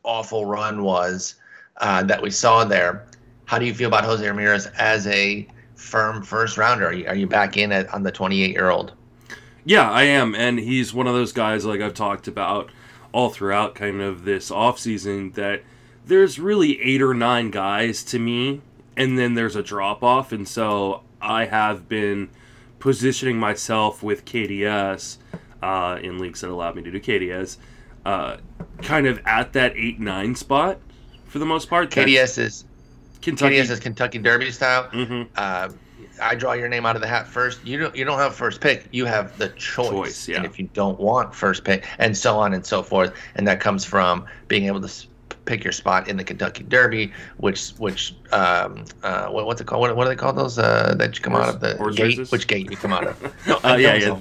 awful 0.02 0.46
run 0.46 0.82
was 0.82 1.36
uh, 1.76 2.02
that 2.04 2.22
we 2.22 2.30
saw 2.30 2.64
there. 2.64 3.06
How 3.50 3.58
do 3.58 3.66
you 3.66 3.74
feel 3.74 3.88
about 3.88 4.04
Jose 4.04 4.24
Ramirez 4.24 4.66
as 4.78 5.08
a 5.08 5.44
firm 5.74 6.22
first 6.22 6.56
rounder? 6.56 6.86
Are 6.86 6.92
you, 6.92 7.04
are 7.08 7.16
you 7.16 7.26
back 7.26 7.56
in 7.56 7.72
it 7.72 7.92
on 7.92 8.04
the 8.04 8.12
28 8.12 8.52
year 8.52 8.70
old? 8.70 8.92
Yeah, 9.64 9.90
I 9.90 10.04
am, 10.04 10.36
and 10.36 10.60
he's 10.60 10.94
one 10.94 11.08
of 11.08 11.14
those 11.14 11.32
guys 11.32 11.64
like 11.64 11.80
I've 11.80 11.94
talked 11.94 12.28
about 12.28 12.70
all 13.10 13.28
throughout 13.28 13.74
kind 13.74 14.02
of 14.02 14.22
this 14.22 14.52
offseason 14.52 15.34
that 15.34 15.64
there's 16.06 16.38
really 16.38 16.80
eight 16.80 17.02
or 17.02 17.12
nine 17.12 17.50
guys 17.50 18.04
to 18.04 18.20
me, 18.20 18.62
and 18.96 19.18
then 19.18 19.34
there's 19.34 19.56
a 19.56 19.64
drop 19.64 20.04
off, 20.04 20.30
and 20.30 20.46
so 20.46 21.02
I 21.20 21.46
have 21.46 21.88
been 21.88 22.30
positioning 22.78 23.36
myself 23.36 24.00
with 24.00 24.24
KDS 24.24 25.16
uh, 25.60 25.98
in 26.00 26.20
leagues 26.20 26.42
that 26.42 26.50
allowed 26.50 26.76
me 26.76 26.82
to 26.82 26.90
do 26.92 27.00
KDS, 27.00 27.56
uh, 28.06 28.36
kind 28.82 29.08
of 29.08 29.20
at 29.26 29.54
that 29.54 29.76
eight 29.76 29.98
nine 29.98 30.36
spot 30.36 30.78
for 31.26 31.40
the 31.40 31.46
most 31.46 31.68
part. 31.68 31.90
KDS 31.90 32.38
is 32.38 32.64
Kentucky. 33.22 33.56
Is 33.56 33.80
Kentucky 33.80 34.18
Derby 34.18 34.50
style. 34.50 34.84
Mm-hmm. 34.88 35.32
Uh, 35.36 35.68
I 36.22 36.34
draw 36.34 36.52
your 36.52 36.68
name 36.68 36.86
out 36.86 36.96
of 36.96 37.02
the 37.02 37.08
hat 37.08 37.26
first. 37.26 37.64
You 37.64 37.78
don't 37.78 37.96
you 37.96 38.04
don't 38.04 38.18
have 38.18 38.34
first 38.34 38.60
pick. 38.60 38.86
You 38.92 39.06
have 39.06 39.36
the 39.38 39.48
choice. 39.50 39.90
choice 39.90 40.28
yeah. 40.28 40.36
And 40.36 40.46
if 40.46 40.58
you 40.58 40.68
don't 40.72 40.98
want 40.98 41.34
first 41.34 41.64
pick, 41.64 41.86
and 41.98 42.16
so 42.16 42.38
on 42.38 42.54
and 42.54 42.64
so 42.64 42.82
forth, 42.82 43.14
and 43.34 43.46
that 43.46 43.60
comes 43.60 43.84
from 43.84 44.26
being 44.48 44.66
able 44.66 44.80
to 44.80 45.06
pick 45.44 45.64
your 45.64 45.72
spot 45.72 46.08
in 46.08 46.16
the 46.16 46.24
Kentucky 46.24 46.62
Derby, 46.64 47.12
which 47.38 47.70
which 47.72 48.14
um, 48.32 48.84
uh, 49.02 49.28
what, 49.28 49.46
what's 49.46 49.60
it 49.60 49.66
called? 49.66 49.80
What, 49.80 49.94
what 49.96 50.04
do 50.04 50.10
they 50.10 50.16
call 50.16 50.32
those 50.32 50.58
uh, 50.58 50.94
that 50.96 51.16
you 51.16 51.22
come 51.22 51.32
horse, 51.32 51.48
out 51.48 51.54
of 51.54 51.60
the 51.60 51.90
gate? 51.90 52.02
Races? 52.02 52.30
Which 52.30 52.46
gate 52.46 52.70
you 52.70 52.76
come 52.76 52.92
out 52.92 53.06
of? 53.06 53.20
No, 53.46 53.58
uh, 53.64 53.76
yeah, 53.76 53.94
yeah. 53.94 54.18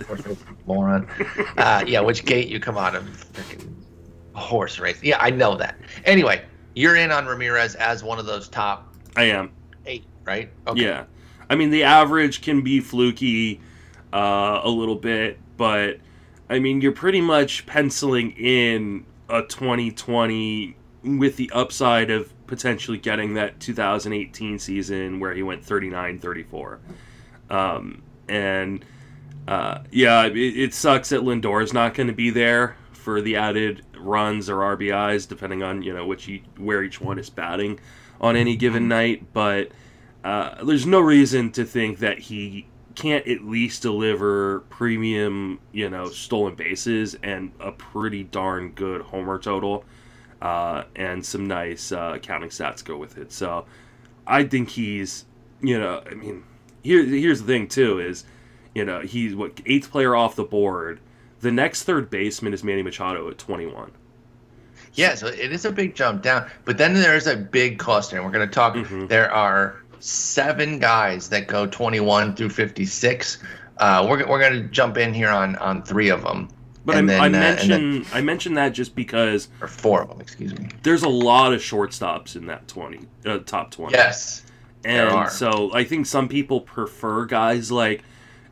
moron. 0.66 1.08
uh, 1.58 1.84
yeah, 1.86 2.00
which 2.00 2.26
gate 2.26 2.48
you 2.48 2.60
come 2.60 2.78
out 2.78 2.96
of? 2.96 3.04
Freaking 3.34 3.74
horse 4.34 4.80
race. 4.80 5.02
Yeah, 5.04 5.18
I 5.20 5.30
know 5.30 5.56
that. 5.58 5.78
Anyway, 6.06 6.42
you're 6.74 6.96
in 6.96 7.12
on 7.12 7.26
Ramirez 7.26 7.76
as 7.76 8.04
one 8.04 8.20
of 8.20 8.26
those 8.26 8.48
top. 8.48 8.89
I 9.20 9.24
am 9.24 9.52
eight, 9.86 10.06
right? 10.24 10.50
Okay. 10.66 10.82
Yeah. 10.82 11.04
I 11.50 11.56
mean, 11.56 11.72
the 11.72 11.84
average 11.84 12.42
can 12.42 12.62
be 12.62 12.80
fluky 12.80 13.60
uh, 14.14 14.62
a 14.64 14.70
little 14.70 14.96
bit, 14.96 15.40
but 15.58 16.00
I 16.50 16.60
mean, 16.60 16.80
you're 16.80 16.94
pretty 16.94 17.20
much 17.20 17.66
penciling 17.66 18.32
in 18.32 19.06
a 19.28 19.42
2020 19.42 20.74
with 21.04 21.36
the 21.36 21.52
upside 21.54 22.10
of 22.10 22.34
potentially 22.48 22.98
getting 22.98 23.34
that 23.34 23.60
2018 23.60 24.58
season 24.58 25.20
where 25.20 25.34
he 25.34 25.44
went 25.44 25.66
39 25.66 26.20
34. 26.20 26.80
Um, 27.50 28.02
and 28.30 28.86
uh, 29.50 29.80
yeah, 29.92 30.28
it, 30.28 30.38
it, 30.38 30.74
sucks 30.74 31.10
that 31.10 31.22
Lindor 31.22 31.62
is 31.62 31.74
not 31.74 31.94
going 31.94 32.08
to 32.08 32.14
be 32.14 32.30
there 32.30 32.78
for 32.94 33.20
the 33.20 33.36
added 33.36 33.84
runs 33.98 34.50
or 34.50 34.78
RBIs, 34.78 35.28
depending 35.28 35.62
on 35.62 35.82
you 35.82 35.94
know 35.94 36.06
which 36.06 36.24
he, 36.24 36.44
where 36.58 36.84
each 36.84 37.02
one 37.02 37.20
is 37.20 37.30
batting 37.30 37.82
on 38.22 38.36
any 38.36 38.56
given 38.56 38.84
mm-hmm. 38.84 38.90
night. 38.90 39.34
But 39.34 39.72
uh, 40.24 40.64
there's 40.64 40.86
no 40.86 41.00
reason 41.00 41.52
to 41.54 41.66
think 41.66 42.00
that 42.00 42.20
he 42.20 42.68
can't 42.96 43.26
at 43.28 43.46
least 43.46 43.82
deliver 43.82 44.62
premium, 44.70 45.60
you 45.72 45.90
know, 45.90 46.10
stolen 46.10 46.56
bases 46.56 47.16
and 47.24 47.52
a 47.60 47.72
pretty 47.72 48.26
darn 48.26 48.72
good 48.72 49.02
homer 49.02 49.40
total, 49.40 49.86
uh, 50.42 50.84
and 50.96 51.26
some 51.26 51.48
nice 51.48 51.94
uh, 51.94 52.18
counting 52.22 52.50
stats 52.50 52.84
go 52.84 52.98
with 52.98 53.18
it. 53.18 53.32
So 53.32 53.66
I 54.28 54.44
think 54.44 54.70
he's, 54.70 55.26
you 55.62 55.80
know, 55.80 56.04
I 56.10 56.14
mean, 56.14 56.44
here 56.84 57.04
here's 57.04 57.40
the 57.40 57.48
thing 57.48 57.68
too 57.68 58.00
is, 58.00 58.26
you 58.76 58.84
know, 58.84 59.02
he's 59.02 59.34
what 59.34 59.62
eighth 59.66 59.92
player 59.92 60.16
off 60.16 60.36
the 60.36 60.44
board. 60.44 61.00
The 61.40 61.52
next 61.52 61.84
third 61.84 62.10
baseman 62.10 62.54
is 62.54 62.66
Manny 62.66 62.84
Machado 62.84 63.30
at 63.30 63.38
21. 63.38 63.92
Yeah, 65.00 65.16
so 65.16 65.28
it 65.28 65.54
is 65.54 65.64
a 65.64 65.72
big 65.72 65.96
jump 65.96 66.22
down. 66.22 66.50
But 66.66 66.78
then 66.78 66.94
there's 66.94 67.26
a 67.26 67.38
big 67.38 67.80
cluster, 67.80 68.18
and 68.18 68.26
we're 68.26 68.32
going 68.32 68.48
to 68.48 68.54
talk. 68.54 68.76
Mm-hmm. 68.76 69.08
There 69.08 69.32
are 69.32 69.78
seven 70.00 70.78
guys 70.80 71.30
that 71.30 71.48
go 71.48 71.66
21 71.66 72.36
through 72.36 72.50
56. 72.50 73.38
Uh, 73.78 74.06
we're 74.10 74.28
we're 74.28 74.40
going 74.40 74.62
to 74.62 74.68
jump 74.68 74.98
in 74.98 75.14
here 75.14 75.30
on 75.30 75.56
on 75.56 75.84
three 75.84 76.10
of 76.10 76.22
them. 76.22 76.50
But 76.86 76.98
I, 76.98 77.02
then, 77.02 77.22
I 77.22 77.30
mentioned 77.30 77.72
uh, 77.72 77.78
then, 77.78 78.06
I 78.14 78.22
mentioned 78.22 78.58
that 78.58 78.70
just 78.70 78.94
because 78.94 79.48
or 79.62 79.68
four 79.68 80.02
of 80.02 80.10
them, 80.10 80.20
excuse 80.20 80.58
me. 80.58 80.68
There's 80.84 81.04
a 81.04 81.10
lot 81.10 81.54
of 81.54 81.62
shortstops 81.62 82.36
in 82.36 82.48
that 82.48 82.68
20 82.68 83.00
uh, 83.26 83.40
top 83.40 83.72
20. 83.72 83.94
Yes. 83.94 84.44
And 84.84 85.30
so 85.30 85.72
I 85.74 85.84
think 85.84 86.06
some 86.06 86.28
people 86.28 86.62
prefer 86.62 87.26
guys 87.26 87.72
like 87.72 88.02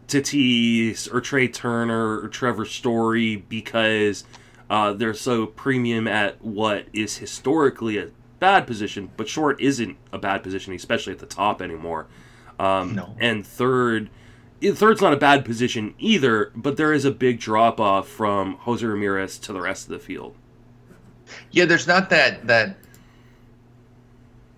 Tatis 0.08 1.14
or 1.14 1.20
Trey 1.22 1.48
Turner 1.48 2.20
or 2.22 2.28
Trevor 2.28 2.66
Story 2.66 3.38
because 3.38 4.24
uh, 4.70 4.94
they're 4.94 5.14
so 5.14 5.46
premium 5.46 6.08
at 6.08 6.42
what 6.44 6.88
is 6.94 7.18
historically 7.18 7.98
a 7.98 8.10
bad 8.40 8.68
position, 8.68 9.12
but 9.18 9.28
short 9.28 9.60
isn't 9.62 9.98
a 10.12 10.18
bad 10.18 10.44
position, 10.44 10.74
especially 10.74 11.14
at 11.14 11.20
the 11.20 11.26
top 11.26 11.62
anymore. 11.62 12.08
Um, 12.60 12.96
no. 12.96 13.16
And 13.20 13.46
third, 13.46 14.10
third's 14.62 15.02
not 15.02 15.14
a 15.14 15.18
bad 15.18 15.46
position 15.46 15.94
either, 16.00 16.52
but 16.56 16.78
there 16.78 16.94
is 16.94 17.06
a 17.06 17.12
big 17.12 17.40
drop 17.40 17.80
off 17.80 18.08
from 18.08 18.56
Jose 18.60 18.86
Ramirez 18.86 19.38
to 19.40 19.54
the 19.54 19.62
rest 19.62 19.86
of 19.86 19.92
the 19.92 20.00
field. 20.00 20.36
Yeah, 21.52 21.66
there's 21.66 21.88
not 21.88 22.10
that 22.10 22.48
that 22.48 22.78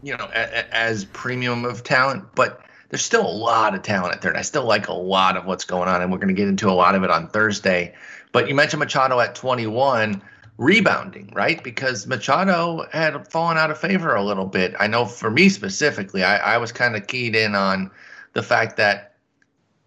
you 0.04 0.16
know 0.16 0.30
a, 0.34 0.42
a, 0.42 0.76
as 0.76 1.06
premium 1.06 1.66
of 1.66 1.84
talent, 1.84 2.24
but 2.36 2.62
there's 2.90 3.04
still 3.04 3.26
a 3.26 3.30
lot 3.32 3.76
of 3.76 3.82
talent 3.82 4.16
at 4.16 4.22
third. 4.22 4.36
I 4.36 4.42
still 4.42 4.66
like 4.66 4.88
a 4.88 4.94
lot 4.94 5.38
of 5.38 5.46
what's 5.46 5.66
going 5.66 5.90
on, 5.90 6.02
and 6.02 6.12
we're 6.12 6.18
going 6.18 6.30
to 6.30 6.34
get 6.34 6.48
into 6.48 6.70
a 6.70 6.74
lot 6.74 6.96
of 6.96 7.04
it 7.04 7.12
on 7.12 7.28
Thursday. 7.28 7.96
But 8.32 8.48
you 8.48 8.56
mentioned 8.56 8.80
Machado 8.80 9.20
at 9.20 9.36
21 9.36 10.22
rebounding, 10.58 11.32
right? 11.34 11.64
Because 11.64 12.06
Machado 12.06 12.86
had 12.92 13.28
fallen 13.32 13.58
out 13.58 13.72
of 13.72 13.78
favor 13.78 14.14
a 14.16 14.24
little 14.24 14.46
bit. 14.46 14.76
I 14.80 14.88
know 14.88 15.06
for 15.06 15.32
me 15.32 15.50
specifically, 15.50 16.24
I, 16.24 16.56
I 16.56 16.58
was 16.58 16.72
kind 16.72 16.96
of 16.96 17.08
keyed 17.08 17.36
in 17.36 17.56
on 17.56 17.90
the 18.34 18.44
fact 18.44 18.78
that 18.78 19.16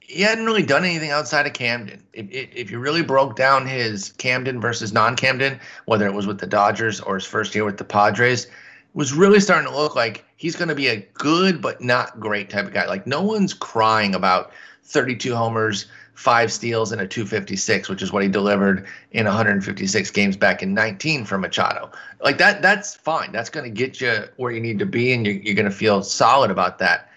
he 0.00 0.22
hadn't 0.22 0.44
really 0.44 0.62
done 0.62 0.84
anything 0.84 1.10
outside 1.10 1.46
of 1.46 1.52
Camden. 1.52 2.02
If, 2.12 2.26
if 2.30 2.70
you 2.70 2.78
really 2.78 3.02
broke 3.02 3.36
down 3.36 3.66
his 3.66 4.12
Camden 4.12 4.60
versus 4.60 4.92
non 4.92 5.16
Camden, 5.16 5.60
whether 5.84 6.06
it 6.06 6.14
was 6.14 6.26
with 6.26 6.38
the 6.38 6.46
Dodgers 6.46 7.00
or 7.00 7.14
his 7.14 7.24
first 7.24 7.54
year 7.54 7.64
with 7.64 7.78
the 7.78 7.84
Padres, 7.84 8.46
was 8.94 9.12
really 9.12 9.40
starting 9.40 9.70
to 9.70 9.76
look 9.76 9.94
like 9.94 10.24
he's 10.36 10.56
going 10.56 10.68
to 10.68 10.74
be 10.74 10.88
a 10.88 10.96
good 11.14 11.62
but 11.62 11.80
not 11.80 12.18
great 12.20 12.50
type 12.50 12.66
of 12.66 12.72
guy. 12.72 12.86
Like 12.86 13.06
no 13.06 13.22
one's 13.22 13.54
crying 13.54 14.14
about 14.14 14.52
32 14.84 15.34
homers, 15.34 15.86
five 16.22 16.52
steals 16.52 16.92
and 16.92 17.00
a 17.00 17.06
256, 17.06 17.88
which 17.88 18.00
is 18.00 18.12
what 18.12 18.22
he 18.22 18.28
delivered 18.28 18.86
in 19.10 19.26
156 19.26 20.10
games 20.12 20.36
back 20.36 20.62
in 20.62 20.72
19 20.72 21.24
for 21.24 21.36
Machado. 21.36 21.90
Like 22.20 22.38
that, 22.38 22.62
that's 22.62 22.94
fine. 22.94 23.32
That's 23.32 23.50
going 23.50 23.64
to 23.64 23.70
get 23.70 24.00
you 24.00 24.28
where 24.36 24.52
you 24.52 24.60
need 24.60 24.78
to 24.78 24.86
be, 24.86 25.12
and 25.12 25.26
you're, 25.26 25.34
you're 25.34 25.56
going 25.56 25.68
to 25.68 25.76
feel 25.76 26.04
solid 26.04 26.52
about 26.52 26.78
that. 26.78 27.10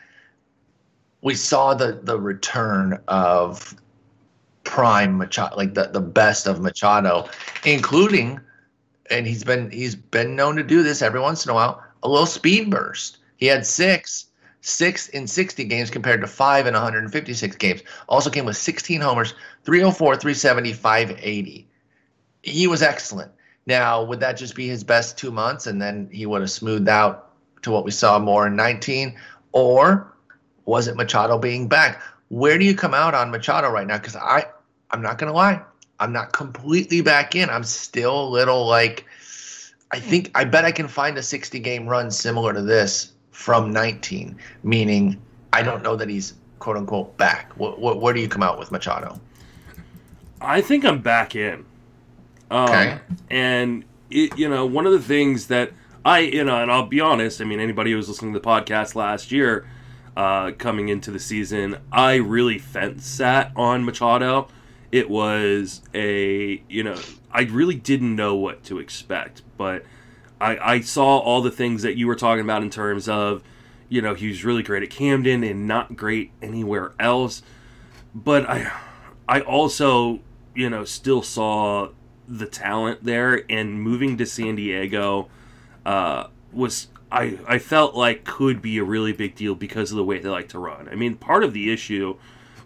We 1.21 1.35
saw 1.35 1.75
the 1.75 1.99
the 2.01 2.19
return 2.19 2.99
of 3.07 3.75
prime 4.63 5.17
Machado, 5.17 5.55
like 5.55 5.75
the, 5.75 5.87
the 5.87 6.01
best 6.01 6.47
of 6.47 6.59
Machado, 6.59 7.29
including, 7.63 8.39
and 9.11 9.27
he's 9.27 9.43
been 9.43 9.69
he's 9.69 9.95
been 9.95 10.35
known 10.35 10.55
to 10.55 10.63
do 10.63 10.81
this 10.81 11.03
every 11.03 11.19
once 11.19 11.45
in 11.45 11.51
a 11.51 11.53
while, 11.53 11.83
a 12.01 12.09
little 12.09 12.25
speed 12.25 12.71
burst. 12.71 13.19
He 13.37 13.45
had 13.45 13.67
six 13.67 14.27
six 14.65 15.09
in 15.09 15.27
60 15.27 15.63
games 15.65 15.91
compared 15.91 16.21
to 16.21 16.27
five 16.27 16.65
in 16.65 16.73
156 16.73 17.55
games. 17.57 17.83
Also 18.09 18.31
came 18.31 18.45
with 18.45 18.57
16 18.57 18.99
homers, 18.99 19.35
304, 19.63 20.15
370, 20.15 20.73
580. 20.73 21.67
He 22.41 22.67
was 22.67 22.81
excellent. 22.81 23.31
Now, 23.67 24.03
would 24.03 24.19
that 24.21 24.37
just 24.37 24.55
be 24.55 24.67
his 24.67 24.83
best 24.83 25.17
two 25.17 25.31
months 25.31 25.67
and 25.67 25.79
then 25.81 26.09
he 26.11 26.25
would 26.25 26.41
have 26.41 26.49
smoothed 26.49 26.89
out 26.89 27.31
to 27.61 27.71
what 27.71 27.85
we 27.85 27.91
saw 27.91 28.17
more 28.17 28.47
in 28.47 28.55
19? 28.55 29.15
Or 29.51 30.11
was 30.65 30.87
it 30.87 30.95
Machado 30.95 31.37
being 31.37 31.67
back? 31.67 32.01
Where 32.29 32.57
do 32.57 32.65
you 32.65 32.75
come 32.75 32.95
out 32.95 33.13
on 33.13 33.29
Machado 33.29 33.69
right 33.69 33.85
now? 33.85 33.97
Because 33.97 34.15
I, 34.15 34.45
I'm 34.89 35.01
not 35.01 35.19
going 35.19 35.31
to 35.31 35.35
lie, 35.35 35.61
I'm 35.99 36.11
not 36.11 36.33
completely 36.33 37.01
back 37.01 37.35
in. 37.35 37.51
I'm 37.51 37.63
still 37.63 38.27
a 38.27 38.29
little 38.29 38.65
like, 38.65 39.05
I 39.91 39.99
think, 39.99 40.31
I 40.33 40.43
bet 40.43 40.65
I 40.65 40.71
can 40.71 40.87
find 40.87 41.17
a 41.19 41.23
60 41.23 41.59
game 41.59 41.87
run 41.87 42.09
similar 42.09 42.51
to 42.51 42.63
this 42.63 43.13
from 43.35 43.73
19, 43.73 44.37
meaning 44.63 45.21
I 45.51 45.61
don't 45.61 45.83
know 45.83 45.97
that 45.97 46.07
he's 46.07 46.35
quote 46.59 46.77
unquote 46.77 47.17
back. 47.17 47.51
What, 47.57 47.79
what, 47.79 47.99
where 47.99 48.13
do 48.13 48.21
you 48.21 48.29
come 48.29 48.41
out 48.41 48.57
with 48.57 48.71
Machado? 48.71 49.19
I 50.39 50.61
think 50.61 50.85
I'm 50.85 51.01
back 51.01 51.35
in. 51.35 51.65
Um, 52.49 52.69
okay. 52.69 52.99
And, 53.29 53.83
it, 54.09 54.37
you 54.37 54.47
know, 54.47 54.65
one 54.65 54.87
of 54.87 54.93
the 54.93 55.01
things 55.01 55.47
that 55.47 55.73
I, 56.05 56.19
you 56.19 56.45
know, 56.45 56.61
and 56.61 56.71
I'll 56.71 56.87
be 56.87 57.01
honest, 57.01 57.41
I 57.41 57.43
mean, 57.43 57.59
anybody 57.59 57.91
who 57.91 57.97
was 57.97 58.07
listening 58.07 58.33
to 58.33 58.39
the 58.39 58.45
podcast 58.45 58.95
last 58.95 59.33
year, 59.33 59.67
uh, 60.15 60.51
coming 60.51 60.87
into 60.87 61.11
the 61.11 61.19
season, 61.19 61.77
I 61.91 62.15
really 62.15 62.57
fence 62.57 63.05
sat 63.05 63.51
on 63.55 63.83
Machado. 63.83 64.47
It 64.93 65.09
was 65.09 65.81
a, 65.93 66.63
you 66.69 66.83
know, 66.83 66.97
I 67.29 67.41
really 67.41 67.75
didn't 67.75 68.15
know 68.15 68.35
what 68.35 68.63
to 68.63 68.79
expect, 68.79 69.41
but 69.57 69.83
I, 70.39 70.73
I 70.73 70.79
saw 70.81 71.19
all 71.19 71.41
the 71.41 71.51
things 71.51 71.81
that 71.83 71.97
you 71.97 72.07
were 72.07 72.15
talking 72.15 72.43
about 72.43 72.61
in 72.61 72.69
terms 72.69 73.07
of 73.07 73.43
you 73.89 74.01
know, 74.01 74.13
he 74.13 74.27
was 74.27 74.43
really 74.43 74.63
great 74.63 74.83
at 74.83 74.89
Camden 74.89 75.43
and 75.43 75.67
not 75.67 75.95
great 75.95 76.31
anywhere 76.41 76.93
else. 76.99 77.41
But 78.13 78.49
I, 78.49 78.71
I 79.27 79.41
also, 79.41 80.19
you 80.53 80.69
know, 80.69 80.85
still 80.85 81.21
saw 81.21 81.89
the 82.27 82.45
talent 82.45 83.03
there, 83.03 83.43
and 83.49 83.81
moving 83.81 84.17
to 84.17 84.25
San 84.25 84.55
Diego 84.55 85.29
uh, 85.85 86.27
was 86.51 86.87
I 87.11 87.37
I 87.47 87.59
felt 87.59 87.95
like 87.95 88.23
could 88.23 88.61
be 88.61 88.77
a 88.77 88.83
really 88.83 89.13
big 89.13 89.35
deal 89.35 89.53
because 89.53 89.91
of 89.91 89.97
the 89.97 90.03
way 90.03 90.19
they 90.19 90.29
like 90.29 90.49
to 90.49 90.59
run. 90.59 90.89
I 90.89 90.95
mean, 90.95 91.15
part 91.15 91.43
of 91.43 91.53
the 91.53 91.71
issue 91.71 92.17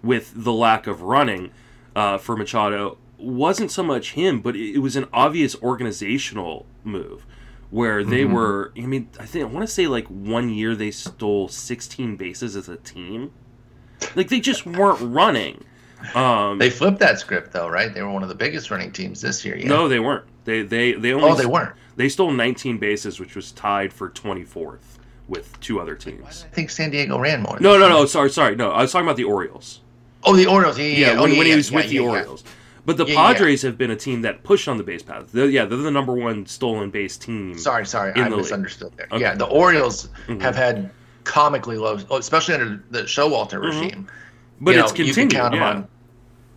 with 0.01 0.31
the 0.35 0.53
lack 0.53 0.87
of 0.87 1.01
running 1.01 1.51
uh, 1.95 2.17
for 2.17 2.37
Machado 2.37 2.97
wasn't 3.17 3.69
so 3.69 3.83
much 3.83 4.13
him, 4.13 4.39
but 4.39 4.55
it, 4.55 4.75
it 4.75 4.79
was 4.79 4.95
an 4.95 5.07
obvious 5.11 5.61
organizational 5.61 6.65
move 6.85 7.25
where 7.71 8.03
they 8.03 8.23
Mhm. 8.23 8.31
were. 8.33 8.71
I 8.77 8.81
mean, 8.81 9.09
I 9.19 9.25
think 9.25 9.43
I 9.45 9.47
want 9.47 9.67
to 9.67 9.73
say 9.73 9.87
like 9.87 10.07
one 10.07 10.49
year 10.49 10.75
they 10.75 10.91
stole 10.91 11.47
16 11.47 12.15
bases 12.15 12.55
as 12.55 12.67
a 12.69 12.77
team. 12.77 13.31
Like 14.15 14.29
they 14.29 14.39
just 14.39 14.65
weren't 14.65 14.99
running. 15.01 15.63
Um, 16.15 16.57
They 16.57 16.69
flipped 16.69 16.99
that 16.99 17.19
script 17.19 17.51
though, 17.51 17.67
right? 17.67 17.93
They 17.93 18.01
were 18.01 18.09
one 18.11 18.23
of 18.23 18.29
the 18.29 18.35
biggest 18.35 18.71
running 18.71 18.91
teams 18.91 19.21
this 19.21 19.43
year. 19.43 19.57
Yeah. 19.57 19.67
No, 19.67 19.87
they 19.89 19.99
weren't. 19.99 20.23
They 20.45 20.61
they 20.61 20.93
they 20.93 21.13
only 21.13 21.29
oh, 21.29 21.35
they 21.35 21.45
weren't. 21.45 21.73
they 21.97 22.07
stole 22.09 22.31
19 22.31 22.77
bases, 22.77 23.19
which 23.19 23.35
was 23.35 23.51
tied 23.51 23.91
for 23.93 24.09
24th 24.09 24.97
with 25.27 25.59
two 25.59 25.79
other 25.79 25.93
Why 25.93 25.97
did 25.99 26.17
teams. 26.17 26.45
I 26.49 26.55
think 26.55 26.69
San 26.69 26.89
Diego 26.89 27.19
ran 27.19 27.41
more. 27.41 27.57
No, 27.59 27.77
no, 27.77 27.87
no. 27.89 28.05
Sorry, 28.05 28.29
sorry. 28.31 28.55
No, 28.55 28.71
I 28.71 28.81
was 28.81 28.91
talking 28.91 29.05
about 29.05 29.17
the 29.17 29.25
Orioles. 29.25 29.81
Oh, 30.23 30.35
the 30.35 30.47
Orioles. 30.47 30.79
Yeah, 30.79 30.85
yeah. 30.85 30.91
Yeah, 30.91 31.13
yeah. 31.13 31.19
Oh, 31.19 31.23
when, 31.23 31.31
yeah, 31.33 31.37
when 31.37 31.47
he 31.47 31.55
was 31.55 31.69
yeah, 31.69 31.75
with 31.77 31.89
the 31.89 31.95
yeah, 31.95 32.01
yeah. 32.01 32.07
Orioles. 32.07 32.43
But 32.89 32.97
the 32.97 33.05
Yeah, 33.05 33.13
yeah. 33.13 33.33
Padres 33.33 33.61
have 33.61 33.77
been 33.77 33.91
a 33.91 33.95
team 33.95 34.23
that 34.23 34.41
pushed 34.41 34.67
on 34.67 34.77
the 34.77 34.83
base 34.83 35.03
path. 35.03 35.31
They're, 35.31 35.45
yeah, 35.45 35.65
they're 35.65 35.77
the 35.77 35.91
number 35.91 36.13
one 36.15 36.47
stolen 36.47 36.89
base 36.89 37.17
team. 37.17 37.55
Sorry, 37.55 37.85
sorry, 37.85 38.13
I 38.13 38.23
the 38.23 38.29
league. 38.31 38.37
misunderstood 38.45 38.93
there. 38.97 39.05
Okay. 39.11 39.21
Yeah, 39.21 39.35
the 39.35 39.45
Orioles 39.45 40.09
Mhm. 40.27 40.41
have 40.41 40.55
had 40.55 40.89
comically 41.23 41.77
low, 41.77 41.99
oh, 42.09 42.17
especially 42.17 42.55
under 42.55 42.83
the 42.89 43.03
Showalter 43.03 43.59
Mhm. 43.61 43.81
regime. 43.83 44.07
but 44.59 44.73
You 44.73 44.79
it's 44.83 44.91
know, 44.91 44.97
you 45.05 45.13
can 45.13 45.29
continued. 45.29 45.31
count 45.39 45.53
yeah. 45.53 45.69
on- 45.69 45.87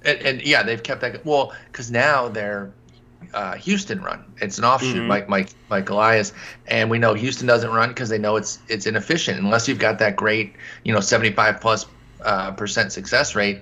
and, 0.06 0.18
and 0.20 0.42
yeah, 0.42 0.62
they've 0.62 0.82
kept 0.82 1.02
that. 1.02 1.22
Well, 1.26 1.52
because 1.70 1.90
now 1.90 2.28
they're 2.28 2.70
uh, 3.34 3.52
Houston 3.56 4.00
run. 4.00 4.24
It's 4.40 4.56
an 4.58 4.64
offshoot, 4.64 4.96
Mhm. 5.02 5.08
like 5.08 5.28
Mike 5.28 5.50
Mike 5.68 5.88
Elias, 5.90 6.32
and 6.66 6.88
we 6.90 6.98
know 6.98 7.12
Houston 7.14 7.46
doesn't 7.46 7.70
run 7.70 7.90
because 7.90 8.08
they 8.08 8.18
know 8.18 8.36
it's 8.36 8.58
it's 8.68 8.86
inefficient 8.86 9.38
unless 9.38 9.68
you've 9.68 9.78
got 9.78 9.98
that 9.98 10.16
great, 10.16 10.54
you 10.84 10.94
know, 10.94 11.00
seventy 11.00 11.30
five 11.32 11.60
plus 11.60 11.84
uh, 12.24 12.52
percent 12.52 12.90
success 12.90 13.34
rate. 13.36 13.60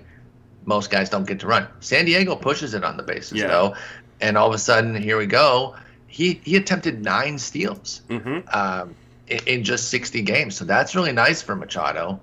Most 0.65 0.91
guys 0.91 1.09
don't 1.09 1.27
get 1.27 1.41
to 1.41 1.47
run. 1.47 1.67
San 1.81 2.05
Diego 2.05 2.37
pushes 2.37 2.75
it 2.75 2.85
on 2.85 2.97
the 2.97 3.03
bases 3.03 3.39
Yeah. 3.39 3.49
though, 3.49 3.75
and 4.21 4.37
all 4.37 4.49
of 4.49 4.55
a 4.55 4.59
sudden, 4.59 4.95
here 4.95 5.17
we 5.19 5.27
go. 5.27 5.75
He 6.07 6.41
he 6.45 6.57
attempted 6.57 7.03
nine 7.05 7.39
steals 7.39 8.03
Mhm. 8.09 8.55
um, 8.55 8.95
in, 9.29 9.39
in 9.47 9.65
just 9.65 9.89
60 9.89 10.23
games. 10.23 10.57
So 10.57 10.65
that's 10.65 10.95
really 10.95 11.13
nice 11.13 11.41
for 11.41 11.55
Machado. 11.57 12.21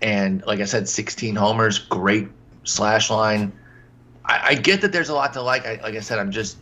And 0.00 0.42
like 0.46 0.60
I 0.60 0.64
said, 0.64 0.88
16 0.88 1.34
homers, 1.34 1.78
great 1.80 2.28
slash 2.64 3.10
line. 3.10 3.52
I, 4.24 4.48
I 4.50 4.54
get 4.54 4.80
that 4.82 4.92
there's 4.92 5.08
a 5.08 5.14
lot 5.14 5.32
to 5.34 5.42
like. 5.42 5.66
I, 5.66 5.80
like 5.82 5.94
I 5.96 6.00
said, 6.00 6.18
I'm 6.18 6.30
just, 6.30 6.58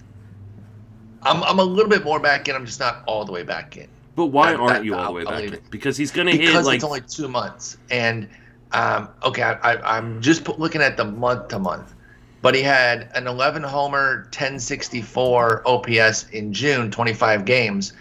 I'm, 1.23 1.43
I'm 1.43 1.59
a 1.59 1.65
little 1.65 1.91
bit 1.91 2.05
more 2.05 2.21
back 2.21 2.49
in. 2.49 2.55
I'm 2.55 2.67
just 2.67 2.81
not 2.81 3.03
all 3.07 3.25
the 3.25 3.33
way 3.33 3.43
back 3.43 3.77
in 3.77 3.89
But 4.15 4.27
why 4.27 4.53
That- 4.53 4.61
aren't 4.61 4.73
that- 4.75 4.85
you 4.85 4.95
all 4.95 5.07
the 5.07 5.13
way 5.13 5.25
I'll 5.27 5.33
back 5.33 5.53
in? 5.53 5.59
Because 5.71 5.97
he's 5.97 6.11
going 6.11 6.27
to 6.27 6.33
hit 6.33 6.47
because 6.47 6.67
like 6.67 6.77
it's 6.77 6.85
only 6.85 7.01
two 7.03 7.29
months. 7.29 7.77
And 7.91 8.29
um, 8.73 9.09
okay, 9.23 9.43
I, 9.43 9.53
I, 9.53 9.97
I'm 9.97 10.21
just 10.21 10.45
put, 10.45 10.59
looking 10.59 10.83
at 10.83 10.97
the 10.97 11.05
month 11.05 11.49
to 11.49 11.59
month. 11.59 11.95
But 12.43 12.55
he 12.55 12.63
had 12.63 13.11
an 13.15 13.27
11 13.27 13.63
homer, 13.63 14.25
1064 14.25 15.63
OPS 15.67 16.29
in 16.31 16.53
June, 16.53 16.91
25 16.91 17.45
games. 17.45 17.93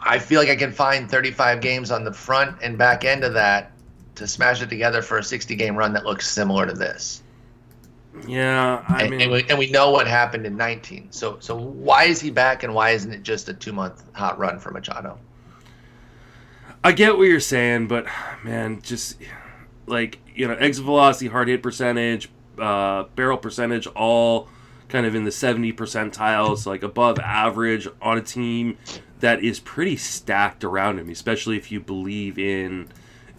I 0.00 0.18
feel 0.18 0.40
like 0.40 0.48
I 0.48 0.56
can 0.56 0.72
find 0.72 1.08
35 1.08 1.60
games 1.60 1.90
on 1.90 2.04
the 2.04 2.12
front 2.12 2.56
and 2.62 2.76
back 2.76 3.04
end 3.04 3.22
of 3.22 3.34
that 3.34 3.70
to 4.16 4.26
smash 4.26 4.62
it 4.62 4.68
together 4.68 5.02
for 5.02 5.18
a 5.18 5.22
60 5.22 5.54
game 5.54 5.76
run 5.76 5.92
that 5.92 6.04
looks 6.04 6.28
similar 6.28 6.66
to 6.66 6.72
this. 6.72 7.22
yeah. 8.26 8.82
I 8.88 9.02
and, 9.02 9.10
mean, 9.10 9.20
and, 9.20 9.30
we, 9.30 9.44
and 9.48 9.58
we 9.58 9.70
know 9.70 9.90
what 9.90 10.06
happened 10.06 10.46
in 10.46 10.56
19. 10.56 11.12
So 11.12 11.36
so 11.38 11.54
why 11.54 12.04
is 12.04 12.20
he 12.20 12.30
back 12.30 12.62
and 12.62 12.74
why 12.74 12.90
isn't 12.90 13.12
it 13.12 13.22
just 13.22 13.48
a 13.48 13.54
two 13.54 13.72
month 13.72 14.02
hot 14.14 14.38
run 14.38 14.58
for 14.58 14.70
Machado? 14.70 15.18
I 16.86 16.92
get 16.92 17.18
what 17.18 17.24
you're 17.24 17.40
saying, 17.40 17.88
but 17.88 18.06
man, 18.44 18.80
just 18.80 19.16
like 19.86 20.20
you 20.36 20.46
know, 20.46 20.54
exit 20.54 20.84
velocity, 20.84 21.26
hard 21.26 21.48
hit 21.48 21.60
percentage, 21.60 22.30
uh, 22.60 23.04
barrel 23.16 23.38
percentage, 23.38 23.88
all 23.88 24.48
kind 24.88 25.04
of 25.04 25.16
in 25.16 25.24
the 25.24 25.32
70 25.32 25.72
percentiles, 25.72 26.64
like 26.64 26.84
above 26.84 27.18
average 27.18 27.88
on 28.00 28.18
a 28.18 28.22
team 28.22 28.78
that 29.18 29.42
is 29.42 29.58
pretty 29.58 29.96
stacked 29.96 30.62
around 30.62 31.00
him, 31.00 31.10
especially 31.10 31.56
if 31.56 31.72
you 31.72 31.80
believe 31.80 32.38
in 32.38 32.88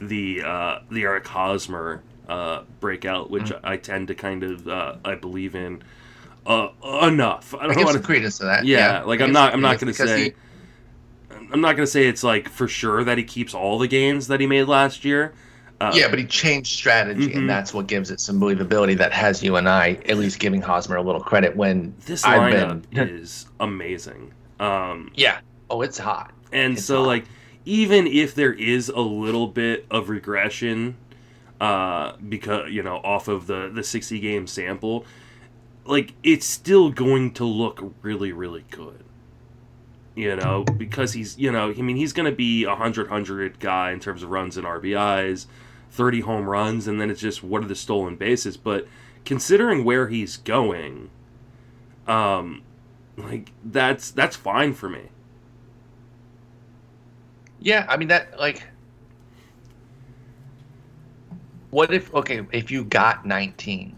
the 0.01 0.43
uh, 0.43 0.79
the 0.91 1.03
Eric 1.03 1.25
Hosmer 1.25 2.03
uh, 2.27 2.63
breakout, 2.81 3.29
which 3.29 3.45
Mm. 3.45 3.59
I 3.63 3.77
tend 3.77 4.09
to 4.09 4.15
kind 4.15 4.43
of 4.43 4.67
uh, 4.67 4.95
I 5.05 5.15
believe 5.15 5.55
in 5.55 5.83
uh, 6.45 6.67
enough. 7.01 7.55
I 7.57 7.67
don't 7.67 7.81
want 7.81 7.95
to 7.95 8.03
credence 8.03 8.39
to 8.39 8.45
that. 8.45 8.65
yeah, 8.65 9.03
like 9.03 9.21
I 9.21 9.23
I'm 9.23 9.31
not 9.31 9.53
I'm 9.53 9.61
not 9.61 9.79
gonna 9.79 9.93
because 9.93 10.09
say 10.09 10.35
I'm 11.51 11.61
not 11.61 11.75
gonna 11.75 11.87
say 11.87 12.07
it's 12.07 12.23
like 12.23 12.49
for 12.49 12.67
sure 12.67 13.03
that 13.03 13.17
he 13.17 13.23
keeps 13.23 13.53
all 13.53 13.77
the 13.79 13.87
gains 13.87 14.27
that 14.27 14.39
he 14.39 14.47
made 14.47 14.63
last 14.65 15.05
year. 15.05 15.33
Uh, 15.79 15.91
yeah, 15.93 16.07
but 16.09 16.17
he 16.17 16.25
changed 16.25 16.75
strategy, 16.75 17.27
Mhm. 17.29 17.35
and 17.37 17.49
that's 17.49 17.71
what 17.73 17.85
gives 17.85 18.09
it 18.09 18.19
some 18.19 18.39
believability. 18.41 18.97
That 18.97 19.13
has 19.13 19.43
you 19.43 19.57
and 19.57 19.69
I 19.69 19.99
at 20.09 20.17
least 20.17 20.39
giving 20.39 20.61
Hosmer 20.61 20.95
a 20.95 21.01
little 21.03 21.21
credit 21.21 21.55
when 21.55 21.93
this 22.07 22.23
I've 22.25 22.51
lineup 22.53 22.89
been. 22.89 23.07
is 23.09 23.45
amazing. 23.59 24.31
Um, 24.59 25.11
yeah. 25.15 25.37
Oh, 25.69 25.81
it's 25.83 25.99
hot. 25.99 26.31
and 26.51 26.73
It's 26.77 26.85
so 26.85 26.99
hot. 27.01 27.07
like 27.07 27.25
even 27.65 28.07
if 28.07 28.33
there 28.33 28.53
is 28.53 28.89
a 28.89 29.01
little 29.01 29.47
bit 29.47 29.85
of 29.91 30.09
regression, 30.09 30.95
uh, 31.61 32.13
because 32.27 32.71
you 32.71 32.81
know 32.81 32.97
off 33.03 33.27
of 33.27 33.45
the 33.47 33.69
the 33.73 33.83
60 33.83 34.19
game 34.19 34.47
sample, 34.47 35.05
like 35.85 36.13
it's 36.23 36.45
still 36.45 36.89
going 36.89 37.31
to 37.35 37.45
look 37.45 37.93
really 38.01 38.31
really 38.31 38.65
good. 38.71 39.03
You 40.17 40.35
know, 40.35 40.63
because 40.63 41.13
he's 41.13 41.37
you 41.37 41.51
know 41.51 41.69
I 41.69 41.81
mean 41.83 41.95
he's 41.95 42.11
going 42.11 42.25
to 42.25 42.35
be 42.35 42.63
a 42.63 42.75
hundred 42.75 43.07
hundred 43.07 43.59
guy 43.59 43.91
in 43.91 43.99
terms 43.99 44.23
of 44.23 44.31
runs 44.31 44.57
and 44.57 44.65
RBIs, 44.65 45.45
30 45.91 46.21
home 46.21 46.49
runs, 46.49 46.87
and 46.87 46.99
then 46.99 47.11
it's 47.11 47.21
just 47.21 47.43
what 47.43 47.63
are 47.63 47.67
the 47.67 47.75
stolen 47.75 48.15
bases. 48.15 48.57
But 48.57 48.87
considering 49.25 49.83
where 49.83 50.07
he's 50.07 50.37
going, 50.37 51.11
um, 52.07 52.63
like 53.15 53.51
that's 53.63 54.09
that's 54.09 54.35
fine 54.35 54.73
for 54.73 54.89
me. 54.89 55.09
Yeah, 57.59 57.85
I 57.87 57.95
mean 57.97 58.07
that 58.07 58.39
like. 58.39 58.63
What 61.69 61.93
if 61.93 62.11
okay 62.15 62.43
if 62.51 62.71
you 62.71 62.85
got 62.85 63.23
19, 63.23 63.95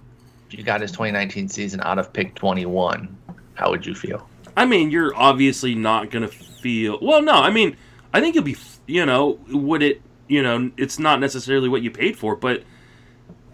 if 0.51 0.57
you 0.59 0.65
got 0.65 0.81
his 0.81 0.91
2019 0.91 1.47
season 1.47 1.79
out 1.79 1.97
of 1.97 2.11
pick 2.11 2.35
21, 2.35 3.17
how 3.53 3.69
would 3.69 3.85
you 3.85 3.95
feel? 3.95 4.27
I 4.59 4.65
mean, 4.65 4.91
you're 4.91 5.15
obviously 5.15 5.73
not 5.75 6.11
gonna 6.11 6.27
feel. 6.27 6.99
Well, 7.01 7.21
no, 7.21 7.33
I 7.33 7.49
mean, 7.49 7.77
I 8.13 8.19
think 8.21 8.35
you'll 8.35 8.43
be. 8.43 8.57
You 8.87 9.05
know, 9.05 9.39
would 9.49 9.81
it? 9.83 10.01
You 10.27 10.41
know, 10.43 10.71
it's 10.77 10.99
not 10.99 11.19
necessarily 11.19 11.69
what 11.69 11.81
you 11.81 11.91
paid 11.91 12.17
for, 12.17 12.35
but 12.35 12.63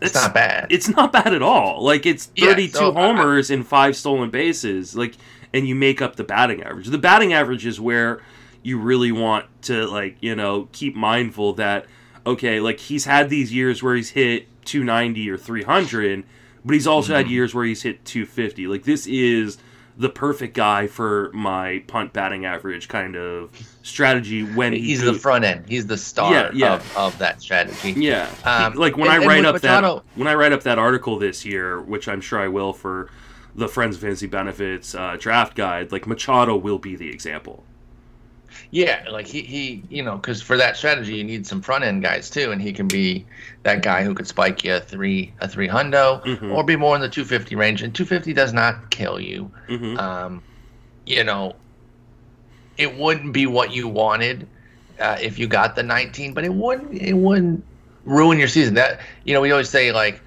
It's, 0.02 0.14
not 0.14 0.34
bad. 0.34 0.68
It's 0.70 0.90
not 0.90 1.12
bad 1.14 1.34
at 1.34 1.42
all. 1.42 1.84
Like 1.84 2.06
it's 2.06 2.30
Yeah, 2.36 2.48
32 2.48 2.78
so 2.78 2.92
I- 2.96 3.02
homers 3.02 3.50
and 3.50 3.66
five 3.66 3.96
stolen 3.96 4.30
bases. 4.30 4.96
Like, 4.96 5.16
and 5.54 5.68
you 5.68 5.76
make 5.76 6.02
up 6.02 6.16
the 6.18 6.24
batting 6.24 6.64
average. 6.64 6.88
The 6.88 6.98
batting 6.98 7.34
average 7.34 7.66
is 7.66 7.80
where 7.80 8.22
you 8.64 8.78
really 8.80 9.12
want 9.12 9.46
to 9.64 9.86
like 9.88 10.18
you 10.22 10.36
know 10.36 10.68
keep 10.72 10.96
mindful 10.96 11.54
that 11.54 11.86
okay, 12.26 12.60
like 12.60 12.80
he's 12.80 13.06
had 13.06 13.30
these 13.30 13.54
years 13.54 13.84
where 13.84 13.96
he's 13.96 14.10
hit 14.10 14.48
290 14.66 15.30
or 15.30 15.38
300, 15.38 16.24
but 16.66 16.74
he's 16.74 16.88
also 16.88 17.14
had 17.14 17.28
Mhm. 17.28 17.30
years 17.30 17.54
where 17.54 17.66
he's 17.66 17.84
hit 17.84 18.04
250. 18.06 18.68
Like 18.68 18.84
this 18.84 19.06
is 19.06 19.58
the 19.98 20.10
perfect 20.10 20.54
guy 20.56 20.88
for 20.88 21.32
my 21.34 21.82
punt 21.88 22.12
batting 22.12 22.46
average 22.46 22.88
kind 22.90 23.16
of 23.16 23.50
strategy 23.82 24.44
when 24.44 24.74
he 24.74 24.80
He's 24.80 25.02
the 25.02 25.14
front 25.14 25.46
end. 25.46 25.66
He's 25.70 25.88
the 25.88 25.98
star 25.98 26.34
Yeah, 26.34 26.50
yeah. 26.54 26.74
Of, 26.76 26.98
of 26.98 27.18
that 27.20 27.42
strategy. 27.42 27.94
Yeah, 27.94 28.30
Um, 28.44 28.74
like 28.74 28.98
when 28.98 29.10
and- 29.10 29.24
I 29.24 29.26
write 29.26 29.46
up 29.46 29.54
Machado- 29.62 29.96
that 29.96 30.04
when 30.18 30.28
I 30.28 30.34
write 30.36 30.52
up 30.52 30.64
that 30.64 30.78
article 30.80 31.18
this 31.18 31.46
year, 31.46 31.80
which 31.82 32.08
I'm 32.10 32.20
sure 32.22 32.40
I 32.40 32.50
will 32.50 32.74
for 32.74 33.10
the 33.56 33.70
Friends 33.70 33.96
of 33.96 34.02
Fantasy 34.02 34.28
Benefits 34.28 34.94
uh, 34.96 35.16
draft 35.18 35.56
guide, 35.56 35.94
like 35.94 36.06
Machado 36.08 36.58
will 36.58 36.78
be 36.80 36.98
the 36.98 37.10
example. 37.10 37.64
Yeah, 38.72 39.04
like 39.10 39.28
he, 39.28 39.42
he 39.42 39.84
you 39.90 40.04
know, 40.04 40.16
because 40.18 40.42
for 40.42 40.58
that 40.58 40.78
strategy 40.78 41.16
you 41.16 41.24
need 41.24 41.48
some 41.48 41.62
front 41.62 41.84
end 41.84 42.04
guys 42.04 42.30
too, 42.30 42.52
and 42.52 42.62
he 42.62 42.74
can 42.74 42.88
be 42.88 43.28
that 43.64 43.82
guy 43.82 44.04
who 44.04 44.14
could 44.14 44.28
spike 44.28 44.64
you 44.64 44.76
a 44.76 44.80
three 44.80 45.34
a 45.40 45.48
three 45.48 45.68
hundo 45.68 46.24
Mhm. 46.26 46.56
or 46.56 46.64
be 46.64 46.76
more 46.76 46.96
in 46.96 47.02
the 47.02 47.10
250 47.10 47.56
range, 47.56 47.82
and 47.82 47.94
250 47.96 48.34
does 48.34 48.54
not 48.54 48.90
kill 48.92 49.20
you. 49.20 49.52
hmm 49.68 49.98
Um, 49.98 50.44
you 51.06 51.24
know, 51.24 51.56
it 52.78 52.98
wouldn't 52.98 53.34
be 53.34 53.46
what 53.48 53.72
you 53.74 53.88
wanted 53.88 54.50
uh, 55.00 55.18
if 55.22 55.40
you 55.40 55.48
got 55.48 55.76
the 55.76 55.84
19, 55.84 56.34
but 56.34 56.44
it 56.44 56.54
wouldn't 56.54 56.94
it 56.94 57.14
wouldn't 57.14 57.66
ruin 58.04 58.40
your 58.40 58.48
season. 58.48 58.76
That 58.76 59.00
you 59.24 59.34
know, 59.34 59.42
we 59.42 59.52
always 59.52 59.70
say 59.70 59.92
like 59.92 60.22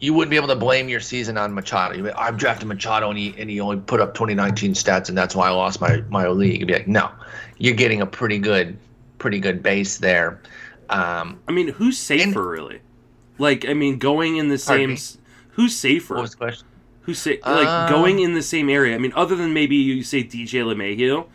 you 0.00 0.14
wouldn't 0.14 0.30
be 0.30 0.36
able 0.36 0.48
to 0.48 0.56
blame 0.56 0.88
your 0.88 1.00
season 1.00 1.38
on 1.38 1.54
Machado. 1.54 1.94
You'd 1.96 2.04
be, 2.04 2.12
I've 2.12 2.36
drafted 2.36 2.68
Machado 2.68 3.10
and 3.10 3.18
he 3.18 3.34
and 3.38 3.48
he 3.50 3.60
only 3.60 3.78
put 3.80 4.00
up 4.00 4.14
2019 4.14 4.74
stats 4.74 5.08
and 5.08 5.16
that's 5.18 5.34
why 5.34 5.48
I 5.48 5.50
lost 5.50 5.80
my 5.80 6.02
my 6.08 6.28
league. 6.28 6.60
You'd 6.60 6.68
be 6.68 6.74
like, 6.74 6.88
no, 6.88 7.10
you're 7.62 7.74
getting 7.74 8.00
a 8.00 8.06
pretty 8.06 8.38
good 8.38 8.76
pretty 9.18 9.38
good 9.38 9.62
base 9.62 9.98
there. 9.98 10.40
Um, 10.90 11.38
I 11.48 11.52
mean, 11.52 11.68
who's 11.68 11.96
safer 11.96 12.22
And- 12.24 12.36
really? 12.36 12.80
Like, 13.38 13.66
I 13.68 13.72
mean, 13.74 13.98
going 13.98 14.36
in 14.36 14.48
the 14.48 14.58
same. 14.58 14.90
me? 14.90 14.98
Who's 15.52 15.76
safer? 15.76 16.14
what 16.14 16.22
was 16.22 16.30
the 16.32 16.36
question? 16.38 16.66
Who's 17.02 17.18
sa- 17.18 17.30
like 17.46 17.66
Um, 17.68 17.88
going 17.90 18.18
in 18.18 18.34
the 18.34 18.42
same 18.42 18.68
area? 18.68 18.94
I 18.94 18.98
mean, 18.98 19.12
other 19.16 19.34
than 19.36 19.52
maybe 19.54 19.76
you 19.76 20.02
say 20.02 20.22
DJ 20.24 20.62
LeMahieu, 20.62 21.26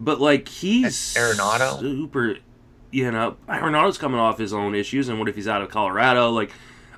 but 0.00 0.20
like 0.20 0.48
he's 0.48 1.14
Arenado? 1.14 1.80
super. 1.80 2.36
You 2.92 3.10
know, 3.10 3.36
Arenado's 3.48 3.98
coming 3.98 4.18
off 4.20 4.38
his 4.38 4.52
own 4.52 4.74
issues, 4.74 5.08
and 5.08 5.18
what 5.18 5.28
if 5.28 5.34
he's 5.34 5.48
out 5.48 5.62
of 5.62 5.68
Colorado? 5.68 6.30
Like, 6.30 6.50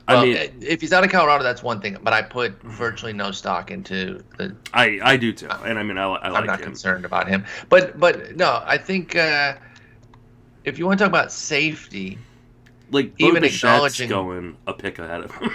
Well, 0.09 0.21
I 0.23 0.25
mean, 0.25 0.51
if 0.63 0.81
he's 0.81 0.93
out 0.93 1.05
of 1.05 1.11
Colorado, 1.11 1.45
that's 1.45 1.63
one 1.63 1.81
thing. 1.81 1.97
But 2.03 2.13
I 2.15 2.23
put 2.23 2.61
virtually 2.63 3.13
no 3.13 3.31
stock 3.31 3.71
into 3.71 4.25
the. 4.39 4.57
I 4.73 4.99
I 5.03 5.17
do 5.19 5.33
too, 5.33 5.49
and 5.65 5.79
I 5.79 5.83
mean, 5.83 5.99
I, 5.99 6.05
I 6.07 6.27
I'm 6.29 6.33
like 6.33 6.47
not 6.47 6.61
him. 6.61 6.65
concerned 6.67 7.05
about 7.05 7.29
him. 7.29 7.45
But 7.69 7.99
but 8.01 8.35
no, 8.37 8.63
I 8.65 8.79
think 8.79 9.17
uh, 9.17 9.55
if 10.65 10.79
you 10.79 10.87
want 10.87 10.99
to 10.99 11.05
talk 11.05 11.11
about 11.11 11.31
safety, 11.31 12.19
Like, 12.91 13.13
even 13.19 13.45
acknowledging- 13.45 14.09
going 14.09 14.57
a 14.67 14.73
pick 14.73 14.99
ahead 14.99 15.25
of 15.25 15.31
him. 15.35 15.53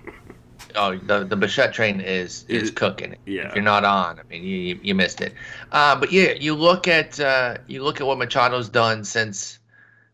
oh, 0.76 0.96
the 0.98 1.24
the 1.24 1.36
Bichette 1.36 1.72
train 1.72 2.00
is 2.00 2.44
is 2.48 2.68
It- 2.68 2.74
cooking. 2.76 3.16
yeah. 3.26 3.48
If 3.48 3.54
you're 3.54 3.64
not 3.64 3.84
on, 3.84 4.20
I 4.20 4.22
mean, 4.24 4.42
you 4.44 4.56
you, 4.58 4.80
you 4.82 4.94
missed 4.94 5.20
it. 5.22 5.32
Uh, 5.72 5.96
but 5.96 6.12
yeah, 6.12 6.32
you 6.32 6.54
look 6.54 6.88
at 6.88 7.18
uh, 7.20 7.56
you 7.66 7.82
look 7.82 8.00
at 8.02 8.06
what 8.06 8.18
Machado's 8.18 8.68
done 8.68 9.02
since 9.04 9.58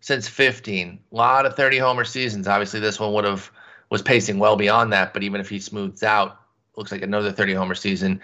since 0.01 0.29
15. 0.29 0.99
A 1.13 1.17
lot 1.17 1.47
of 1.47 1.57
30 1.57 1.79
homer 1.79 2.05
seasons. 2.05 2.47
Obviously, 2.47 2.79
this 2.79 3.01
one 3.01 3.13
would 3.15 3.25
have 3.25 3.51
was 3.95 4.03
pacing 4.03 4.41
well 4.41 4.57
beyond 4.57 4.93
that. 4.93 5.15
But 5.15 5.23
even 5.23 5.41
if 5.41 5.49
he 5.49 5.61
smooths 5.61 6.03
out, 6.03 6.37
looks 6.77 6.91
like 6.91 7.03
another 7.03 7.31
30 7.31 7.55
homer 7.55 7.77
season. 7.77 8.21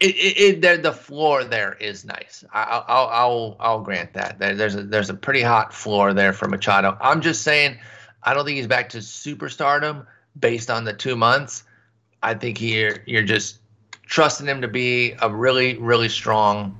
It, 0.00 0.16
it, 0.16 0.64
it 0.64 0.82
the 0.82 0.92
floor 0.92 1.44
there 1.44 1.74
is 1.74 2.04
nice. 2.06 2.42
I, 2.52 2.62
I'll 2.62 2.84
I'll 2.88 3.06
I'll, 3.08 3.56
I'll 3.60 3.80
grant 3.82 4.14
that. 4.14 4.38
There, 4.38 4.54
there's 4.54 4.74
a 4.74 4.82
there's 4.82 5.10
a 5.10 5.14
pretty 5.14 5.42
hot 5.42 5.74
floor 5.74 6.14
there 6.14 6.32
for 6.32 6.48
Machado. 6.48 6.96
I'm 7.02 7.20
just 7.20 7.42
saying, 7.42 7.78
I 8.22 8.32
don't 8.32 8.46
think 8.46 8.56
he's 8.56 8.66
back 8.66 8.88
to 8.90 8.98
superstardom 8.98 10.06
based 10.40 10.70
on 10.70 10.84
the 10.84 10.94
two 10.94 11.14
months. 11.14 11.64
I 12.22 12.32
think 12.32 12.62
you're 12.62 12.96
you're 13.04 13.22
just 13.22 13.58
trusting 14.06 14.46
him 14.46 14.62
to 14.62 14.68
be 14.68 15.14
a 15.20 15.30
really 15.30 15.76
really 15.76 16.08
strong 16.08 16.78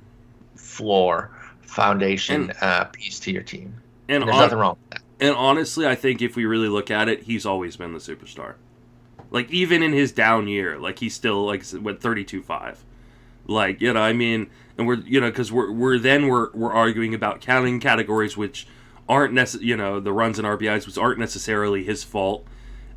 floor 0.55 1.29
foundation 1.61 2.49
And- 2.49 2.53
uh, 2.61 2.85
piece 2.85 3.19
to 3.21 3.31
your 3.31 3.43
team. 3.43 3.75
and 4.09 4.23
There's 4.23 4.33
hon- 4.33 4.41
nothing 4.41 4.57
wrong 4.57 4.77
with 4.81 4.89
that. 4.99 5.02
And 5.23 5.37
honestly, 5.37 5.87
I 5.87 5.95
think 5.95 6.21
if 6.21 6.35
we 6.35 6.43
really 6.43 6.67
look 6.67 6.91
at 6.91 7.07
it, 7.07 7.23
he's 7.23 7.45
always 7.45 7.77
been 7.77 7.93
the 7.93 7.99
superstar. 7.99 8.55
Like 9.31 9.49
even 9.49 9.81
in 9.81 9.93
his 9.93 10.11
down 10.11 10.49
year, 10.49 10.77
like 10.77 10.99
he's 10.99 11.13
still 11.13 11.45
like 11.45 11.63
went 11.79 12.01
thirty 12.01 12.25
two 12.25 12.43
five. 12.43 12.83
Like 13.47 13.79
you 13.79 13.93
know, 13.93 14.01
I 14.01 14.11
mean, 14.11 14.49
and 14.77 14.85
we're 14.85 14.97
you 14.97 15.21
know 15.21 15.29
because 15.29 15.49
we're 15.49 15.71
we're 15.71 15.97
then 15.97 16.27
we're 16.27 16.51
we're 16.51 16.73
arguing 16.73 17.13
about 17.13 17.39
counting 17.39 17.79
categories 17.79 18.35
which 18.35 18.67
aren't 19.07 19.33
necess- 19.33 19.61
you 19.61 19.77
know 19.77 20.01
the 20.01 20.11
runs 20.11 20.39
and 20.39 20.45
RBIs 20.45 20.85
which 20.85 20.97
aren't 20.97 21.19
necessarily 21.19 21.85
his 21.85 22.03
fault. 22.03 22.45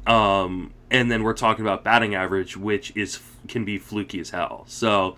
Um, 0.05 0.73
and 0.91 1.09
then 1.09 1.23
we're 1.23 1.33
talking 1.33 1.65
about 1.65 1.85
batting 1.85 2.17
average, 2.17 2.57
which 2.57 2.93
is 2.97 3.21
can 3.47 3.65
be 3.65 3.79
fluky 3.79 4.19
as 4.19 4.31
hell. 4.31 4.65
So, 4.67 5.17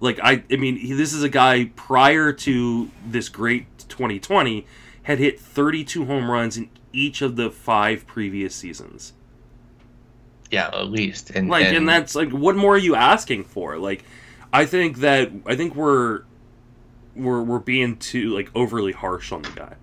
like 0.00 0.18
I, 0.20 0.42
I 0.50 0.56
mean, 0.56 0.76
he, 0.76 0.92
this 0.92 1.12
is 1.12 1.22
a 1.22 1.28
guy 1.28 1.66
prior 1.76 2.32
to 2.32 2.90
this 3.06 3.28
great 3.28 3.66
2020 3.88 4.66
had 5.08 5.18
hit 5.18 5.40
32 5.40 6.04
home 6.04 6.30
runs 6.30 6.58
in 6.58 6.68
each 6.92 7.22
of 7.22 7.36
the 7.36 7.50
five 7.50 8.06
previous 8.06 8.54
seasons. 8.54 9.14
Yeah, 10.50 10.68
at 10.70 10.90
least. 10.90 11.30
And 11.30 11.48
Like, 11.48 11.64
and, 11.64 11.88
that's 11.88 12.14
like, 12.14 12.28
what 12.28 12.56
more 12.56 12.74
are 12.74 12.78
you 12.78 12.94
asking 12.94 13.44
for? 13.44 13.78
Like, 13.78 14.04
I 14.52 14.66
think 14.66 14.98
that 14.98 15.30
I 15.46 15.56
think 15.56 15.74
we're 15.74 16.24
we're 17.16 17.42
we're 17.42 17.58
being 17.58 17.96
too 17.96 18.34
like 18.34 18.50
overly 18.54 18.92
harsh 18.92 19.32
on 19.32 19.42
the 19.42 19.50
guy. 19.50 19.74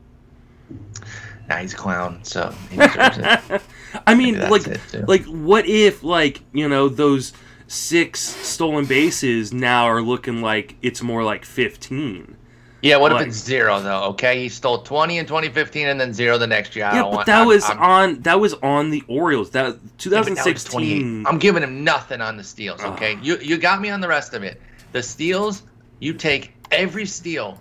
nah, 1.50 1.58
he's 1.58 1.74
a 1.74 1.78
clown, 1.78 2.24
so 2.24 2.54
he 2.70 2.78
deserves 2.88 3.18
it. 3.18 3.62
I 4.06 4.14
mean, 4.14 4.40
like, 4.50 4.64
like 5.08 5.26
what 5.26 5.68
if 5.68 6.04
like 6.04 6.42
you 6.54 6.70
know 6.70 6.88
those 6.88 7.34
six 7.68 8.20
stolen 8.20 8.86
bases 8.86 9.52
now 9.52 9.86
are 9.86 10.02
looking 10.04 10.42
like 10.42 10.76
it's 10.84 11.02
more 11.02 11.24
like 11.24 11.46
15 11.46 12.38
Yeah, 12.86 12.98
what 12.98 13.12
if 13.14 13.28
it's 13.28 13.38
zero 13.38 13.80
though? 13.80 14.04
Okay, 14.10 14.44
he 14.44 14.50
stole 14.50 14.84
20 14.84 15.18
in 15.18 15.26
2015 15.26 15.88
and 15.88 16.00
then 16.00 16.14
zero 16.14 16.38
the 16.38 16.46
next 16.46 16.76
year. 16.76 16.86
I 16.86 16.94
yeah 16.96 17.02
don't 17.02 17.12
but 17.12 17.16
want, 17.16 17.26
that 17.26 17.38
I'm- 17.40 17.48
was 17.48 17.64
I'm- 17.66 17.80
on 17.80 18.22
that 18.22 18.40
was 18.40 18.54
on 18.56 18.92
the 18.92 19.04
orioles 19.08 19.50
that 19.52 19.66
Yeah, 19.66 19.72
but 19.72 19.98
2016 19.98 21.26
I'm 21.26 21.40
giving 21.40 21.64
him 21.64 21.84
nothing 21.84 22.22
on 22.22 22.38
the 22.38 22.44
steals. 22.44 22.82
Okay, 22.82 23.18
you 23.22 23.38
you 23.40 23.58
got 23.58 23.82
me 23.82 23.90
on 23.90 24.02
the 24.02 24.08
rest 24.08 24.34
of 24.36 24.44
it. 24.44 24.62
The 24.92 25.02
steals, 25.02 25.64
you 26.00 26.14
take 26.14 26.54
every 26.72 27.06
steal 27.06 27.60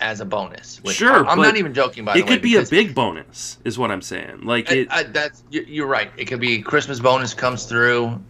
as 0.00 0.20
a 0.20 0.24
bonus. 0.24 0.80
which 0.82 0.96
Sure, 0.96 1.24
I'm, 1.26 1.40
not 1.40 1.56
even 1.56 1.72
joking. 1.72 2.04
By 2.04 2.12
it 2.12 2.14
the 2.16 2.22
way, 2.22 2.28
could 2.30 2.42
be 2.42 2.56
a 2.56 2.62
big 2.66 2.94
bonus 2.94 3.58
is 3.64 3.78
what 3.78 3.90
i'm 3.92 4.02
saying 4.02 4.40
like 4.42 4.70
it 4.70 4.88
I- 4.90 5.04
that's 5.04 5.44
you- 5.50 5.64
you're 5.68 5.86
right. 5.86 6.10
It 6.16 6.24
could 6.26 6.40
be 6.40 6.60
Christmas 6.60 6.98
bonus 6.98 7.32
comes 7.32 7.64
through 7.64 8.20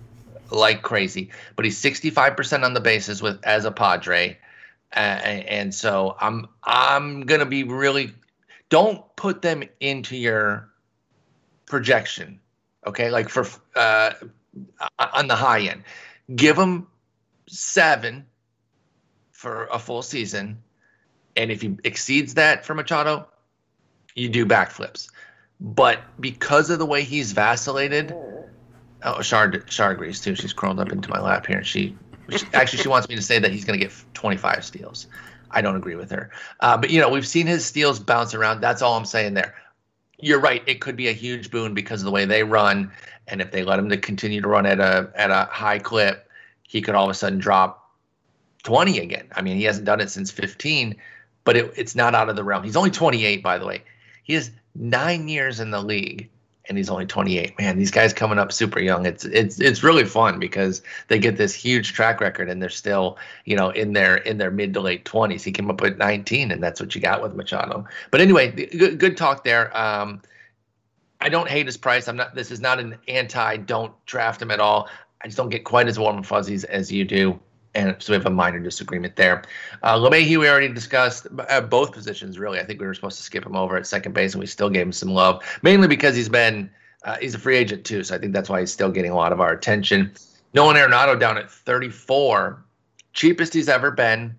like 0.50 0.82
crazy, 0.82 1.30
but 1.56 1.64
he's 1.64 1.78
65% 1.78 2.64
on 2.64 2.74
the 2.74 2.80
bases 2.80 3.22
with 3.22 3.42
as 3.44 3.64
a 3.64 3.70
Padre, 3.72 4.36
and 4.94 5.74
so 5.74 6.16
I'm 6.20 6.46
I'm 6.62 7.22
gonna 7.22 7.46
be 7.46 7.64
really. 7.64 8.12
Don't 8.70 9.04
put 9.16 9.42
them 9.42 9.62
into 9.80 10.16
your 10.16 10.68
projection, 11.66 12.40
okay? 12.86 13.10
Like 13.10 13.28
for 13.28 13.46
uh, 13.76 14.12
on 15.12 15.28
the 15.28 15.36
high 15.36 15.60
end, 15.60 15.84
give 16.34 16.56
them 16.56 16.86
seven 17.46 18.26
for 19.30 19.66
a 19.66 19.78
full 19.78 20.02
season, 20.02 20.62
and 21.36 21.50
if 21.50 21.62
he 21.62 21.76
exceeds 21.84 22.34
that 22.34 22.64
for 22.64 22.74
Machado, 22.74 23.28
you 24.14 24.28
do 24.28 24.46
backflips. 24.46 25.10
But 25.60 26.00
because 26.18 26.70
of 26.70 26.78
the 26.78 26.86
way 26.86 27.02
he's 27.02 27.32
vacillated, 27.32 28.14
oh, 29.02 29.22
Shard, 29.22 29.64
Shard 29.70 29.96
agrees 29.96 30.20
too. 30.20 30.34
She's 30.34 30.52
curled 30.52 30.80
up 30.80 30.90
into 30.90 31.10
my 31.10 31.20
lap 31.20 31.46
here, 31.46 31.58
and 31.58 31.66
she 31.66 31.96
actually 32.52 32.82
she 32.82 32.88
wants 32.88 33.08
me 33.08 33.16
to 33.16 33.22
say 33.22 33.38
that 33.38 33.50
he's 33.50 33.64
going 33.64 33.78
to 33.78 33.84
get 33.84 33.94
25 34.14 34.64
steals. 34.64 35.06
I 35.50 35.60
don't 35.60 35.76
agree 35.76 35.94
with 35.94 36.10
her, 36.10 36.30
uh, 36.60 36.76
but 36.76 36.90
you 36.90 37.00
know 37.00 37.08
we've 37.08 37.26
seen 37.26 37.46
his 37.46 37.64
steals 37.64 38.00
bounce 38.00 38.34
around. 38.34 38.60
That's 38.60 38.82
all 38.82 38.96
I'm 38.96 39.04
saying 39.04 39.34
there. 39.34 39.54
You're 40.18 40.40
right. 40.40 40.62
It 40.66 40.80
could 40.80 40.96
be 40.96 41.08
a 41.08 41.12
huge 41.12 41.50
boon 41.50 41.74
because 41.74 42.00
of 42.00 42.06
the 42.06 42.10
way 42.10 42.24
they 42.24 42.42
run, 42.42 42.90
and 43.28 43.40
if 43.40 43.52
they 43.52 43.62
let 43.62 43.78
him 43.78 43.88
to 43.90 43.96
continue 43.96 44.40
to 44.40 44.48
run 44.48 44.66
at 44.66 44.80
a 44.80 45.10
at 45.14 45.30
a 45.30 45.48
high 45.52 45.78
clip, 45.78 46.28
he 46.66 46.80
could 46.80 46.94
all 46.94 47.04
of 47.04 47.10
a 47.10 47.14
sudden 47.14 47.38
drop 47.38 47.84
20 48.64 48.98
again. 48.98 49.28
I 49.36 49.42
mean, 49.42 49.56
he 49.56 49.64
hasn't 49.64 49.84
done 49.84 50.00
it 50.00 50.10
since 50.10 50.30
15, 50.30 50.96
but 51.44 51.56
it, 51.56 51.72
it's 51.76 51.94
not 51.94 52.14
out 52.14 52.28
of 52.28 52.36
the 52.36 52.42
realm. 52.42 52.64
He's 52.64 52.76
only 52.76 52.90
28, 52.90 53.42
by 53.42 53.58
the 53.58 53.66
way. 53.66 53.84
He 54.24 54.34
has 54.34 54.50
nine 54.74 55.28
years 55.28 55.60
in 55.60 55.70
the 55.70 55.82
league, 55.82 56.30
and 56.68 56.78
he's 56.78 56.88
only 56.88 57.06
28. 57.06 57.58
Man, 57.58 57.78
these 57.78 57.90
guys 57.90 58.12
coming 58.12 58.38
up 58.38 58.52
super 58.52 58.80
young. 58.80 59.06
It's 59.06 59.24
it's 59.24 59.60
it's 59.60 59.82
really 59.82 60.04
fun 60.04 60.38
because 60.38 60.82
they 61.08 61.18
get 61.18 61.36
this 61.36 61.54
huge 61.54 61.92
track 61.92 62.20
record, 62.20 62.48
and 62.48 62.60
they're 62.60 62.70
still 62.70 63.18
you 63.44 63.56
know 63.56 63.70
in 63.70 63.92
their 63.92 64.16
in 64.16 64.38
their 64.38 64.50
mid 64.50 64.74
to 64.74 64.80
late 64.80 65.04
20s. 65.04 65.42
He 65.42 65.52
came 65.52 65.70
up 65.70 65.80
with 65.80 65.98
19, 65.98 66.50
and 66.50 66.62
that's 66.62 66.80
what 66.80 66.94
you 66.94 67.00
got 67.00 67.22
with 67.22 67.34
Machado. 67.34 67.86
But 68.10 68.20
anyway, 68.20 68.50
good, 68.50 68.98
good 68.98 69.16
talk 69.16 69.44
there. 69.44 69.76
Um, 69.76 70.22
I 71.20 71.28
don't 71.28 71.48
hate 71.48 71.66
his 71.66 71.76
price. 71.76 72.08
I'm 72.08 72.16
not. 72.16 72.34
This 72.34 72.50
is 72.50 72.60
not 72.60 72.78
an 72.78 72.98
anti. 73.08 73.56
Don't 73.58 73.92
draft 74.06 74.40
him 74.40 74.50
at 74.50 74.60
all. 74.60 74.88
I 75.22 75.26
just 75.26 75.36
don't 75.36 75.48
get 75.48 75.64
quite 75.64 75.88
as 75.88 75.98
warm 75.98 76.16
and 76.16 76.26
fuzzies 76.26 76.64
as 76.64 76.92
you 76.92 77.04
do. 77.04 77.40
And 77.74 77.96
so 77.98 78.12
we 78.12 78.16
have 78.16 78.26
a 78.26 78.30
minor 78.30 78.60
disagreement 78.60 79.16
there. 79.16 79.42
Uh, 79.82 79.96
LeMahieu, 79.96 80.38
we 80.38 80.48
already 80.48 80.68
discussed 80.68 81.26
uh, 81.48 81.60
both 81.60 81.92
positions, 81.92 82.38
really. 82.38 82.60
I 82.60 82.64
think 82.64 82.80
we 82.80 82.86
were 82.86 82.94
supposed 82.94 83.16
to 83.16 83.22
skip 83.22 83.44
him 83.44 83.56
over 83.56 83.76
at 83.76 83.86
second 83.86 84.12
base, 84.12 84.32
and 84.34 84.40
we 84.40 84.46
still 84.46 84.70
gave 84.70 84.82
him 84.82 84.92
some 84.92 85.10
love, 85.10 85.42
mainly 85.62 85.88
because 85.88 86.14
he's 86.14 86.28
been, 86.28 86.70
uh, 87.04 87.16
he's 87.20 87.34
a 87.34 87.38
free 87.38 87.56
agent 87.56 87.84
too. 87.84 88.04
So 88.04 88.14
I 88.14 88.18
think 88.18 88.32
that's 88.32 88.48
why 88.48 88.60
he's 88.60 88.72
still 88.72 88.90
getting 88.90 89.10
a 89.10 89.16
lot 89.16 89.32
of 89.32 89.40
our 89.40 89.52
attention. 89.52 90.12
Nolan 90.52 90.76
Arenado 90.76 91.18
down 91.18 91.36
at 91.36 91.50
34, 91.50 92.62
cheapest 93.12 93.52
he's 93.52 93.68
ever 93.68 93.90
been. 93.90 94.36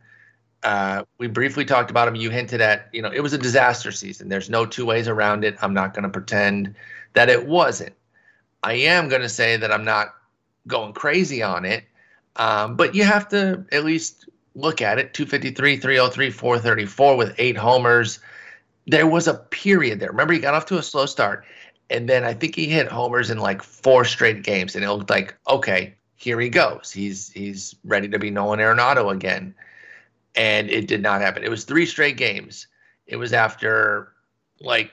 Uh, 0.63 1.03
we 1.17 1.27
briefly 1.27 1.65
talked 1.65 1.91
about 1.91 2.07
him. 2.07 2.15
You 2.15 2.29
hinted 2.31 2.61
at, 2.61 2.89
you 2.91 3.01
know, 3.01 3.11
it 3.11 3.19
was 3.19 3.33
a 3.33 3.38
disaster 3.38 3.91
season. 3.91 4.29
There's 4.29 4.49
no 4.49 4.65
two 4.65 4.86
ways 4.86 5.07
around 5.07 5.43
it. 5.43 5.57
I'm 5.61 5.73
not 5.73 5.93
going 5.93 6.03
to 6.03 6.09
pretend 6.09 6.73
that 7.13 7.29
it 7.29 7.45
wasn't. 7.45 7.93
I 8.63 8.73
am 8.73 9.09
going 9.09 9.21
to 9.21 9.29
say 9.29 9.57
that 9.57 9.71
I'm 9.71 9.86
not 9.86 10.15
going 10.65 10.93
crazy 10.93 11.43
on 11.43 11.65
it. 11.65 11.83
Um, 12.38 12.75
but 12.75 12.95
you 12.95 13.03
have 13.03 13.27
to 13.29 13.65
at 13.71 13.86
least 13.86 14.27
look 14.55 14.81
at 14.81 14.97
it 14.97 15.13
253, 15.13 15.77
303, 15.77 16.29
434 16.29 17.17
with 17.17 17.36
eight 17.38 17.57
homers. 17.57 18.19
There 18.88 19.07
was 19.07 19.27
a 19.27 19.36
period 19.36 19.99
there. 19.99 20.09
Remember, 20.09 20.33
he 20.33 20.39
got 20.39 20.53
off 20.53 20.65
to 20.67 20.77
a 20.77 20.83
slow 20.83 21.05
start. 21.05 21.45
And 21.89 22.09
then 22.09 22.23
I 22.23 22.33
think 22.33 22.55
he 22.55 22.65
hit 22.65 22.88
homers 22.88 23.29
in 23.29 23.38
like 23.38 23.61
four 23.61 24.05
straight 24.05 24.43
games. 24.43 24.75
And 24.75 24.83
it 24.83 24.91
looked 24.91 25.09
like, 25.09 25.36
okay, 25.47 25.93
here 26.15 26.39
he 26.39 26.49
goes. 26.49 26.91
He's 26.91 27.29
he's 27.31 27.75
ready 27.83 28.07
to 28.07 28.17
be 28.17 28.31
Nolan 28.31 28.59
Arenado 28.59 29.11
again. 29.11 29.53
And 30.36 30.69
it 30.69 30.88
did 30.88 31.01
not 31.01 31.21
happen. 31.21 31.43
It 31.43 31.49
was 31.49 31.63
three 31.63 31.86
straight 31.86 32.17
games. 32.17 32.67
It 33.05 33.17
was 33.17 33.33
after 33.33 34.13
like 34.59 34.91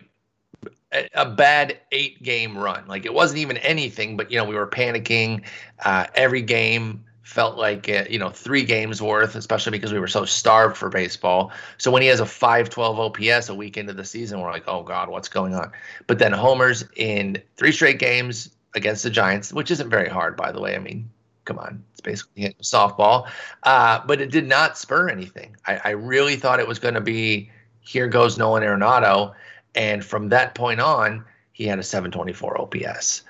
a, 1.14 1.28
bad 1.28 1.78
eight 1.90 2.22
game 2.22 2.56
run. 2.56 2.86
Like 2.86 3.06
it 3.06 3.14
wasn't 3.14 3.38
even 3.38 3.56
anything, 3.58 4.16
but 4.16 4.30
you 4.30 4.38
know, 4.38 4.44
we 4.44 4.54
were 4.54 4.66
panicking 4.66 5.42
uh, 5.84 6.06
every 6.14 6.42
game 6.42 7.04
felt 7.32 7.56
like 7.56 7.88
it, 7.88 8.10
you 8.10 8.18
know 8.18 8.30
three 8.30 8.62
games 8.62 9.00
worth, 9.00 9.34
especially 9.34 9.72
because 9.72 9.92
we 9.92 9.98
were 9.98 10.06
so 10.06 10.24
starved 10.24 10.76
for 10.76 10.88
baseball. 10.88 11.50
So 11.78 11.90
when 11.90 12.02
he 12.02 12.08
has 12.08 12.20
a 12.20 12.26
512 12.26 13.00
OPS 13.00 13.48
a 13.48 13.54
week 13.54 13.76
into 13.76 13.92
the 13.92 14.04
season, 14.04 14.40
we're 14.40 14.50
like, 14.50 14.64
oh 14.68 14.82
god, 14.82 15.08
what's 15.08 15.28
going 15.28 15.54
on? 15.54 15.72
But 16.06 16.18
then 16.18 16.32
homers 16.32 16.84
in 16.96 17.42
three 17.56 17.72
straight 17.72 17.98
games 17.98 18.50
against 18.74 19.02
the 19.02 19.10
Giants, 19.10 19.52
which 19.52 19.70
isn't 19.70 19.90
very 19.90 20.08
hard, 20.08 20.36
by 20.36 20.52
the 20.52 20.60
way. 20.60 20.76
I 20.76 20.78
mean, 20.78 21.08
come 21.44 21.58
on, 21.58 21.82
it's 21.92 22.00
basically 22.00 22.46
a 22.46 22.52
softball. 22.62 23.28
Uh, 23.62 24.00
but 24.06 24.20
it 24.20 24.30
did 24.30 24.46
not 24.46 24.78
spur 24.78 25.08
anything. 25.08 25.56
I, 25.66 25.80
I 25.84 25.90
really 25.90 26.36
thought 26.36 26.60
it 26.60 26.68
was 26.68 26.78
going 26.78 26.94
to 26.94 27.00
be 27.00 27.50
here 27.80 28.06
goes 28.06 28.38
Nolan 28.38 28.62
Arenado, 28.62 29.34
and 29.74 30.04
from 30.04 30.28
that 30.28 30.54
point 30.54 30.80
on, 30.80 31.24
he 31.52 31.64
had 31.64 31.78
a 31.78 31.82
724 31.82 32.60
OPS. 32.60 33.22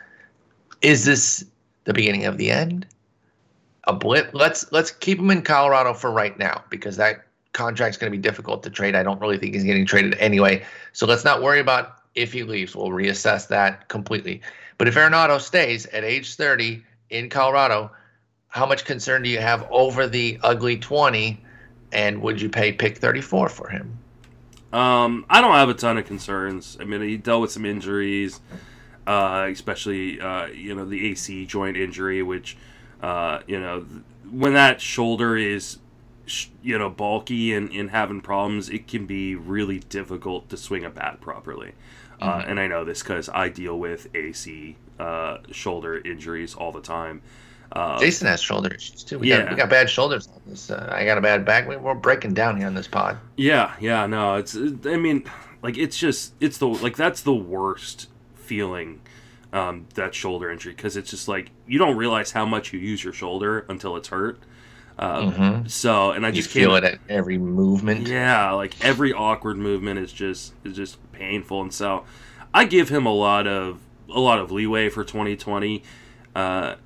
Is 0.82 1.04
this 1.04 1.44
the 1.84 1.94
beginning 1.94 2.26
of 2.26 2.36
the 2.36 2.50
end? 2.50 2.86
A 3.84 3.92
blip? 3.92 4.30
Let's 4.32 4.70
let's 4.72 4.90
keep 4.90 5.18
him 5.18 5.30
in 5.30 5.42
Colorado 5.42 5.92
for 5.94 6.10
right 6.10 6.38
now 6.38 6.62
because 6.70 6.96
that 6.96 7.24
contract's 7.52 7.98
going 7.98 8.10
to 8.10 8.16
be 8.16 8.22
difficult 8.22 8.62
to 8.62 8.70
trade. 8.70 8.94
I 8.94 9.02
don't 9.02 9.20
really 9.20 9.38
think 9.38 9.54
he's 9.54 9.64
getting 9.64 9.86
traded 9.86 10.14
anyway. 10.18 10.64
So 10.92 11.06
let's 11.06 11.24
not 11.24 11.42
worry 11.42 11.60
about 11.60 11.98
if 12.14 12.32
he 12.32 12.42
leaves. 12.44 12.76
We'll 12.76 12.88
reassess 12.88 13.48
that 13.48 13.88
completely. 13.88 14.40
But 14.78 14.88
if 14.88 14.94
Arenado 14.94 15.40
stays 15.40 15.86
at 15.86 16.04
age 16.04 16.34
30 16.34 16.82
in 17.10 17.28
Colorado, 17.28 17.90
how 18.48 18.66
much 18.66 18.84
concern 18.84 19.22
do 19.22 19.28
you 19.28 19.38
have 19.38 19.66
over 19.70 20.06
the 20.06 20.38
ugly 20.42 20.76
20? 20.78 21.42
And 21.92 22.22
would 22.22 22.40
you 22.40 22.48
pay 22.48 22.72
pick 22.72 22.98
34 22.98 23.48
for 23.48 23.68
him? 23.68 23.98
Um, 24.72 25.26
I 25.28 25.42
don't 25.42 25.52
have 25.52 25.68
a 25.68 25.74
ton 25.74 25.98
of 25.98 26.06
concerns. 26.06 26.78
I 26.80 26.84
mean, 26.84 27.02
he 27.02 27.18
dealt 27.18 27.42
with 27.42 27.52
some 27.52 27.66
injuries, 27.66 28.40
uh, 29.06 29.48
especially 29.50 30.18
uh, 30.18 30.46
you 30.46 30.74
know 30.74 30.86
the 30.86 31.10
AC 31.10 31.44
joint 31.44 31.76
injury, 31.76 32.22
which 32.22 32.56
uh, 33.02 33.40
you 33.46 33.60
know 33.60 33.84
when 34.30 34.54
that 34.54 34.80
shoulder 34.80 35.36
is 35.36 35.78
you 36.62 36.78
know 36.78 36.88
bulky 36.88 37.52
and, 37.52 37.70
and 37.70 37.90
having 37.90 38.20
problems, 38.20 38.68
it 38.68 38.88
can 38.88 39.06
be 39.06 39.34
really 39.34 39.80
difficult 39.80 40.48
to 40.50 40.56
swing 40.56 40.84
a 40.84 40.90
bat 40.90 41.20
properly. 41.20 41.72
Uh, 42.20 42.38
mm-hmm. 42.38 42.50
and 42.50 42.60
I 42.60 42.68
know 42.68 42.84
this 42.84 43.02
because 43.02 43.28
I 43.28 43.48
deal 43.48 43.78
with 43.78 44.14
AC 44.14 44.76
uh, 44.98 45.38
shoulder 45.50 45.98
injuries 45.98 46.54
all 46.54 46.70
the 46.70 46.80
time. 46.80 47.22
Uh, 47.72 47.98
Jason 47.98 48.26
has 48.26 48.40
shoulder 48.40 48.72
issues 48.74 49.02
too. 49.02 49.18
We 49.18 49.30
yeah, 49.30 49.42
got, 49.42 49.50
we 49.50 49.56
got 49.56 49.70
bad 49.70 49.90
shoulders 49.90 50.28
on 50.28 50.40
this. 50.46 50.70
Uh, 50.70 50.88
I 50.92 51.04
got 51.04 51.18
a 51.18 51.22
bad 51.22 51.44
back. 51.44 51.66
We're 51.66 51.94
breaking 51.94 52.34
down 52.34 52.58
here 52.58 52.66
on 52.66 52.74
this 52.74 52.86
pod. 52.86 53.18
Yeah, 53.36 53.74
yeah, 53.80 54.06
no, 54.06 54.36
it's. 54.36 54.54
I 54.54 54.96
mean, 54.96 55.24
like 55.62 55.78
it's 55.78 55.96
just 55.96 56.34
it's 56.38 56.58
the 56.58 56.68
like 56.68 56.96
that's 56.96 57.22
the 57.22 57.34
worst 57.34 58.08
feeling. 58.34 59.00
Um, 59.52 59.86
that 59.94 60.14
shoulder 60.14 60.50
injury 60.50 60.72
because 60.72 60.96
it's 60.96 61.10
just 61.10 61.28
like 61.28 61.50
you 61.66 61.78
don't 61.78 61.96
realize 61.98 62.32
how 62.32 62.46
much 62.46 62.72
you 62.72 62.78
use 62.78 63.04
your 63.04 63.12
shoulder 63.12 63.66
until 63.68 63.96
it's 63.96 64.08
hurt. 64.08 64.38
Um, 64.98 65.32
mm-hmm. 65.32 65.66
So, 65.66 66.12
and 66.12 66.24
I 66.24 66.30
just 66.30 66.48
feel 66.48 66.74
it 66.76 66.84
at 66.84 66.98
every 67.08 67.36
movement. 67.36 68.08
Yeah, 68.08 68.52
like 68.52 68.82
every 68.84 69.12
awkward 69.12 69.58
movement 69.58 69.98
is 69.98 70.12
just 70.12 70.54
is 70.64 70.76
just 70.76 70.98
painful, 71.12 71.60
and 71.60 71.72
so 71.72 72.04
I 72.54 72.64
give 72.64 72.88
him 72.88 73.04
a 73.04 73.12
lot 73.12 73.46
of 73.46 73.80
a 74.08 74.20
lot 74.20 74.38
of 74.38 74.50
leeway 74.50 74.88
for 74.88 75.04
2020. 75.04 75.82
Uh, 76.34 76.76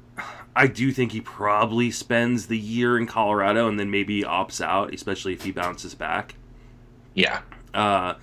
I 0.54 0.66
do 0.66 0.90
think 0.90 1.12
he 1.12 1.20
probably 1.20 1.90
spends 1.90 2.46
the 2.46 2.58
year 2.58 2.98
in 2.98 3.06
Colorado 3.06 3.68
and 3.68 3.78
then 3.78 3.90
maybe 3.90 4.22
opts 4.22 4.64
out, 4.64 4.94
especially 4.94 5.34
if 5.34 5.44
he 5.44 5.52
bounces 5.52 5.94
back. 5.94 6.34
Yeah. 7.14 7.42
Uh, 7.74 8.14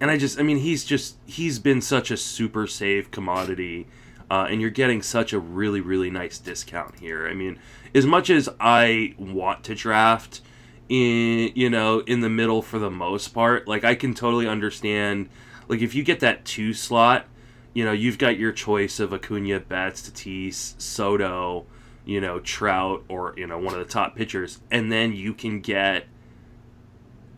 and 0.00 0.10
I 0.10 0.18
just, 0.18 0.38
I 0.38 0.42
mean, 0.42 0.58
he's 0.58 0.84
just, 0.84 1.16
he's 1.26 1.58
been 1.58 1.80
such 1.80 2.10
a 2.10 2.16
super 2.16 2.66
safe 2.66 3.10
commodity. 3.10 3.86
Uh, 4.28 4.48
and 4.50 4.60
you're 4.60 4.70
getting 4.70 5.02
such 5.02 5.32
a 5.32 5.38
really, 5.38 5.80
really 5.80 6.10
nice 6.10 6.38
discount 6.38 6.98
here. 6.98 7.28
I 7.28 7.32
mean, 7.32 7.60
as 7.94 8.04
much 8.04 8.28
as 8.28 8.48
I 8.58 9.14
want 9.16 9.62
to 9.64 9.74
draft 9.76 10.40
in, 10.88 11.52
you 11.54 11.70
know, 11.70 12.00
in 12.00 12.22
the 12.22 12.28
middle 12.28 12.60
for 12.60 12.80
the 12.80 12.90
most 12.90 13.28
part, 13.28 13.68
like 13.68 13.84
I 13.84 13.94
can 13.94 14.14
totally 14.14 14.48
understand, 14.48 15.28
like 15.68 15.80
if 15.80 15.94
you 15.94 16.02
get 16.02 16.18
that 16.20 16.44
two 16.44 16.74
slot, 16.74 17.26
you 17.72 17.84
know, 17.84 17.92
you've 17.92 18.18
got 18.18 18.36
your 18.36 18.50
choice 18.50 18.98
of 18.98 19.12
Acuna, 19.12 19.60
Betts, 19.60 20.02
Tatis, 20.10 20.74
Soto, 20.80 21.64
you 22.04 22.20
know, 22.20 22.40
Trout, 22.40 23.04
or 23.08 23.32
you 23.36 23.46
know, 23.46 23.58
one 23.58 23.74
of 23.74 23.78
the 23.78 23.92
top 23.92 24.16
pitchers, 24.16 24.60
and 24.72 24.90
then 24.90 25.12
you 25.12 25.34
can 25.34 25.60
get, 25.60 26.06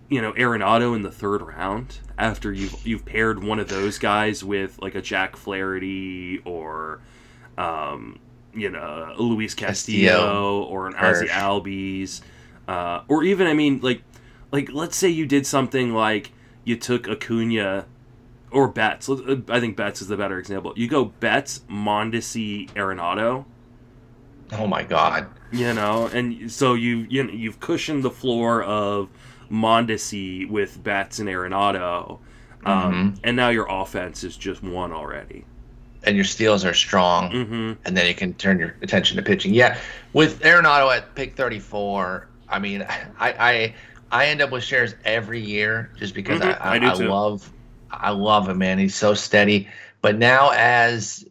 you 0.09 0.23
know, 0.23 0.33
Arenado 0.33 0.95
in 0.95 1.03
the 1.03 1.11
third 1.11 1.43
round 1.43 1.99
after 2.17 2.53
you've 2.53 2.87
you've 2.87 3.05
paired 3.05 3.43
one 3.43 3.59
of 3.59 3.69
those 3.69 3.99
guys 3.99 4.43
with 4.43 4.79
like 4.81 4.95
a 4.95 5.03
Jack 5.03 5.37
Flaherty 5.37 6.41
or, 6.45 7.01
um, 7.57 8.19
you 8.55 8.71
know, 8.71 9.15
Luis 9.19 9.55
Castillo, 9.55 10.11
Castillo 10.11 10.63
or 10.65 10.87
an 10.89 10.95
Ozzie 10.95 11.29
Albies, 11.29 12.23
uh, 12.67 13.03
or 13.09 13.23
even 13.23 13.47
I 13.47 13.55
mean, 13.55 13.81
like, 13.81 14.03
like 14.51 14.71
let's 14.73 14.97
say 14.97 15.09
you 15.09 15.27
did 15.27 15.47
something 15.47 15.95
like 15.95 16.33
you 16.65 16.77
took 16.77 17.07
Acuna 17.07 17.87
or 18.51 18.69
Betts. 18.69 19.09
Uh, 19.09 19.41
I 19.49 19.61
think 19.61 19.77
Betts 19.77 20.01
is 20.01 20.09
the 20.09 20.17
better 20.17 20.39
example. 20.39 20.73
You 20.77 20.89
go 20.89 21.05
Betts, 21.07 21.61
Mondesi, 21.69 22.71
Arenado. 22.73 23.45
Oh 24.53 24.67
my 24.67 24.83
God! 24.83 25.29
You 25.53 25.75
know, 25.75 26.07
and 26.07 26.51
so 26.51 26.73
you 26.73 27.07
you 27.11 27.25
know, 27.25 27.33
you've 27.33 27.61
cushioned 27.61 28.03
the 28.03 28.11
floor 28.11 28.63
of 28.63 29.11
Mondesi 29.51 30.49
with 30.49 30.83
Betts 30.83 31.19
and 31.19 31.29
Arenado, 31.29 32.19
um, 32.65 32.93
mm-hmm. 32.93 33.21
and 33.25 33.37
now 33.37 33.49
your 33.49 33.67
offense 33.69 34.25
is 34.25 34.37
just 34.37 34.63
one 34.63 34.93
already. 34.93 35.45
And 36.05 36.15
your 36.15 36.25
steals 36.25 36.65
are 36.65 36.75
strong, 36.75 37.31
mm-hmm. 37.31 37.73
and 37.85 37.97
then 37.97 38.07
you 38.07 38.15
can 38.15 38.33
turn 38.35 38.59
your 38.59 38.77
attention 38.83 39.17
to 39.17 39.23
pitching. 39.23 39.53
Yeah, 39.53 39.79
with 40.13 40.41
Arenado 40.41 40.97
at 40.97 41.15
pick 41.15 41.35
thirty-four, 41.35 42.29
I 42.49 42.59
mean, 42.59 42.83
I 43.19 43.35
I, 43.39 43.75
I 44.11 44.27
end 44.27 44.41
up 44.41 44.51
with 44.51 44.63
shares 44.63 44.95
every 45.05 45.41
year 45.41 45.91
just 45.99 46.15
because 46.15 46.41
mm-hmm. 46.41 46.63
I, 46.63 46.79
I, 46.79 46.91
I, 46.91 46.91
I 46.91 46.95
love 46.95 47.53
I 47.91 48.11
love 48.11 48.49
him, 48.49 48.59
man. 48.59 48.79
He's 48.79 48.95
so 48.95 49.15
steady. 49.15 49.69
But 50.01 50.19
now, 50.19 50.51
as 50.55 51.27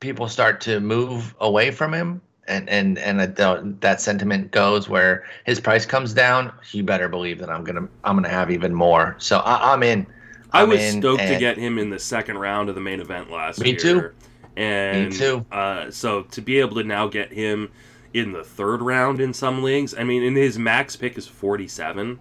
people 0.00 0.28
start 0.28 0.60
to 0.62 0.80
move 0.80 1.34
away 1.40 1.70
from 1.70 1.92
him, 1.92 2.20
and 2.46 2.68
and 2.68 2.98
and 2.98 3.20
that, 3.20 3.80
that 3.80 4.00
sentiment 4.00 4.50
goes 4.50 4.88
where 4.88 5.24
his 5.44 5.60
price 5.60 5.86
comes 5.86 6.12
down, 6.12 6.52
you 6.72 6.82
better 6.82 7.08
believe 7.08 7.38
that 7.38 7.50
I'm 7.50 7.64
gonna 7.64 7.88
I'm 8.04 8.16
gonna 8.16 8.28
have 8.28 8.50
even 8.50 8.74
more. 8.74 9.16
So 9.18 9.38
I, 9.38 9.72
am 9.72 9.82
in. 9.82 10.06
I'm 10.52 10.62
i 10.62 10.64
was 10.64 10.80
in, 10.80 11.00
stoked 11.00 11.22
to 11.22 11.38
get 11.38 11.56
him 11.56 11.78
in 11.78 11.90
the 11.90 11.98
second 11.98 12.38
round 12.38 12.68
of 12.68 12.74
the 12.74 12.80
main 12.80 13.00
event 13.00 13.30
last 13.30 13.60
me 13.60 13.70
year. 13.70 13.76
Me 13.76 13.80
too. 13.80 14.10
And 14.56 15.10
me 15.10 15.16
too. 15.16 15.46
Uh, 15.50 15.90
so 15.90 16.22
to 16.22 16.40
be 16.40 16.60
able 16.60 16.76
to 16.76 16.84
now 16.84 17.08
get 17.08 17.32
him 17.32 17.70
in 18.12 18.32
the 18.32 18.44
third 18.44 18.80
round 18.80 19.20
in 19.20 19.34
some 19.34 19.62
leagues, 19.62 19.94
I 19.96 20.04
mean, 20.04 20.22
in 20.22 20.36
his 20.36 20.58
max 20.58 20.94
pick 20.94 21.18
is 21.18 21.26
47 21.26 22.18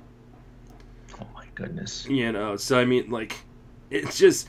Oh 1.21 1.27
my 1.35 1.45
goodness. 1.55 2.07
You 2.07 2.31
know, 2.31 2.57
so 2.57 2.79
I 2.79 2.85
mean, 2.85 3.09
like, 3.09 3.37
it's 3.89 4.17
just 4.17 4.47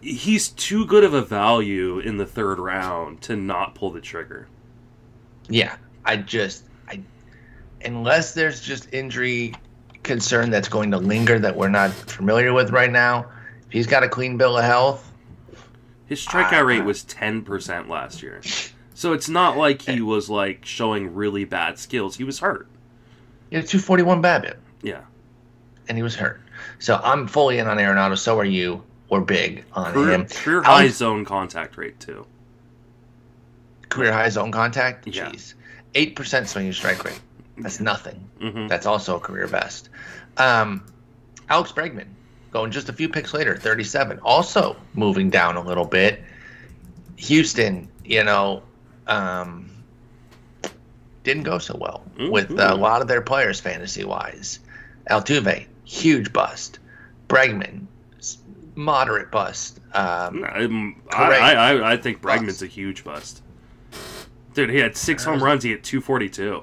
he's 0.00 0.48
too 0.48 0.86
good 0.86 1.04
of 1.04 1.14
a 1.14 1.22
value 1.22 1.98
in 1.98 2.16
the 2.16 2.26
third 2.26 2.58
round 2.58 3.20
to 3.22 3.36
not 3.36 3.74
pull 3.74 3.90
the 3.90 4.00
trigger. 4.00 4.46
Yeah, 5.48 5.76
I 6.04 6.16
just 6.16 6.64
I 6.88 7.00
unless 7.84 8.34
there's 8.34 8.60
just 8.60 8.92
injury 8.92 9.54
concern 10.02 10.50
that's 10.50 10.68
going 10.68 10.90
to 10.92 10.98
linger 10.98 11.38
that 11.38 11.56
we're 11.56 11.68
not 11.68 11.90
familiar 11.90 12.52
with 12.52 12.70
right 12.70 12.90
now. 12.90 13.26
If 13.66 13.72
he's 13.72 13.86
got 13.86 14.02
a 14.02 14.08
clean 14.08 14.36
bill 14.36 14.58
of 14.58 14.64
health, 14.64 15.12
his 16.06 16.24
strikeout 16.24 16.66
rate 16.66 16.84
was 16.84 17.02
ten 17.04 17.42
percent 17.42 17.88
last 17.88 18.22
year. 18.22 18.40
So 18.94 19.12
it's 19.12 19.28
not 19.28 19.56
like 19.56 19.82
he 19.82 20.00
was 20.00 20.30
like 20.30 20.64
showing 20.64 21.14
really 21.14 21.44
bad 21.44 21.78
skills. 21.78 22.16
He 22.16 22.24
was 22.24 22.38
hurt. 22.38 22.68
He 23.50 23.56
had 23.56 23.66
two 23.66 23.78
forty 23.78 24.02
one 24.02 24.22
BABIP. 24.22 24.56
Yeah 24.82 25.02
and 25.88 25.96
he 25.96 26.02
was 26.02 26.14
hurt. 26.14 26.40
So 26.78 27.00
I'm 27.02 27.26
fully 27.26 27.58
in 27.58 27.66
on 27.66 27.78
Arenado. 27.78 28.18
So 28.18 28.38
are 28.38 28.44
you. 28.44 28.82
We're 29.08 29.20
big 29.20 29.64
on 29.72 29.92
career, 29.92 30.10
him. 30.10 30.26
Career 30.26 30.62
high 30.62 30.88
zone 30.88 31.24
contact 31.24 31.76
rate 31.76 32.00
too. 32.00 32.26
Career 33.96 34.12
high 34.12 34.28
zone 34.28 34.52
contact. 34.52 35.06
Yeah. 35.06 35.30
Jeez, 35.30 35.54
eight 35.94 36.16
percent 36.16 36.48
swinging 36.48 36.72
strike 36.72 37.04
rate. 37.04 37.20
That's 37.58 37.80
nothing. 37.80 38.28
Mm-hmm. 38.40 38.68
That's 38.68 38.86
also 38.86 39.16
a 39.16 39.20
career 39.20 39.48
best. 39.48 39.88
Um, 40.36 40.84
Alex 41.48 41.72
Bregman 41.72 42.08
going 42.50 42.70
just 42.70 42.88
a 42.88 42.92
few 42.92 43.08
picks 43.08 43.34
later, 43.34 43.56
37, 43.56 44.18
also 44.20 44.76
moving 44.94 45.30
down 45.30 45.56
a 45.56 45.62
little 45.62 45.84
bit. 45.84 46.22
Houston, 47.16 47.88
you 48.04 48.24
know, 48.24 48.62
um, 49.06 49.70
didn't 51.22 51.42
go 51.42 51.58
so 51.58 51.76
well 51.80 52.02
mm-hmm. 52.16 52.30
with 52.30 52.50
a 52.50 52.74
lot 52.74 53.02
of 53.02 53.08
their 53.08 53.20
players 53.22 53.60
fantasy 53.60 54.04
wise. 54.04 54.60
Altuve, 55.10 55.66
huge 55.84 56.32
bust. 56.32 56.78
Bregman, 57.28 57.86
moderate 58.74 59.30
bust. 59.30 59.80
Um, 59.92 60.44
I, 61.10 61.38
I, 61.38 61.92
I, 61.92 61.96
think 61.96 62.20
Bregman's 62.20 62.46
bust. 62.46 62.62
a 62.62 62.66
huge 62.66 63.02
bust. 63.02 63.42
Dude, 64.56 64.70
he 64.70 64.78
had 64.78 64.96
six 64.96 65.22
home 65.22 65.42
runs. 65.42 65.62
He 65.62 65.72
had 65.72 65.84
242. 65.84 66.62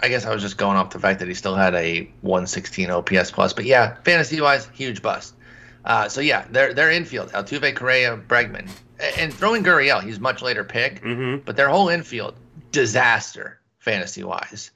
I 0.00 0.08
guess 0.08 0.26
I 0.26 0.34
was 0.34 0.42
just 0.42 0.58
going 0.58 0.76
off 0.76 0.90
the 0.90 0.98
fact 0.98 1.20
that 1.20 1.28
he 1.28 1.34
still 1.34 1.54
had 1.54 1.72
a 1.76 2.10
116 2.22 2.90
OPS 2.90 3.30
plus. 3.30 3.52
But 3.52 3.66
yeah, 3.66 3.94
fantasy 4.02 4.40
wise, 4.40 4.66
huge 4.74 5.00
bust. 5.00 5.36
Uh, 5.84 6.08
so 6.08 6.20
yeah, 6.20 6.44
they're 6.50 6.74
they're 6.74 6.90
infield. 6.90 7.30
Altuve, 7.30 7.76
Correa, 7.76 8.16
Bregman, 8.16 8.68
and 9.16 9.32
throwing 9.32 9.62
Gurriel. 9.62 10.02
He's 10.02 10.18
much 10.18 10.42
later 10.42 10.64
pick, 10.64 11.00
mm-hmm. 11.00 11.44
but 11.44 11.54
their 11.54 11.68
whole 11.68 11.88
infield 11.88 12.34
disaster. 12.72 13.60
fantasy 13.78 14.24
wise. 14.24 14.72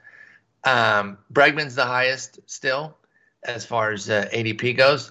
Um, 0.63 1.19
Bregman's 1.33 1.75
the 1.75 1.87
highest 1.87 2.39
still 2.47 2.97
as 3.43 3.67
far 3.67 3.91
as 3.91 4.09
uh, 4.09 4.29
ADP 4.33 4.77
goes. 4.77 5.11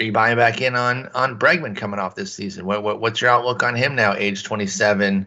Are 0.00 0.02
you 0.02 0.10
buying 0.10 0.36
back 0.36 0.60
in 0.60 0.74
on 0.74 1.08
on 1.14 1.38
Bregman 1.38 1.76
coming 1.76 2.00
off 2.00 2.16
this 2.16 2.34
season? 2.34 2.66
What, 2.66 2.82
what 2.82 3.00
what's 3.00 3.20
your 3.20 3.30
outlook 3.30 3.62
on 3.62 3.76
him 3.76 3.94
now, 3.94 4.14
age 4.14 4.42
27, 4.42 5.24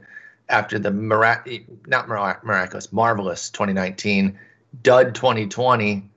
after 0.52 0.78
the 0.78 0.92
mirac- 0.92 1.48
not 1.88 2.08
mirac- 2.08 2.44
miraculous, 2.44 2.92
marvelous 2.94 3.50
2019, 3.50 4.38
dud 4.84 5.16
2020, 5.16 6.10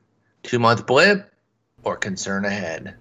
two 0.43 0.59
month 0.59 0.87
blip, 0.87 1.32
or 1.85 1.97
concern 1.97 2.45
ahead? 2.45 2.95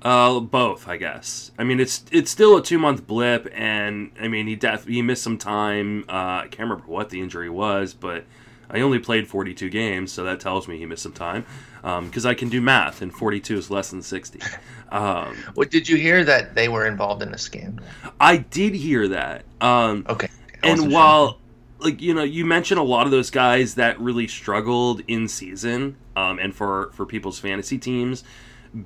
Uh, 0.00 0.38
both, 0.40 0.86
I 0.86 0.96
guess. 0.96 1.50
I 1.58 1.64
mean, 1.64 1.80
it's 1.80 2.04
it's 2.12 2.30
still 2.30 2.56
a 2.56 2.62
two 2.62 2.78
month 2.78 3.06
blip, 3.06 3.48
and 3.52 4.12
I 4.20 4.28
mean, 4.28 4.46
he 4.46 4.56
def 4.56 4.86
he 4.86 5.02
missed 5.02 5.22
some 5.22 5.38
time. 5.38 6.04
Uh, 6.08 6.42
I 6.42 6.48
can't 6.50 6.68
remember 6.70 6.84
what 6.86 7.10
the 7.10 7.20
injury 7.20 7.50
was, 7.50 7.94
but 7.94 8.24
I 8.70 8.80
only 8.80 8.98
played 8.98 9.26
42 9.26 9.70
games, 9.70 10.12
so 10.12 10.24
that 10.24 10.40
tells 10.40 10.68
me 10.68 10.78
he 10.78 10.86
missed 10.86 11.02
some 11.02 11.12
time. 11.12 11.44
Because 11.82 12.26
um, 12.26 12.30
I 12.30 12.34
can 12.34 12.48
do 12.48 12.60
math, 12.60 13.02
and 13.02 13.12
42 13.12 13.56
is 13.56 13.70
less 13.70 13.90
than 13.90 14.02
60. 14.02 14.40
Um, 14.90 15.36
what 15.52 15.70
did 15.70 15.86
you 15.86 15.98
hear 15.98 16.24
that 16.24 16.54
they 16.54 16.68
were 16.68 16.86
involved 16.86 17.22
in 17.22 17.34
a 17.34 17.36
scandal? 17.36 17.84
I 18.18 18.38
did 18.38 18.74
hear 18.74 19.06
that. 19.08 19.44
Um, 19.60 20.06
okay. 20.08 20.28
And 20.62 20.92
while, 20.92 21.38
like 21.78 22.00
you 22.00 22.14
know, 22.14 22.22
you 22.22 22.44
mentioned 22.44 22.80
a 22.80 22.84
lot 22.84 23.06
of 23.06 23.10
those 23.10 23.30
guys 23.30 23.74
that 23.76 23.98
really 24.00 24.26
struggled 24.26 25.02
in 25.08 25.28
season, 25.28 25.96
um, 26.16 26.38
and 26.38 26.54
for 26.54 26.90
for 26.92 27.06
people's 27.06 27.38
fantasy 27.38 27.78
teams 27.78 28.24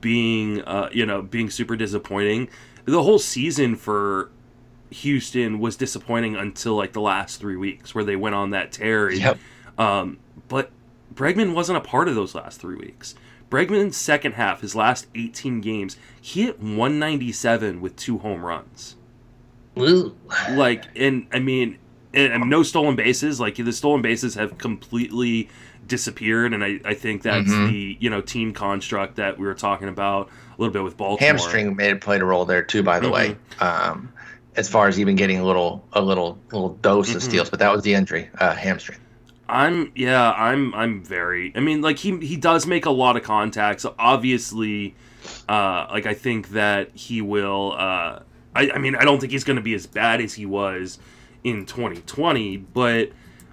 being 0.01 0.63
uh, 0.63 0.89
you 0.93 1.07
know 1.07 1.23
being 1.23 1.51
super 1.51 1.77
disappointing. 1.77 2.49
The 2.85 3.03
whole 3.03 3.19
season 3.19 3.77
for 3.77 4.31
Houston 4.91 5.59
was 5.59 5.77
disappointing 5.77 6.37
until 6.37 6.75
like 6.75 6.93
the 6.93 7.01
last 7.01 7.41
three 7.41 7.57
weeks 7.57 7.95
where 7.95 8.05
they 8.05 8.17
went 8.17 8.35
on 8.35 8.51
that 8.51 8.73
tear. 8.73 9.11
Yep. 9.11 9.39
Um, 9.79 10.19
but 10.49 10.71
Bregman 11.15 11.55
wasn't 11.55 11.79
a 11.79 11.81
part 11.81 12.09
of 12.09 12.15
those 12.15 12.35
last 12.35 12.61
three 12.61 12.77
weeks. 12.77 13.15
Bregman's 13.51 13.97
second 13.97 14.33
half, 14.33 14.63
his 14.63 14.75
last 14.75 15.07
18 15.15 15.61
games, 15.61 15.99
he 16.21 16.45
hit 16.45 16.59
197 16.59 17.81
with 17.83 17.97
two 17.97 18.19
home 18.19 18.45
runs. 18.45 18.97
Ooh. 19.79 20.15
Like, 20.51 20.85
and 20.97 21.27
I 21.33 21.39
mean, 21.39 21.79
and, 22.15 22.49
no 22.49 22.63
stolen 22.63 22.97
bases. 22.97 23.41
Like 23.41 23.57
the 23.57 23.73
stolen 23.73 24.03
bases 24.03 24.35
have 24.35 24.59
completely 24.59 25.49
disappeared, 25.87 26.55
and 26.55 26.63
I, 26.63 26.81
I 26.85 26.95
think 26.95 27.23
that's 27.23 27.51
mm-hmm. 27.51 27.73
the 27.73 27.97
you 28.01 28.11
know 28.11 28.21
team 28.21 28.53
construct 28.53 29.17
that 29.17 29.39
we 29.39 29.47
were 29.47 29.55
talking 29.55 29.89
about 29.89 30.29
a 30.29 30.61
little 30.61 30.73
bit 30.73 30.83
with 30.83 30.97
Baltimore. 30.97 31.27
Hamstring 31.27 31.77
made 31.77 32.01
played 32.01 32.23
a 32.23 32.25
role 32.25 32.45
there 32.45 32.63
too, 32.63 32.83
by 32.83 33.01
the 33.01 33.07
mm-hmm. 33.07 33.15
way. 33.15 33.37
Um, 33.61 34.13
as 34.55 34.69
far 34.69 34.87
as 34.87 35.01
even 35.01 35.17
getting 35.17 35.39
a 35.39 35.45
little 35.45 35.85
a 35.93 36.03
little 36.03 36.39
little 36.53 36.71
dose 36.77 37.09
mm-hmm. 37.09 37.17
of 37.17 37.23
steals, 37.23 37.51
but 37.51 37.59
that 37.59 37.73
was 37.73 37.83
the 37.83 37.95
injury, 37.95 38.29
uh, 38.39 38.55
hamstring. 38.55 38.99
I'm 39.49 39.93
yeah, 39.95 40.33
I'm 40.33 40.75
I'm 40.75 41.03
very. 41.03 41.53
I 41.55 41.61
mean, 41.61 41.83
like 41.83 41.99
he 41.99 42.19
he 42.19 42.37
does 42.37 42.67
make 42.67 42.87
a 42.87 42.91
lot 42.91 43.17
of 43.17 43.23
contacts. 43.23 43.85
Obviously, 43.99 44.95
uh, 45.49 45.87
like 45.91 46.07
I 46.07 46.15
think 46.15 46.51
that 46.51 46.91
he 46.95 47.21
will. 47.21 47.75
Uh, 47.77 48.21
I 48.55 48.71
I 48.71 48.79
mean, 48.79 48.95
I 48.95 49.05
don't 49.05 49.21
think 49.21 49.33
he's 49.33 49.45
going 49.45 49.57
to 49.57 49.63
be 49.63 49.75
as 49.75 49.87
bad 49.87 50.21
as 50.21 50.35
he 50.35 50.47
was 50.47 50.99
in 51.45 51.67
2020, 51.67 52.57
but 52.57 53.11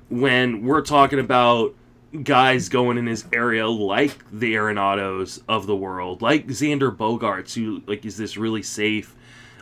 when 0.09 0.65
we're 0.65 0.81
talking 0.81 1.19
about 1.19 1.75
guys 2.23 2.69
going 2.69 2.97
in 2.97 3.05
his 3.05 3.25
area 3.31 3.67
like 3.67 4.17
the 4.31 4.55
Arenados 4.55 5.41
of 5.47 5.67
the 5.67 5.75
world, 5.75 6.21
like 6.21 6.47
Xander 6.47 6.95
Bogaerts, 6.95 7.53
who 7.53 7.81
like 7.87 8.05
is 8.05 8.17
this 8.17 8.37
really 8.37 8.63
safe 8.63 9.15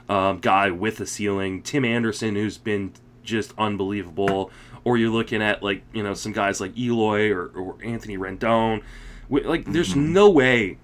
um, 0.10 0.40
guy 0.40 0.72
with 0.72 1.00
a 1.00 1.06
ceiling. 1.06 1.62
Tim 1.62 1.86
Anderson, 1.86 2.36
who's 2.36 2.58
been 2.58 2.94
just 3.24 3.54
unbelievable. 3.58 4.52
Or 4.84 4.98
you're 4.98 5.12
looking 5.12 5.42
at 5.42 5.62
like 5.62 5.84
you 5.92 6.02
know 6.02 6.14
some 6.14 6.32
guys 6.32 6.62
like 6.62 6.78
Eloy 6.78 7.30
or, 7.32 7.48
or 7.48 7.76
Anthony 7.84 8.18
Rendon. 8.18 8.82
Like 9.30 9.66
there's 9.66 9.90
mm-hmm. 9.90 10.14
no 10.14 10.30
way 10.30 10.78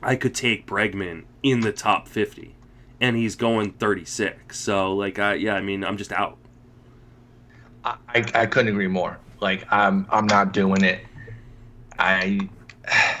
I 0.00 0.14
could 0.14 0.34
take 0.34 0.66
Bregman 0.66 1.24
in 1.42 1.60
the 1.60 1.72
top 1.72 2.06
50, 2.06 2.54
and 3.00 3.16
he's 3.16 3.36
going 3.36 3.72
36. 3.72 4.58
So 4.58 4.94
like 4.94 5.18
I 5.18 5.34
yeah 5.34 5.54
I 5.54 5.60
mean 5.60 5.84
I'm 5.84 5.96
just 5.96 6.12
out. 6.12 6.38
I, 7.84 7.96
I 8.34 8.46
couldn't 8.46 8.68
agree 8.68 8.88
more. 8.88 9.18
Like 9.40 9.66
I'm 9.70 10.06
I'm 10.10 10.26
not 10.26 10.52
doing 10.52 10.84
it. 10.84 11.04
I 11.98 12.48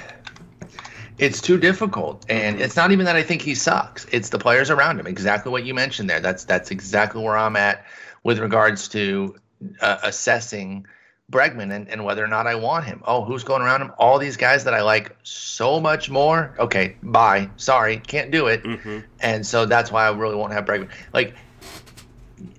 it's 1.18 1.40
too 1.40 1.58
difficult 1.58 2.24
and 2.28 2.60
it's 2.60 2.76
not 2.76 2.92
even 2.92 3.06
that 3.06 3.16
I 3.16 3.22
think 3.22 3.42
he 3.42 3.54
sucks. 3.54 4.06
It's 4.12 4.28
the 4.28 4.38
players 4.38 4.70
around 4.70 5.00
him. 5.00 5.06
Exactly 5.06 5.50
what 5.50 5.64
you 5.64 5.74
mentioned 5.74 6.10
there. 6.10 6.20
That's 6.20 6.44
that's 6.44 6.70
exactly 6.70 7.22
where 7.22 7.36
I'm 7.36 7.56
at 7.56 7.84
with 8.24 8.38
regards 8.38 8.88
to 8.88 9.36
uh, 9.80 9.98
assessing 10.02 10.86
Bregman 11.30 11.74
and, 11.74 11.88
and 11.88 12.04
whether 12.04 12.24
or 12.24 12.28
not 12.28 12.46
I 12.46 12.54
want 12.54 12.86
him. 12.86 13.02
Oh, 13.06 13.22
who's 13.22 13.44
going 13.44 13.60
around 13.60 13.82
him? 13.82 13.92
All 13.98 14.18
these 14.18 14.36
guys 14.36 14.64
that 14.64 14.74
I 14.74 14.82
like 14.82 15.14
so 15.22 15.78
much 15.78 16.08
more. 16.08 16.54
Okay, 16.58 16.96
bye. 17.02 17.50
Sorry, 17.56 17.98
can't 17.98 18.30
do 18.30 18.46
it. 18.46 18.62
Mm-hmm. 18.62 19.00
And 19.20 19.46
so 19.46 19.66
that's 19.66 19.92
why 19.92 20.06
I 20.06 20.10
really 20.10 20.36
won't 20.36 20.52
have 20.52 20.64
Bregman. 20.64 20.90
Like 21.12 21.34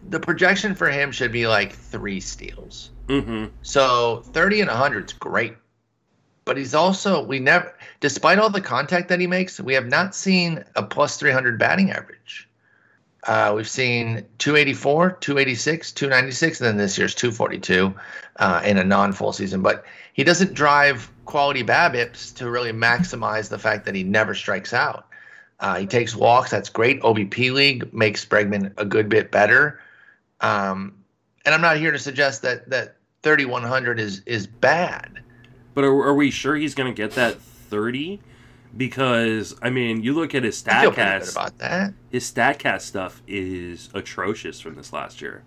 the 0.10 0.20
projection 0.20 0.76
for 0.76 0.90
him 0.90 1.12
should 1.12 1.32
be 1.32 1.48
like 1.48 1.74
three 1.74 2.20
steals. 2.20 2.92
Mm-hmm. 3.08 3.46
So 3.64 4.22
30 4.34 4.62
and 4.62 4.70
100 4.70 5.06
is 5.06 5.14
great. 5.14 5.56
But 6.46 6.58
he's 6.58 6.74
also, 6.74 7.24
we 7.24 7.40
never, 7.40 7.76
despite 8.00 8.40
all 8.40 8.50
the 8.50 8.62
contact 8.62 9.08
that 9.10 9.20
he 9.20 9.28
makes, 9.28 9.60
we 9.60 9.74
have 9.76 9.88
not 9.88 10.16
seen 10.16 10.64
a 10.76 10.82
plus 10.82 11.18
300 11.18 11.60
batting 11.60 11.92
average. 11.92 12.49
Uh, 13.26 13.54
we've 13.56 13.70
seen 13.70 14.26
284, 14.38 15.12
286, 15.12 15.92
296, 15.92 16.62
and 16.62 16.68
then 16.68 16.78
this 16.78 16.98
year's 16.98 17.14
242 17.16 17.94
uh, 18.38 18.62
in 18.64 18.78
a 18.78 18.84
non 18.84 19.12
full 19.12 19.34
season. 19.34 19.62
But 19.62 19.86
he 20.14 20.24
doesn't 20.24 20.54
drive 20.54 21.12
quality 21.26 21.64
BABIPs 21.64 22.36
to 22.36 22.50
really 22.50 22.72
maximize 22.72 23.50
the 23.50 23.60
fact 23.60 23.86
that 23.86 23.96
he 23.96 24.04
never 24.04 24.34
strikes 24.34 24.74
out. 24.74 25.06
Uh, 25.60 25.78
he 25.80 25.86
takes 25.86 26.16
walks. 26.16 26.50
That's 26.52 26.70
great. 26.70 27.02
OBP 27.02 27.52
League 27.52 27.94
makes 27.94 28.26
Bregman 28.26 28.74
a 28.78 28.86
good 28.86 29.10
bit 29.10 29.32
better. 29.32 29.82
Um, 30.40 30.96
and 31.46 31.54
I'm 31.54 31.62
not 31.62 31.78
here 31.78 31.92
to 31.92 32.00
suggest 32.00 32.42
that 32.44 32.70
that 32.70 32.96
3100 33.24 34.00
is 34.00 34.22
is 34.26 34.48
bad. 34.48 35.22
But 35.74 35.84
are, 35.84 36.04
are 36.04 36.14
we 36.14 36.32
sure 36.32 36.56
he's 36.56 36.76
going 36.76 36.94
to 36.94 36.96
get 36.96 37.12
that 37.12 37.36
30? 37.40 38.20
Because 38.76 39.56
I 39.62 39.70
mean, 39.70 40.04
you 40.04 40.14
look 40.14 40.36
at 40.36 40.44
his 40.44 40.62
Statcast. 40.62 41.32
about 41.32 41.58
that. 41.58 41.94
His 42.12 42.32
Statcast 42.32 42.82
stuff 42.82 43.22
is 43.28 43.90
atrocious 43.94 44.60
from 44.62 44.76
this 44.76 44.94
last 44.94 45.22
year. 45.22 45.44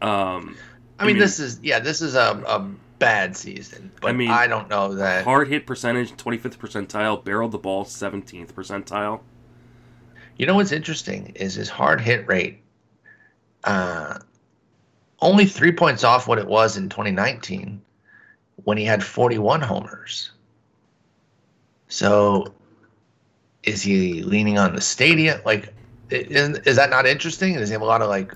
Um, 0.00 0.56
I, 0.98 1.04
I 1.04 1.06
mean, 1.06 1.14
mean, 1.14 1.18
this 1.18 1.38
is 1.38 1.60
yeah, 1.62 1.80
this 1.80 2.00
is 2.00 2.14
a, 2.14 2.42
a 2.46 2.70
bad 2.98 3.36
season. 3.36 3.90
But 4.00 4.10
I 4.10 4.12
mean, 4.12 4.30
I 4.30 4.46
don't 4.46 4.68
know 4.68 4.94
that 4.94 5.24
hard 5.24 5.48
hit 5.48 5.66
percentage, 5.66 6.12
25th 6.12 6.56
percentile, 6.56 7.22
barreled 7.22 7.52
the 7.52 7.58
ball, 7.58 7.84
17th 7.84 8.52
percentile. 8.52 9.20
You 10.36 10.46
know 10.46 10.54
what's 10.54 10.72
interesting 10.72 11.32
is 11.36 11.54
his 11.54 11.68
hard 11.68 12.00
hit 12.00 12.26
rate. 12.26 12.62
Uh, 13.64 14.18
only 15.20 15.44
three 15.44 15.72
points 15.72 16.04
off 16.04 16.26
what 16.26 16.38
it 16.38 16.46
was 16.46 16.76
in 16.78 16.88
2019 16.88 17.82
when 18.64 18.78
he 18.78 18.84
had 18.84 19.04
41 19.04 19.60
homers. 19.60 20.30
So 21.90 22.54
is 23.64 23.82
he 23.82 24.22
leaning 24.22 24.58
on 24.58 24.74
the 24.74 24.80
stadium? 24.80 25.40
Like, 25.44 25.74
is, 26.08 26.58
is 26.60 26.76
that 26.76 26.88
not 26.88 27.06
interesting? 27.06 27.54
Does 27.54 27.68
he 27.68 27.72
have 27.74 27.82
a 27.82 27.86
lot 27.86 28.00
of 28.00 28.08
like 28.08 28.34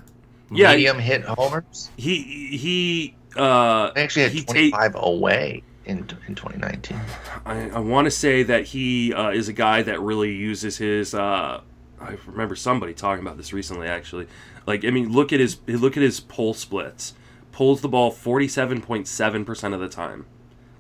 yeah, 0.51 0.73
medium 0.73 0.99
hit 0.99 1.23
homers? 1.23 1.91
He 1.97 2.23
he 2.57 3.17
uh 3.37 3.93
they 3.93 4.03
actually 4.03 4.23
had 4.25 4.33
he 4.33 4.45
25 4.45 4.93
ta- 4.93 5.01
away 5.01 5.63
in 5.87 5.99
in 6.27 6.35
2019. 6.35 7.01
I, 7.47 7.71
I 7.71 7.79
want 7.79 8.07
to 8.07 8.11
say 8.11 8.43
that 8.43 8.65
he 8.65 9.15
uh, 9.15 9.31
is 9.31 9.49
a 9.49 9.53
guy 9.53 9.83
that 9.83 10.01
really 10.01 10.33
uses 10.33 10.77
his. 10.77 11.15
Uh, 11.15 11.61
I 12.01 12.17
remember 12.27 12.57
somebody 12.57 12.93
talking 12.93 13.25
about 13.25 13.37
this 13.37 13.53
recently, 13.53 13.87
actually. 13.87 14.27
Like, 14.67 14.85
I 14.85 14.91
mean, 14.91 15.13
look 15.13 15.33
at 15.33 15.41
his 15.41 15.59
look 15.67 15.97
at 15.97 16.03
his 16.03 16.21
pull 16.21 16.55
splits. 16.55 17.15
Pulls 17.53 17.83
the 17.83 17.89
ball 17.89 18.11
forty 18.11 18.49
seven 18.49 18.81
point 18.81 19.07
seven 19.07 19.45
percent 19.45 19.75
of 19.75 19.81
the 19.81 19.89
time. 19.89 20.27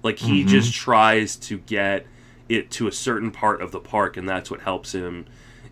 Like 0.03 0.18
he 0.18 0.41
mm-hmm. 0.41 0.49
just 0.49 0.75
tries 0.75 1.37
to 1.37 1.59
get 1.59 2.07
it 2.49 2.71
to 2.73 2.87
a 2.87 2.93
certain 2.93 3.31
part 3.31 3.63
of 3.63 3.73
the 3.73 3.81
park, 3.81 4.17
and 4.17 4.29
that's 4.29 4.51
what 4.51 4.61
helps 4.61 4.95
him, 4.95 5.27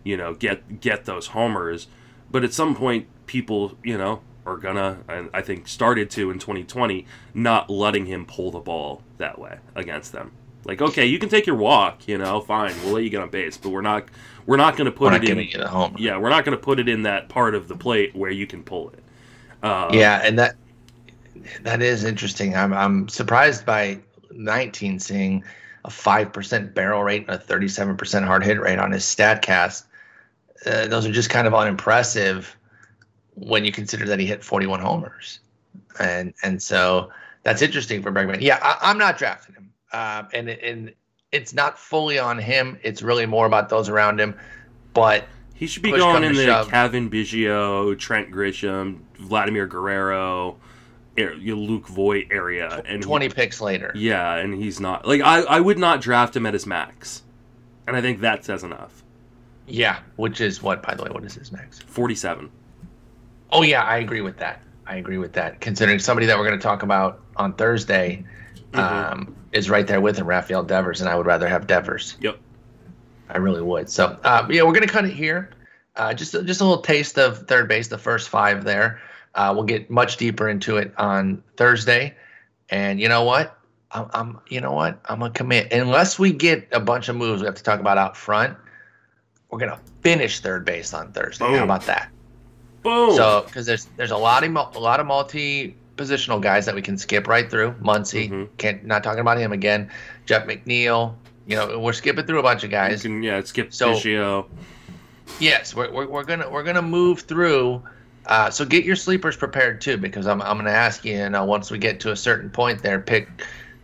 you 0.05 0.16
know, 0.16 0.35
get 0.35 0.81
get 0.81 1.05
those 1.05 1.29
homers. 1.29 1.89
But 2.31 2.45
at 2.45 2.53
some 2.53 2.75
point, 2.75 3.07
people, 3.27 3.77
you 3.83 3.99
know, 3.99 4.23
are 4.47 4.57
gonna, 4.57 4.99
and 5.09 5.31
I 5.33 5.43
think 5.43 5.68
started 5.68 6.11
to 6.12 6.31
in 6.31 6.39
2020, 6.39 7.07
not 7.35 7.70
letting 7.70 8.07
him 8.07 8.27
pull 8.27 8.51
the 8.51 8.61
ball 8.61 9.03
that 9.18 9.39
way 9.39 9.59
against 9.75 10.12
them. 10.12 10.33
Like, 10.64 10.81
okay, 10.81 11.07
you 11.07 11.18
can 11.18 11.29
take 11.29 11.47
your 11.47 11.57
walk, 11.57 12.07
you 12.07 12.18
know, 12.18 12.41
fine, 12.41 12.75
we'll 12.85 12.95
let 12.95 13.05
you 13.05 13.11
get 13.11 13.20
on 13.20 13.31
base, 13.31 13.57
but 13.57 13.70
we're 13.70 13.81
not 13.83 14.05
we're 14.47 14.57
not 14.57 14.77
to 14.87 14.93
put 14.93 15.12
it 15.14 15.29
in. 15.29 15.37
Yeah, 15.99 16.18
we're 16.18 16.31
not 16.31 16.45
to 16.57 16.62
put 16.62 16.79
it 16.79 16.89
in 16.89 17.03
that 17.03 17.29
part 17.29 17.55
of 17.55 17.68
the 17.68 17.77
plate 17.77 18.14
where 18.14 18.31
you 18.31 18.47
can 18.47 18.62
pull 18.62 18.91
it. 18.91 19.03
Uh, 19.62 19.91
yeah, 19.93 20.20
and 20.25 20.39
that 20.39 20.57
that 21.62 21.83
is 21.83 22.05
interesting. 22.05 22.57
I'm 22.57 22.73
I'm 22.73 23.09
surprised 23.09 23.66
by 23.66 23.99
19 24.31 24.99
seeing 24.99 25.45
a 25.85 25.91
five 25.91 26.33
percent 26.33 26.74
barrel 26.74 27.03
rate 27.03 27.26
and 27.26 27.30
a 27.30 27.39
37 27.39 27.97
percent 27.97 28.24
hard 28.24 28.45
hit 28.45 28.61
rate 28.61 28.78
on 28.78 28.93
his 28.93 29.05
Statcast. 29.05 29.85
Uh, 30.64 30.87
those 30.87 31.07
are 31.07 31.12
just 31.12 31.30
kind 31.30 31.47
of 31.47 31.55
unimpressive 31.55 32.57
when 33.35 33.64
you 33.64 33.72
consider 33.72 34.07
that 34.07 34.20
he 34.20 34.26
hit 34.26 34.45
41 34.45 34.80
homers, 34.80 35.41
and 35.99 36.35
and 36.43 36.62
so 36.62 37.11
that's 37.43 37.62
interesting 37.62 38.03
for 38.03 38.12
Bregman. 38.12 38.41
Yeah, 38.41 38.59
I, 38.62 38.91
am 38.91 38.99
not 38.99 39.18
drafting 39.18 39.55
him, 39.55 39.72
uh, 39.93 40.24
and 40.33 40.49
and 40.49 40.93
it's 41.33 41.53
not 41.53 41.78
fully 41.78 42.18
on 42.18 42.39
him. 42.39 42.78
It's 42.83 43.03
really 43.03 43.26
more 43.26 43.47
about 43.47 43.68
those 43.68 43.89
around 43.89 44.20
him. 44.20 44.37
But 44.95 45.24
he 45.55 45.66
should 45.66 45.83
be 45.83 45.91
going 45.91 46.22
in 46.22 46.35
the 46.35 46.45
shove. 46.45 46.68
Cavan 46.68 47.11
Biggio, 47.11 47.99
Trent 47.99 48.30
Grisham, 48.30 49.01
Vladimir 49.16 49.66
Guerrero, 49.66 50.59
Luke 51.16 51.88
Voit 51.88 52.26
area, 52.30 52.82
and 52.86 53.02
twenty 53.02 53.26
he, 53.26 53.32
picks 53.32 53.60
later. 53.60 53.92
Yeah, 53.94 54.36
and 54.36 54.54
he's 54.54 54.80
not 54.80 55.06
like 55.06 55.20
I. 55.20 55.42
I 55.42 55.60
would 55.60 55.78
not 55.78 56.00
draft 56.00 56.36
him 56.36 56.46
at 56.46 56.54
his 56.54 56.66
max, 56.66 57.22
and 57.86 57.96
I 57.96 58.00
think 58.00 58.20
that 58.20 58.44
says 58.44 58.64
enough. 58.64 59.02
Yeah, 59.66 60.00
which 60.16 60.40
is 60.40 60.62
what, 60.62 60.82
by 60.82 60.94
the 60.94 61.04
way, 61.04 61.10
what 61.10 61.24
is 61.24 61.34
his 61.34 61.52
max? 61.52 61.78
Forty-seven. 61.78 62.50
Oh 63.50 63.62
yeah, 63.62 63.82
I 63.82 63.98
agree 63.98 64.22
with 64.22 64.38
that. 64.38 64.62
I 64.86 64.96
agree 64.96 65.18
with 65.18 65.32
that. 65.34 65.60
Considering 65.60 65.98
somebody 65.98 66.26
that 66.26 66.36
we're 66.36 66.46
going 66.46 66.58
to 66.58 66.62
talk 66.62 66.82
about 66.82 67.20
on 67.36 67.52
Thursday 67.54 68.24
mm-hmm. 68.72 68.78
um, 68.78 69.36
is 69.52 69.70
right 69.70 69.86
there 69.86 70.00
with 70.00 70.16
him, 70.16 70.26
Rafael 70.26 70.62
Devers, 70.64 71.00
and 71.00 71.08
I 71.08 71.14
would 71.14 71.26
rather 71.26 71.46
have 71.46 71.66
Devers. 71.66 72.16
Yep. 72.20 72.38
I 73.28 73.38
really 73.38 73.62
would. 73.62 73.88
So 73.88 74.18
uh, 74.24 74.46
yeah, 74.50 74.62
we're 74.62 74.72
going 74.72 74.86
to 74.86 74.92
cut 74.92 75.04
it 75.04 75.12
here. 75.12 75.50
Uh, 75.94 76.12
just 76.14 76.32
just 76.32 76.60
a 76.60 76.64
little 76.64 76.82
taste 76.82 77.18
of 77.18 77.46
third 77.46 77.68
base, 77.68 77.88
the 77.88 77.98
first 77.98 78.30
five 78.30 78.64
there. 78.64 79.00
Uh, 79.35 79.53
we'll 79.55 79.64
get 79.64 79.91
much 79.91 80.16
deeper 80.16 80.49
into 80.49 80.76
it 80.76 80.93
on 80.99 81.43
Thursday. 81.57 82.14
And 82.68 83.01
you 83.01 83.09
know 83.09 83.24
what? 83.24 83.59
I'm, 83.91 84.09
I'm 84.12 84.41
you 84.49 84.61
know 84.61 84.72
what? 84.72 85.01
I'm 85.05 85.20
gonna 85.20 85.33
commit. 85.33 85.72
Unless 85.72 86.18
we 86.18 86.33
get 86.33 86.68
a 86.72 86.80
bunch 86.80 87.09
of 87.09 87.16
moves 87.16 87.43
we 87.43 87.47
have 87.47 87.55
to 87.57 87.62
talk 87.62 87.80
about 87.80 87.99
out 87.99 88.16
front, 88.16 88.57
we're 89.51 89.59
gonna 89.59 89.80
finish 90.01 90.41
third 90.41 90.64
base 90.64 90.95
on 90.95 91.12
Thursday. 91.12 91.45
Boom. 91.45 91.57
How 91.57 91.64
about 91.64 91.87
that? 91.87 92.11
Boom. 92.83 93.14
So 93.14 93.43
because 93.47 93.66
there's 93.66 93.87
there's 93.97 94.11
a 94.11 94.16
lot 94.16 94.45
of 94.45 94.55
a 94.55 94.78
lot 94.78 95.01
of 95.01 95.07
multi 95.07 95.76
positional 95.97 96.41
guys 96.41 96.66
that 96.66 96.74
we 96.74 96.83
can 96.83 96.97
skip 96.97 97.26
right 97.26 97.51
through. 97.51 97.72
Muncy, 97.72 98.30
mm-hmm. 98.30 98.55
can't 98.57 98.85
not 98.85 99.05
talking 99.05 99.20
about 99.20 99.39
him 99.39 99.53
again. 99.53 99.91
Jeff 100.26 100.47
McNeil. 100.47 101.14
You 101.47 101.57
know, 101.57 101.78
we're 101.78 101.93
skipping 101.93 102.24
through 102.24 102.39
a 102.39 102.43
bunch 102.43 102.62
of 102.62 102.70
guys. 102.70 103.03
Can, 103.03 103.22
yeah, 103.22 103.43
skip 103.43 103.74
so, 103.74 103.95
Biggio. 103.95 104.47
Yes, 105.41 105.74
we're, 105.74 105.93
we're, 105.93 106.07
we're 106.07 106.24
gonna 106.24 106.49
we're 106.49 106.62
gonna 106.62 106.83
move 106.83 107.20
through 107.22 107.83
uh, 108.27 108.51
so 108.51 108.64
get 108.64 108.85
your 108.85 108.97
sleepers 108.97 109.37
prepared 109.37 109.81
too, 109.81 109.97
because 109.97 110.27
I'm, 110.27 110.41
I'm 110.43 110.57
going 110.57 110.66
to 110.66 110.73
ask 110.73 111.05
you, 111.05 111.16
you 111.16 111.29
know, 111.29 111.45
once 111.45 111.70
we 111.70 111.79
get 111.79 112.01
to 112.01 112.12
a 112.12 112.16
certain 112.16 112.51
point 112.51 112.83
there, 112.83 113.01
pick, 113.01 113.29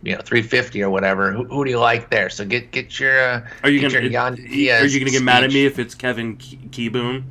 you 0.01 0.15
know, 0.15 0.21
350 0.21 0.81
or 0.81 0.89
whatever. 0.89 1.31
Who, 1.31 1.43
who 1.45 1.65
do 1.65 1.71
you 1.71 1.79
like 1.79 2.09
there? 2.09 2.29
So 2.29 2.45
get 2.45 2.71
get 2.71 2.99
your. 2.99 3.21
Uh, 3.21 3.47
are 3.63 3.69
you 3.69 3.81
going 3.81 3.91
to 3.91 3.97
Are 3.97 4.35
you 4.85 4.99
going 4.99 5.05
to 5.05 5.11
get 5.11 5.23
mad 5.23 5.43
at 5.43 5.51
me 5.51 5.65
if 5.65 5.77
it's 5.77 5.93
Kevin 5.93 6.37
Keyboom? 6.37 7.23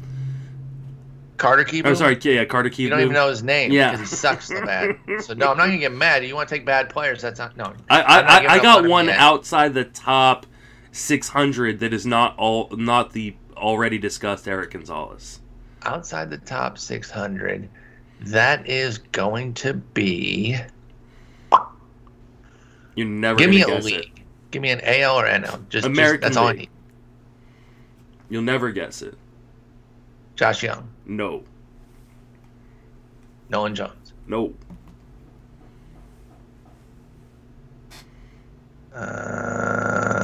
Carter 1.39 1.65
Kieboom. 1.65 1.87
I'm 1.87 1.95
sorry, 1.95 2.19
yeah, 2.21 2.45
Carter 2.45 2.69
Kieboom. 2.69 2.79
You 2.79 2.89
don't 2.91 3.01
even 3.01 3.13
know 3.13 3.29
his 3.29 3.45
name 3.45 3.71
yeah. 3.71 3.93
because 3.93 4.11
he 4.11 4.17
sucks 4.17 4.49
so 4.49 4.61
bad. 4.67 4.97
so 5.21 5.35
no, 5.35 5.53
I'm 5.53 5.57
not 5.57 5.67
gonna 5.67 5.79
get 5.79 5.93
mad. 5.93 6.25
You 6.25 6.35
want 6.35 6.49
to 6.49 6.55
take 6.55 6.67
bad 6.67 6.91
players? 6.91 7.23
That's 7.23 7.39
not 7.39 7.57
no. 7.57 7.73
I 7.89 8.03
I, 8.03 8.55
I 8.55 8.59
got 8.59 8.87
one 8.87 9.09
outside 9.09 9.73
the 9.73 9.85
top 9.85 10.47
600 10.91 11.79
that 11.79 11.95
is 11.95 12.05
not 12.05 12.37
all 12.37 12.69
not 12.73 13.13
the 13.13 13.37
already 13.57 13.99
discussed 13.99 14.49
Eric 14.49 14.73
Gonzalez 14.73 15.41
outside 15.83 16.31
the 16.31 16.39
top 16.39 16.79
600, 16.79 17.69
that 18.21 18.67
is 18.69 18.99
going 18.99 19.55
to 19.55 19.75
be. 19.75 20.57
You 22.95 23.05
never 23.05 23.39
give 23.39 23.51
me 23.51 23.63
a 23.63 23.79
league. 23.79 23.95
It. 23.95 24.09
Give 24.51 24.63
me 24.63 24.71
an 24.71 24.81
AL 24.83 25.21
or 25.21 25.25
NL. 25.25 25.69
Just 25.69 25.87
American. 25.87 26.23
Just, 26.23 26.35
that's 26.35 26.37
all 26.37 26.49
I 26.49 26.53
need. 26.55 26.71
You'll 28.29 28.43
never 28.43 28.73
guess 28.73 29.03
it. 29.03 29.17
Josh 30.37 30.63
Jung. 30.63 30.89
No. 31.07 31.43
Nolan 33.51 33.75
Jones. 33.75 34.13
No. 34.27 34.53
Uh, 38.95 40.19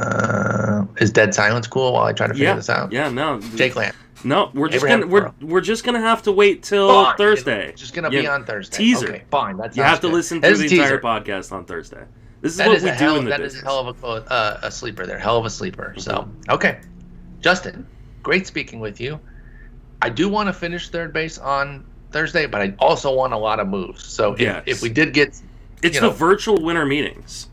is 0.97 1.11
Dead 1.11 1.33
Silence 1.33 1.65
cool 1.67 1.93
while 1.93 2.05
I 2.05 2.13
try 2.13 2.27
to 2.27 2.33
figure 2.33 2.49
yeah. 2.49 2.55
this 2.55 2.69
out? 2.69 2.91
Yeah, 2.91 3.09
no. 3.09 3.39
Jake 3.55 3.75
Lamb. 3.75 3.93
No, 4.25 4.49
we're 4.55 4.69
just 4.69 4.83
Abraham 4.83 5.01
gonna 5.01 5.11
we're, 5.11 5.31
we're 5.41 5.61
just 5.61 5.83
gonna 5.83 6.01
have 6.01 6.23
to 6.23 6.31
wait 6.31 6.63
till 6.63 6.89
fine. 6.89 7.15
Thursday. 7.15 7.69
It's 7.69 7.79
just 7.79 7.93
gonna 7.93 8.11
yeah. 8.11 8.21
be 8.21 8.27
on 8.27 8.43
Thursday. 8.43 8.77
Teaser. 8.77 9.07
Okay, 9.07 9.23
fine. 9.29 9.55
That's 9.57 9.77
you 9.77 9.83
have 9.83 9.99
to 10.01 10.07
good. 10.07 10.13
listen 10.13 10.41
to 10.41 10.53
the 10.55 10.63
entire 10.63 10.99
podcast 10.99 11.51
on 11.51 11.65
Thursday. 11.65 12.03
This 12.41 12.53
is 12.53 12.57
that 12.57 12.67
what 12.67 12.77
is 12.77 12.83
we 12.83 12.89
do 12.89 12.95
hell, 12.95 13.15
in 13.17 13.25
the 13.25 13.29
That 13.29 13.39
business. 13.39 13.61
is 13.61 13.63
a 13.63 13.65
hell 13.65 13.87
of 13.87 14.03
a 14.03 14.07
uh, 14.07 14.59
a 14.63 14.71
sleeper 14.71 15.05
there. 15.05 15.19
Hell 15.19 15.37
of 15.37 15.45
a 15.45 15.49
sleeper. 15.49 15.93
Mm-hmm. 15.95 15.99
So 15.99 16.27
okay, 16.49 16.79
Justin, 17.39 17.87
great 18.23 18.47
speaking 18.47 18.79
with 18.79 18.99
you. 18.99 19.19
I 20.01 20.09
do 20.09 20.27
want 20.27 20.47
to 20.47 20.53
finish 20.53 20.89
third 20.89 21.13
base 21.13 21.37
on 21.37 21.85
Thursday, 22.11 22.47
but 22.47 22.61
I 22.61 22.73
also 22.79 23.13
want 23.13 23.33
a 23.33 23.37
lot 23.37 23.59
of 23.59 23.67
moves. 23.67 24.03
So 24.05 24.33
if, 24.33 24.39
yes. 24.39 24.63
if 24.65 24.81
we 24.81 24.89
did 24.89 25.13
get, 25.13 25.39
it's 25.83 25.99
the 25.99 26.07
know, 26.07 26.09
virtual 26.09 26.61
winter 26.63 26.85
meetings. 26.85 27.49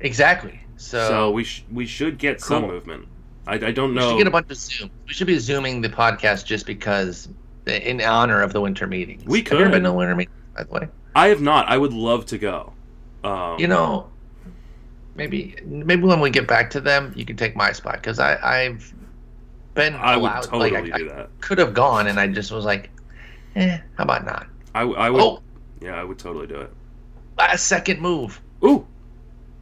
Exactly. 0.00 0.60
So, 0.76 1.08
so 1.08 1.30
we 1.32 1.44
sh- 1.44 1.64
we 1.70 1.86
should 1.86 2.18
get 2.18 2.40
cool. 2.40 2.60
some 2.60 2.66
movement. 2.68 3.08
I, 3.50 3.54
I 3.54 3.72
don't 3.72 3.94
know. 3.94 4.06
We 4.06 4.12
should 4.12 4.18
get 4.18 4.26
a 4.28 4.30
bunch 4.30 4.50
of 4.50 4.56
Zoom. 4.56 4.90
We 5.08 5.12
should 5.12 5.26
be 5.26 5.36
zooming 5.38 5.80
the 5.80 5.88
podcast 5.88 6.44
just 6.44 6.66
because, 6.66 7.28
in 7.66 8.00
honor 8.00 8.42
of 8.42 8.52
the 8.52 8.60
winter 8.60 8.86
meetings. 8.86 9.24
We 9.24 9.42
could. 9.42 9.58
Have 9.58 9.66
you 9.66 9.72
been 9.72 9.82
to 9.82 9.92
winter 9.92 10.14
meetings, 10.14 10.36
by 10.56 10.62
the 10.62 10.70
way? 10.70 10.88
I 11.16 11.28
have 11.28 11.40
not. 11.40 11.68
I 11.68 11.76
would 11.76 11.92
love 11.92 12.26
to 12.26 12.38
go. 12.38 12.72
Um, 13.24 13.58
you 13.58 13.66
know, 13.66 14.08
maybe 15.16 15.56
maybe 15.64 16.04
when 16.04 16.20
we 16.20 16.30
get 16.30 16.46
back 16.46 16.70
to 16.70 16.80
them, 16.80 17.12
you 17.16 17.24
can 17.24 17.36
take 17.36 17.56
my 17.56 17.72
spot 17.72 17.94
because 17.94 18.20
I 18.20 18.36
I've 18.36 18.94
been 19.74 19.94
I 19.94 20.14
allowed. 20.14 20.42
Would 20.42 20.50
totally 20.50 20.70
like, 20.70 20.92
I, 20.92 20.98
do 20.98 21.08
that. 21.08 21.30
Could 21.40 21.58
have 21.58 21.74
gone, 21.74 22.06
and 22.06 22.20
I 22.20 22.28
just 22.28 22.52
was 22.52 22.64
like, 22.64 22.88
eh, 23.56 23.78
how 23.96 24.04
about 24.04 24.24
not? 24.24 24.46
I, 24.76 24.82
I 24.82 25.10
would. 25.10 25.20
Oh, 25.20 25.42
yeah, 25.80 26.00
I 26.00 26.04
would 26.04 26.20
totally 26.20 26.46
do 26.46 26.60
it. 26.60 26.72
Last 27.36 27.64
second 27.64 28.00
move. 28.00 28.40
Ooh. 28.64 28.86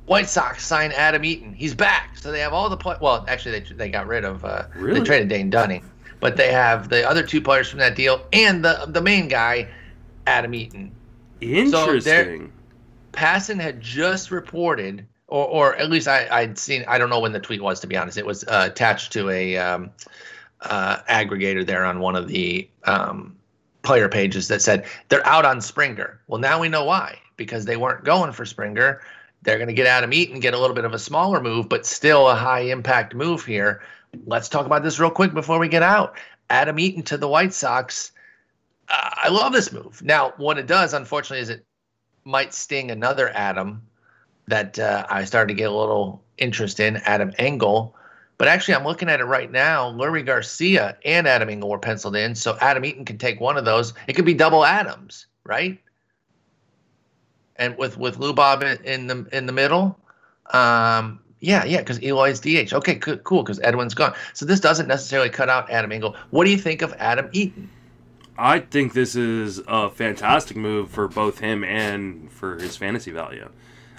White 0.08 0.28
Sox 0.28 0.66
sign 0.66 0.90
Adam 0.92 1.24
Eaton. 1.24 1.52
He's 1.52 1.74
back. 1.74 2.16
So 2.16 2.32
they 2.32 2.40
have 2.40 2.52
all 2.52 2.68
the 2.68 2.76
play. 2.76 2.96
Well, 3.00 3.24
actually, 3.28 3.60
they, 3.60 3.74
they 3.74 3.88
got 3.90 4.06
rid 4.06 4.24
of. 4.24 4.44
Uh, 4.44 4.64
really? 4.74 5.00
They 5.00 5.06
traded 5.06 5.28
Dane 5.28 5.50
Dunning, 5.50 5.84
but 6.18 6.36
they 6.36 6.50
have 6.50 6.88
the 6.88 7.08
other 7.08 7.22
two 7.22 7.40
players 7.40 7.68
from 7.68 7.78
that 7.80 7.94
deal 7.94 8.24
and 8.32 8.64
the 8.64 8.86
the 8.88 9.02
main 9.02 9.28
guy, 9.28 9.68
Adam 10.26 10.54
Eaton. 10.54 10.90
Interesting. 11.40 12.46
So 12.46 12.52
Passan 13.12 13.60
had 13.60 13.80
just 13.80 14.30
reported, 14.30 15.06
or 15.26 15.46
or 15.46 15.76
at 15.76 15.90
least 15.90 16.08
I 16.08 16.26
I'd 16.30 16.58
seen. 16.58 16.84
I 16.88 16.98
don't 16.98 17.10
know 17.10 17.20
when 17.20 17.32
the 17.32 17.40
tweet 17.40 17.62
was 17.62 17.80
to 17.80 17.86
be 17.86 17.96
honest. 17.96 18.16
It 18.16 18.26
was 18.26 18.44
uh, 18.44 18.68
attached 18.70 19.12
to 19.12 19.28
a 19.28 19.58
um, 19.58 19.90
uh, 20.62 20.98
aggregator 21.08 21.66
there 21.66 21.84
on 21.84 22.00
one 22.00 22.16
of 22.16 22.28
the 22.28 22.68
um, 22.84 23.36
player 23.82 24.08
pages 24.08 24.48
that 24.48 24.62
said 24.62 24.86
they're 25.10 25.26
out 25.26 25.44
on 25.44 25.60
Springer. 25.60 26.18
Well, 26.28 26.40
now 26.40 26.60
we 26.60 26.68
know 26.68 26.84
why 26.84 27.18
because 27.36 27.66
they 27.66 27.76
weren't 27.76 28.04
going 28.04 28.32
for 28.32 28.44
Springer 28.44 29.00
they're 29.42 29.58
going 29.58 29.68
to 29.68 29.74
get 29.74 29.86
Adam 29.86 30.12
Eaton, 30.12 30.40
get 30.40 30.54
a 30.54 30.58
little 30.58 30.74
bit 30.74 30.84
of 30.84 30.94
a 30.94 30.98
smaller 30.98 31.40
move, 31.40 31.68
but 31.68 31.86
still 31.86 32.28
a 32.28 32.34
high 32.34 32.60
impact 32.60 33.14
move 33.14 33.44
here. 33.44 33.82
Let's 34.26 34.48
talk 34.48 34.66
about 34.66 34.82
this 34.82 34.98
real 34.98 35.10
quick 35.10 35.34
before 35.34 35.58
we 35.58 35.68
get 35.68 35.82
out. 35.82 36.16
Adam 36.50 36.78
Eaton 36.78 37.02
to 37.04 37.16
the 37.16 37.28
White 37.28 37.52
Sox. 37.52 38.12
Uh, 38.88 39.10
I 39.14 39.28
love 39.28 39.52
this 39.52 39.72
move. 39.72 40.02
Now, 40.02 40.32
what 40.38 40.58
it 40.58 40.66
does, 40.66 40.94
unfortunately, 40.94 41.42
is 41.42 41.50
it 41.50 41.64
might 42.24 42.54
sting 42.54 42.90
another 42.90 43.30
Adam 43.30 43.82
that 44.48 44.78
uh, 44.78 45.06
I 45.10 45.24
started 45.24 45.48
to 45.48 45.54
get 45.54 45.70
a 45.70 45.76
little 45.76 46.22
interest 46.38 46.80
in, 46.80 46.96
Adam 46.98 47.32
Engel. 47.38 47.94
But 48.38 48.48
actually, 48.48 48.74
I'm 48.74 48.84
looking 48.84 49.08
at 49.08 49.20
it 49.20 49.24
right 49.24 49.50
now. 49.50 49.90
Leury 49.90 50.24
Garcia 50.24 50.96
and 51.04 51.26
Adam 51.26 51.50
Engel 51.50 51.68
were 51.68 51.78
penciled 51.78 52.16
in, 52.16 52.34
so 52.34 52.56
Adam 52.60 52.84
Eaton 52.84 53.04
can 53.04 53.18
take 53.18 53.40
one 53.40 53.56
of 53.56 53.64
those. 53.64 53.94
It 54.06 54.14
could 54.14 54.24
be 54.24 54.34
double 54.34 54.64
Adams, 54.64 55.26
right? 55.44 55.78
And 57.58 57.76
with 57.76 57.96
with 57.98 58.18
Lubob 58.18 58.62
in 58.84 59.06
the 59.06 59.26
in 59.32 59.46
the 59.46 59.52
middle. 59.52 59.98
Um, 60.52 61.20
yeah, 61.40 61.64
yeah, 61.64 61.78
because 61.78 62.02
Eloy's 62.02 62.40
DH. 62.40 62.72
Okay, 62.72 62.96
cool, 62.96 63.42
because 63.42 63.60
Edwin's 63.60 63.94
gone. 63.94 64.14
So 64.34 64.44
this 64.44 64.60
doesn't 64.60 64.88
necessarily 64.88 65.30
cut 65.30 65.48
out 65.48 65.70
Adam 65.70 65.92
Engel. 65.92 66.16
What 66.30 66.44
do 66.44 66.50
you 66.50 66.58
think 66.58 66.82
of 66.82 66.92
Adam 66.98 67.28
Eaton? 67.32 67.70
I 68.36 68.60
think 68.60 68.92
this 68.92 69.14
is 69.14 69.60
a 69.66 69.90
fantastic 69.90 70.56
move 70.56 70.90
for 70.90 71.08
both 71.08 71.40
him 71.40 71.64
and 71.64 72.30
for 72.30 72.56
his 72.56 72.76
fantasy 72.76 73.10
value. 73.10 73.48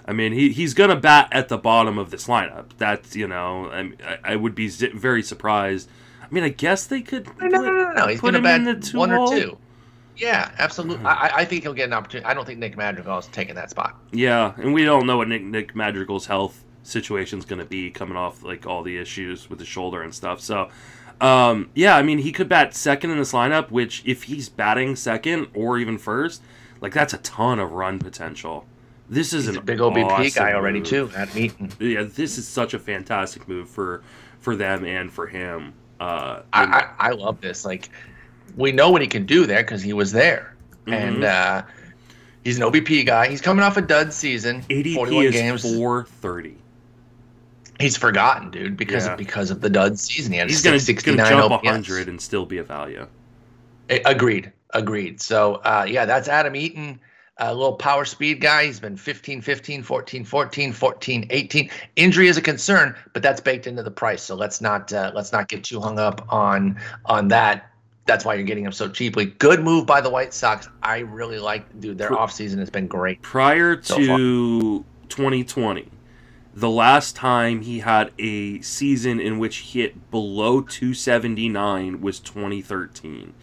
I 0.05 0.13
mean, 0.13 0.31
he, 0.31 0.51
he's 0.51 0.73
going 0.73 0.89
to 0.89 0.95
bat 0.95 1.29
at 1.31 1.49
the 1.49 1.57
bottom 1.57 1.97
of 1.97 2.09
this 2.09 2.27
lineup. 2.27 2.69
That's, 2.77 3.15
you 3.15 3.27
know, 3.27 3.69
I, 3.69 4.17
I 4.23 4.35
would 4.35 4.55
be 4.55 4.67
very 4.67 5.21
surprised. 5.23 5.89
I 6.23 6.33
mean, 6.33 6.43
I 6.43 6.49
guess 6.49 6.87
they 6.87 7.01
could. 7.01 7.27
No, 7.39 7.47
no, 7.47 7.61
no, 7.61 7.71
no. 7.71 7.91
no. 7.91 8.07
He's 8.07 8.21
going 8.21 8.33
to 8.33 8.41
bat 8.41 8.93
one 8.93 9.11
or 9.11 9.27
two. 9.29 9.57
Yeah, 10.19 10.51
absolutely. 10.57 11.05
I, 11.05 11.31
I 11.37 11.45
think 11.45 11.63
he'll 11.63 11.73
get 11.73 11.85
an 11.85 11.93
opportunity. 11.93 12.25
I 12.25 12.33
don't 12.33 12.45
think 12.45 12.59
Nick 12.59 12.75
Madrigal 12.75 13.19
is 13.19 13.27
taking 13.27 13.55
that 13.55 13.69
spot. 13.69 13.97
Yeah, 14.11 14.53
and 14.57 14.73
we 14.73 14.83
don't 14.83 15.07
know 15.07 15.17
what 15.17 15.27
Nick 15.29 15.43
Nick 15.43 15.75
Madrigal's 15.75 16.25
health 16.25 16.63
situation 16.83 17.39
is 17.39 17.45
going 17.45 17.59
to 17.59 17.65
be 17.65 17.89
coming 17.89 18.17
off 18.17 18.43
like 18.43 18.65
all 18.65 18.83
the 18.83 18.97
issues 18.97 19.49
with 19.49 19.59
his 19.59 19.67
shoulder 19.67 20.01
and 20.01 20.13
stuff. 20.13 20.41
So, 20.41 20.69
um, 21.21 21.69
yeah, 21.73 21.95
I 21.95 22.01
mean, 22.01 22.17
he 22.17 22.31
could 22.31 22.49
bat 22.49 22.75
second 22.75 23.11
in 23.11 23.17
this 23.17 23.31
lineup. 23.31 23.71
Which, 23.71 24.03
if 24.05 24.23
he's 24.23 24.49
batting 24.49 24.95
second 24.97 25.47
or 25.53 25.77
even 25.77 25.97
first, 25.97 26.41
like 26.81 26.93
that's 26.93 27.13
a 27.13 27.19
ton 27.19 27.59
of 27.59 27.71
run 27.71 27.97
potential. 27.99 28.65
This 29.09 29.33
is 29.33 29.47
he's 29.47 29.55
a 29.55 29.61
big 29.61 29.79
OBP 29.79 30.05
awesome 30.05 30.43
guy 30.43 30.53
already 30.53 30.79
move. 30.79 30.87
too 30.87 31.11
at 31.15 31.35
Eaton. 31.35 31.71
Yeah, 31.79 32.03
this 32.03 32.37
is 32.37 32.47
such 32.47 32.73
a 32.73 32.79
fantastic 32.79 33.47
move 33.47 33.69
for 33.69 34.03
for 34.39 34.55
them 34.55 34.85
and 34.85 35.11
for 35.11 35.27
him. 35.27 35.73
Uh, 35.99 36.41
I, 36.53 36.63
I, 36.63 37.09
I 37.09 37.11
love 37.11 37.41
this. 37.41 37.65
Like 37.65 37.89
we 38.59 38.71
know 38.71 38.91
what 38.91 39.01
he 39.01 39.07
can 39.07 39.25
do 39.25 39.45
there 39.45 39.63
because 39.63 39.81
he 39.81 39.93
was 39.93 40.11
there, 40.11 40.55
mm-hmm. 40.85 40.93
and 40.93 41.23
uh, 41.23 41.63
He's 42.43 42.57
an 42.57 42.63
OBP 42.63 43.05
guy. 43.05 43.27
He's 43.27 43.41
coming 43.41 43.63
off 43.63 43.77
a 43.77 43.81
dud 43.81 44.13
season. 44.13 44.63
ADP 44.63 44.95
41 44.95 45.25
is 45.25 45.31
games. 45.33 45.61
430. 45.61 46.55
He's 47.79 47.95
forgotten, 47.97 48.49
dude, 48.49 48.77
because 48.77 49.05
Yeah. 49.05 49.13
of 49.13 49.17
because 49.17 49.51
of 49.51 49.61
the 49.61 49.69
dud 49.69 49.99
season. 49.99 50.33
He 50.33 50.39
had 50.39 50.49
He's 50.49 50.61
gonna 50.61 50.79
669 50.79 51.49
jump. 51.49 51.63
100 51.63 52.07
and 52.07 52.19
still 52.19 52.45
be 52.45 52.57
a 52.57 52.63
value. 52.63 53.07
A- 53.89 54.01
Agreed. 54.05 54.51
Agreed. 54.73 55.21
So, 55.21 55.55
uh, 55.55 55.85
yeah, 55.87 56.05
that's 56.05 56.27
Adam 56.27 56.55
Eaton, 56.55 56.99
a 57.37 57.53
little 57.53 57.73
power 57.73 58.05
speed 58.05 58.41
guy. 58.41 58.65
He's 58.65 58.79
been 58.79 58.97
15 58.97 59.41
15, 59.41 59.83
14 59.83 60.23
14, 60.23 60.73
14 60.73 61.27
18. 61.29 61.69
Injury 61.95 62.27
is 62.27 62.37
a 62.37 62.41
concern, 62.41 62.95
but 63.13 63.21
that's 63.21 63.41
baked 63.41 63.67
into 63.67 63.83
the 63.83 63.91
price. 63.91 64.21
So 64.21 64.35
let's 64.35 64.61
not 64.61 64.91
uh, 64.93 65.11
let's 65.13 65.31
not 65.31 65.47
get 65.49 65.63
too 65.63 65.79
hung 65.79 65.99
up 65.99 66.25
on 66.29 66.79
on 67.05 67.27
that. 67.29 67.69
That's 68.09 68.25
why 68.25 68.33
you're 68.33 68.43
getting 68.43 68.65
him 68.65 68.71
so 68.71 68.89
cheaply. 68.89 69.25
Good 69.25 69.61
move 69.63 69.85
by 69.85 70.01
the 70.01 70.09
White 70.09 70.33
Sox. 70.33 70.67
I 70.81 70.99
really 70.99 71.37
like, 71.37 71.79
dude. 71.79 71.99
Their 71.99 72.09
offseason 72.09 72.57
has 72.57 72.71
been 72.71 72.87
great. 72.87 73.21
Prior 73.21 73.79
So 73.83 73.97
to 73.97 74.85
2020, 75.09 75.87
the 76.55 76.69
last 76.71 77.15
time 77.15 77.61
he 77.61 77.79
had 77.79 78.11
a 78.17 78.61
season 78.61 79.19
in 79.19 79.37
which 79.37 79.57
he 79.57 79.81
hit 79.81 80.09
below 80.09 80.61
279 80.61 82.01
was 82.01 82.19
2013. 82.19 83.33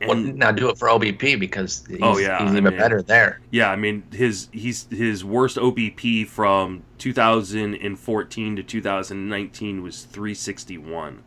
And 0.00 0.08
Well, 0.08 0.18
now 0.18 0.50
do 0.52 0.68
it 0.68 0.78
for 0.78 0.88
OBP 0.88 1.38
because 1.38 1.84
he's, 1.88 1.98
Oh, 2.02 2.18
yeah, 2.18 2.38
he's 2.42 2.48
I 2.52 2.56
even 2.56 2.64
mean- 2.64 2.76
better 2.76 3.00
there. 3.02 3.40
Yeah, 3.52 3.70
I 3.70 3.76
mean 3.76 4.02
his 4.12 4.48
he's 4.52 4.86
his 4.90 5.24
worst 5.24 5.56
OBP 5.56 6.26
from 6.26 6.82
2014 6.98 8.56
to 8.56 8.62
2019 8.62 9.82
was 9.82 10.02
361. 10.04 11.22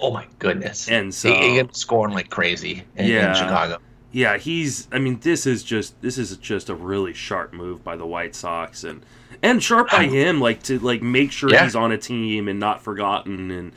Oh 0.00 0.10
my 0.12 0.26
goodness. 0.38 0.88
And 0.88 1.12
so 1.14 1.32
he, 1.32 1.60
he 1.60 1.68
scoring 1.72 2.14
like 2.14 2.30
crazy 2.30 2.84
in, 2.96 3.06
in 3.10 3.34
Chicago. 3.34 3.78
yeah, 4.12 4.36
he's 4.38 4.88
I 4.92 4.98
mean 4.98 5.18
this 5.20 5.46
is 5.46 5.62
just 5.62 6.00
this 6.02 6.18
is 6.18 6.36
just 6.36 6.68
a 6.68 6.74
really 6.74 7.12
sharp 7.14 7.52
move 7.52 7.82
by 7.82 7.96
the 7.96 8.06
White 8.06 8.34
Sox 8.34 8.84
and 8.84 9.04
and 9.42 9.62
sharp 9.62 9.90
by 9.90 10.04
him 10.06 10.40
like 10.40 10.62
to 10.64 10.78
like 10.80 11.02
make 11.02 11.32
sure 11.32 11.50
Yeah. 11.50 11.64
he's 11.64 11.76
on 11.76 11.92
a 11.92 11.98
team 11.98 12.48
and 12.48 12.58
not 12.60 12.82
forgotten 12.82 13.50
and 13.50 13.72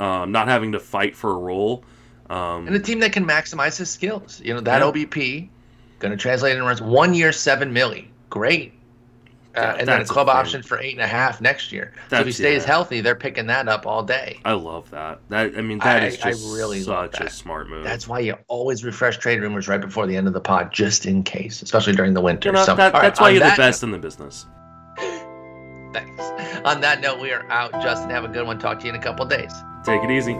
um, 0.00 0.32
not 0.32 0.48
having 0.48 0.72
to 0.72 0.80
fight 0.80 1.14
for 1.14 1.30
a 1.30 1.38
role. 1.38 1.84
Um, 2.28 2.66
and 2.66 2.74
a 2.74 2.80
team 2.80 2.98
that 3.00 3.12
can 3.12 3.24
maximize 3.24 3.76
his 3.78 3.90
skills. 3.90 4.40
You 4.44 4.54
know 4.54 4.60
that 4.60 4.80
Yeah. 4.80 4.90
OBP 4.90 5.48
going 6.00 6.10
to 6.10 6.16
translate 6.16 6.52
into 6.52 6.64
runs. 6.64 6.82
One 6.82 7.14
year, 7.14 7.30
seven 7.32 7.72
milli, 7.72 8.06
great. 8.30 8.73
Uh, 9.56 9.76
and 9.78 9.88
then 9.88 9.96
a 9.96 9.98
that's 9.98 10.10
a 10.10 10.12
club 10.12 10.28
option 10.28 10.62
for 10.62 10.78
eight 10.80 10.92
and 10.92 11.00
a 11.00 11.06
half 11.06 11.40
next 11.40 11.70
year. 11.70 11.92
so 12.10 12.18
if 12.18 12.26
he 12.26 12.32
stays 12.32 12.62
yeah. 12.62 12.66
healthy, 12.66 13.00
they're 13.00 13.14
picking 13.14 13.46
that 13.46 13.68
up 13.68 13.86
all 13.86 14.02
day. 14.02 14.40
I 14.44 14.52
love 14.52 14.90
that. 14.90 15.20
That 15.28 15.56
I 15.56 15.60
mean 15.60 15.78
that 15.78 16.02
I- 16.02 16.06
is 16.06 16.20
I 16.22 16.30
just 16.30 16.54
really 16.54 16.82
love 16.84 17.10
such 17.14 17.26
a 17.26 17.30
smart 17.30 17.68
move. 17.68 17.84
That's 17.84 18.08
why 18.08 18.20
you 18.20 18.36
always 18.48 18.84
refresh 18.84 19.18
trade 19.18 19.40
rumors 19.40 19.68
right 19.68 19.80
before 19.80 20.06
the 20.06 20.16
end 20.16 20.26
of 20.26 20.32
the 20.32 20.40
pod, 20.40 20.72
just 20.72 21.06
in 21.06 21.22
case, 21.22 21.62
especially 21.62 21.94
during 21.94 22.14
the 22.14 22.20
winter. 22.20 22.48
you 22.48 22.52
know, 22.52 22.64
so, 22.64 22.74
that, 22.74 22.94
all 22.94 23.00
right, 23.00 23.06
that's 23.06 23.20
why 23.20 23.30
you're 23.30 23.40
the 23.40 23.46
that 23.46 23.56
best 23.56 23.82
in 23.82 23.90
the 23.90 23.98
business. 23.98 24.46
thanks. 25.92 26.22
On 26.64 26.80
that 26.80 27.00
note, 27.00 27.20
we 27.20 27.32
are 27.32 27.48
out. 27.50 27.72
Justin, 27.74 28.10
have 28.10 28.24
a 28.24 28.28
good 28.28 28.46
one. 28.46 28.58
Talk 28.58 28.80
to 28.80 28.86
you 28.86 28.92
in 28.92 28.98
a 28.98 29.02
couple 29.02 29.24
days. 29.26 29.52
Take 29.84 30.02
it 30.02 30.10
easy. 30.10 30.34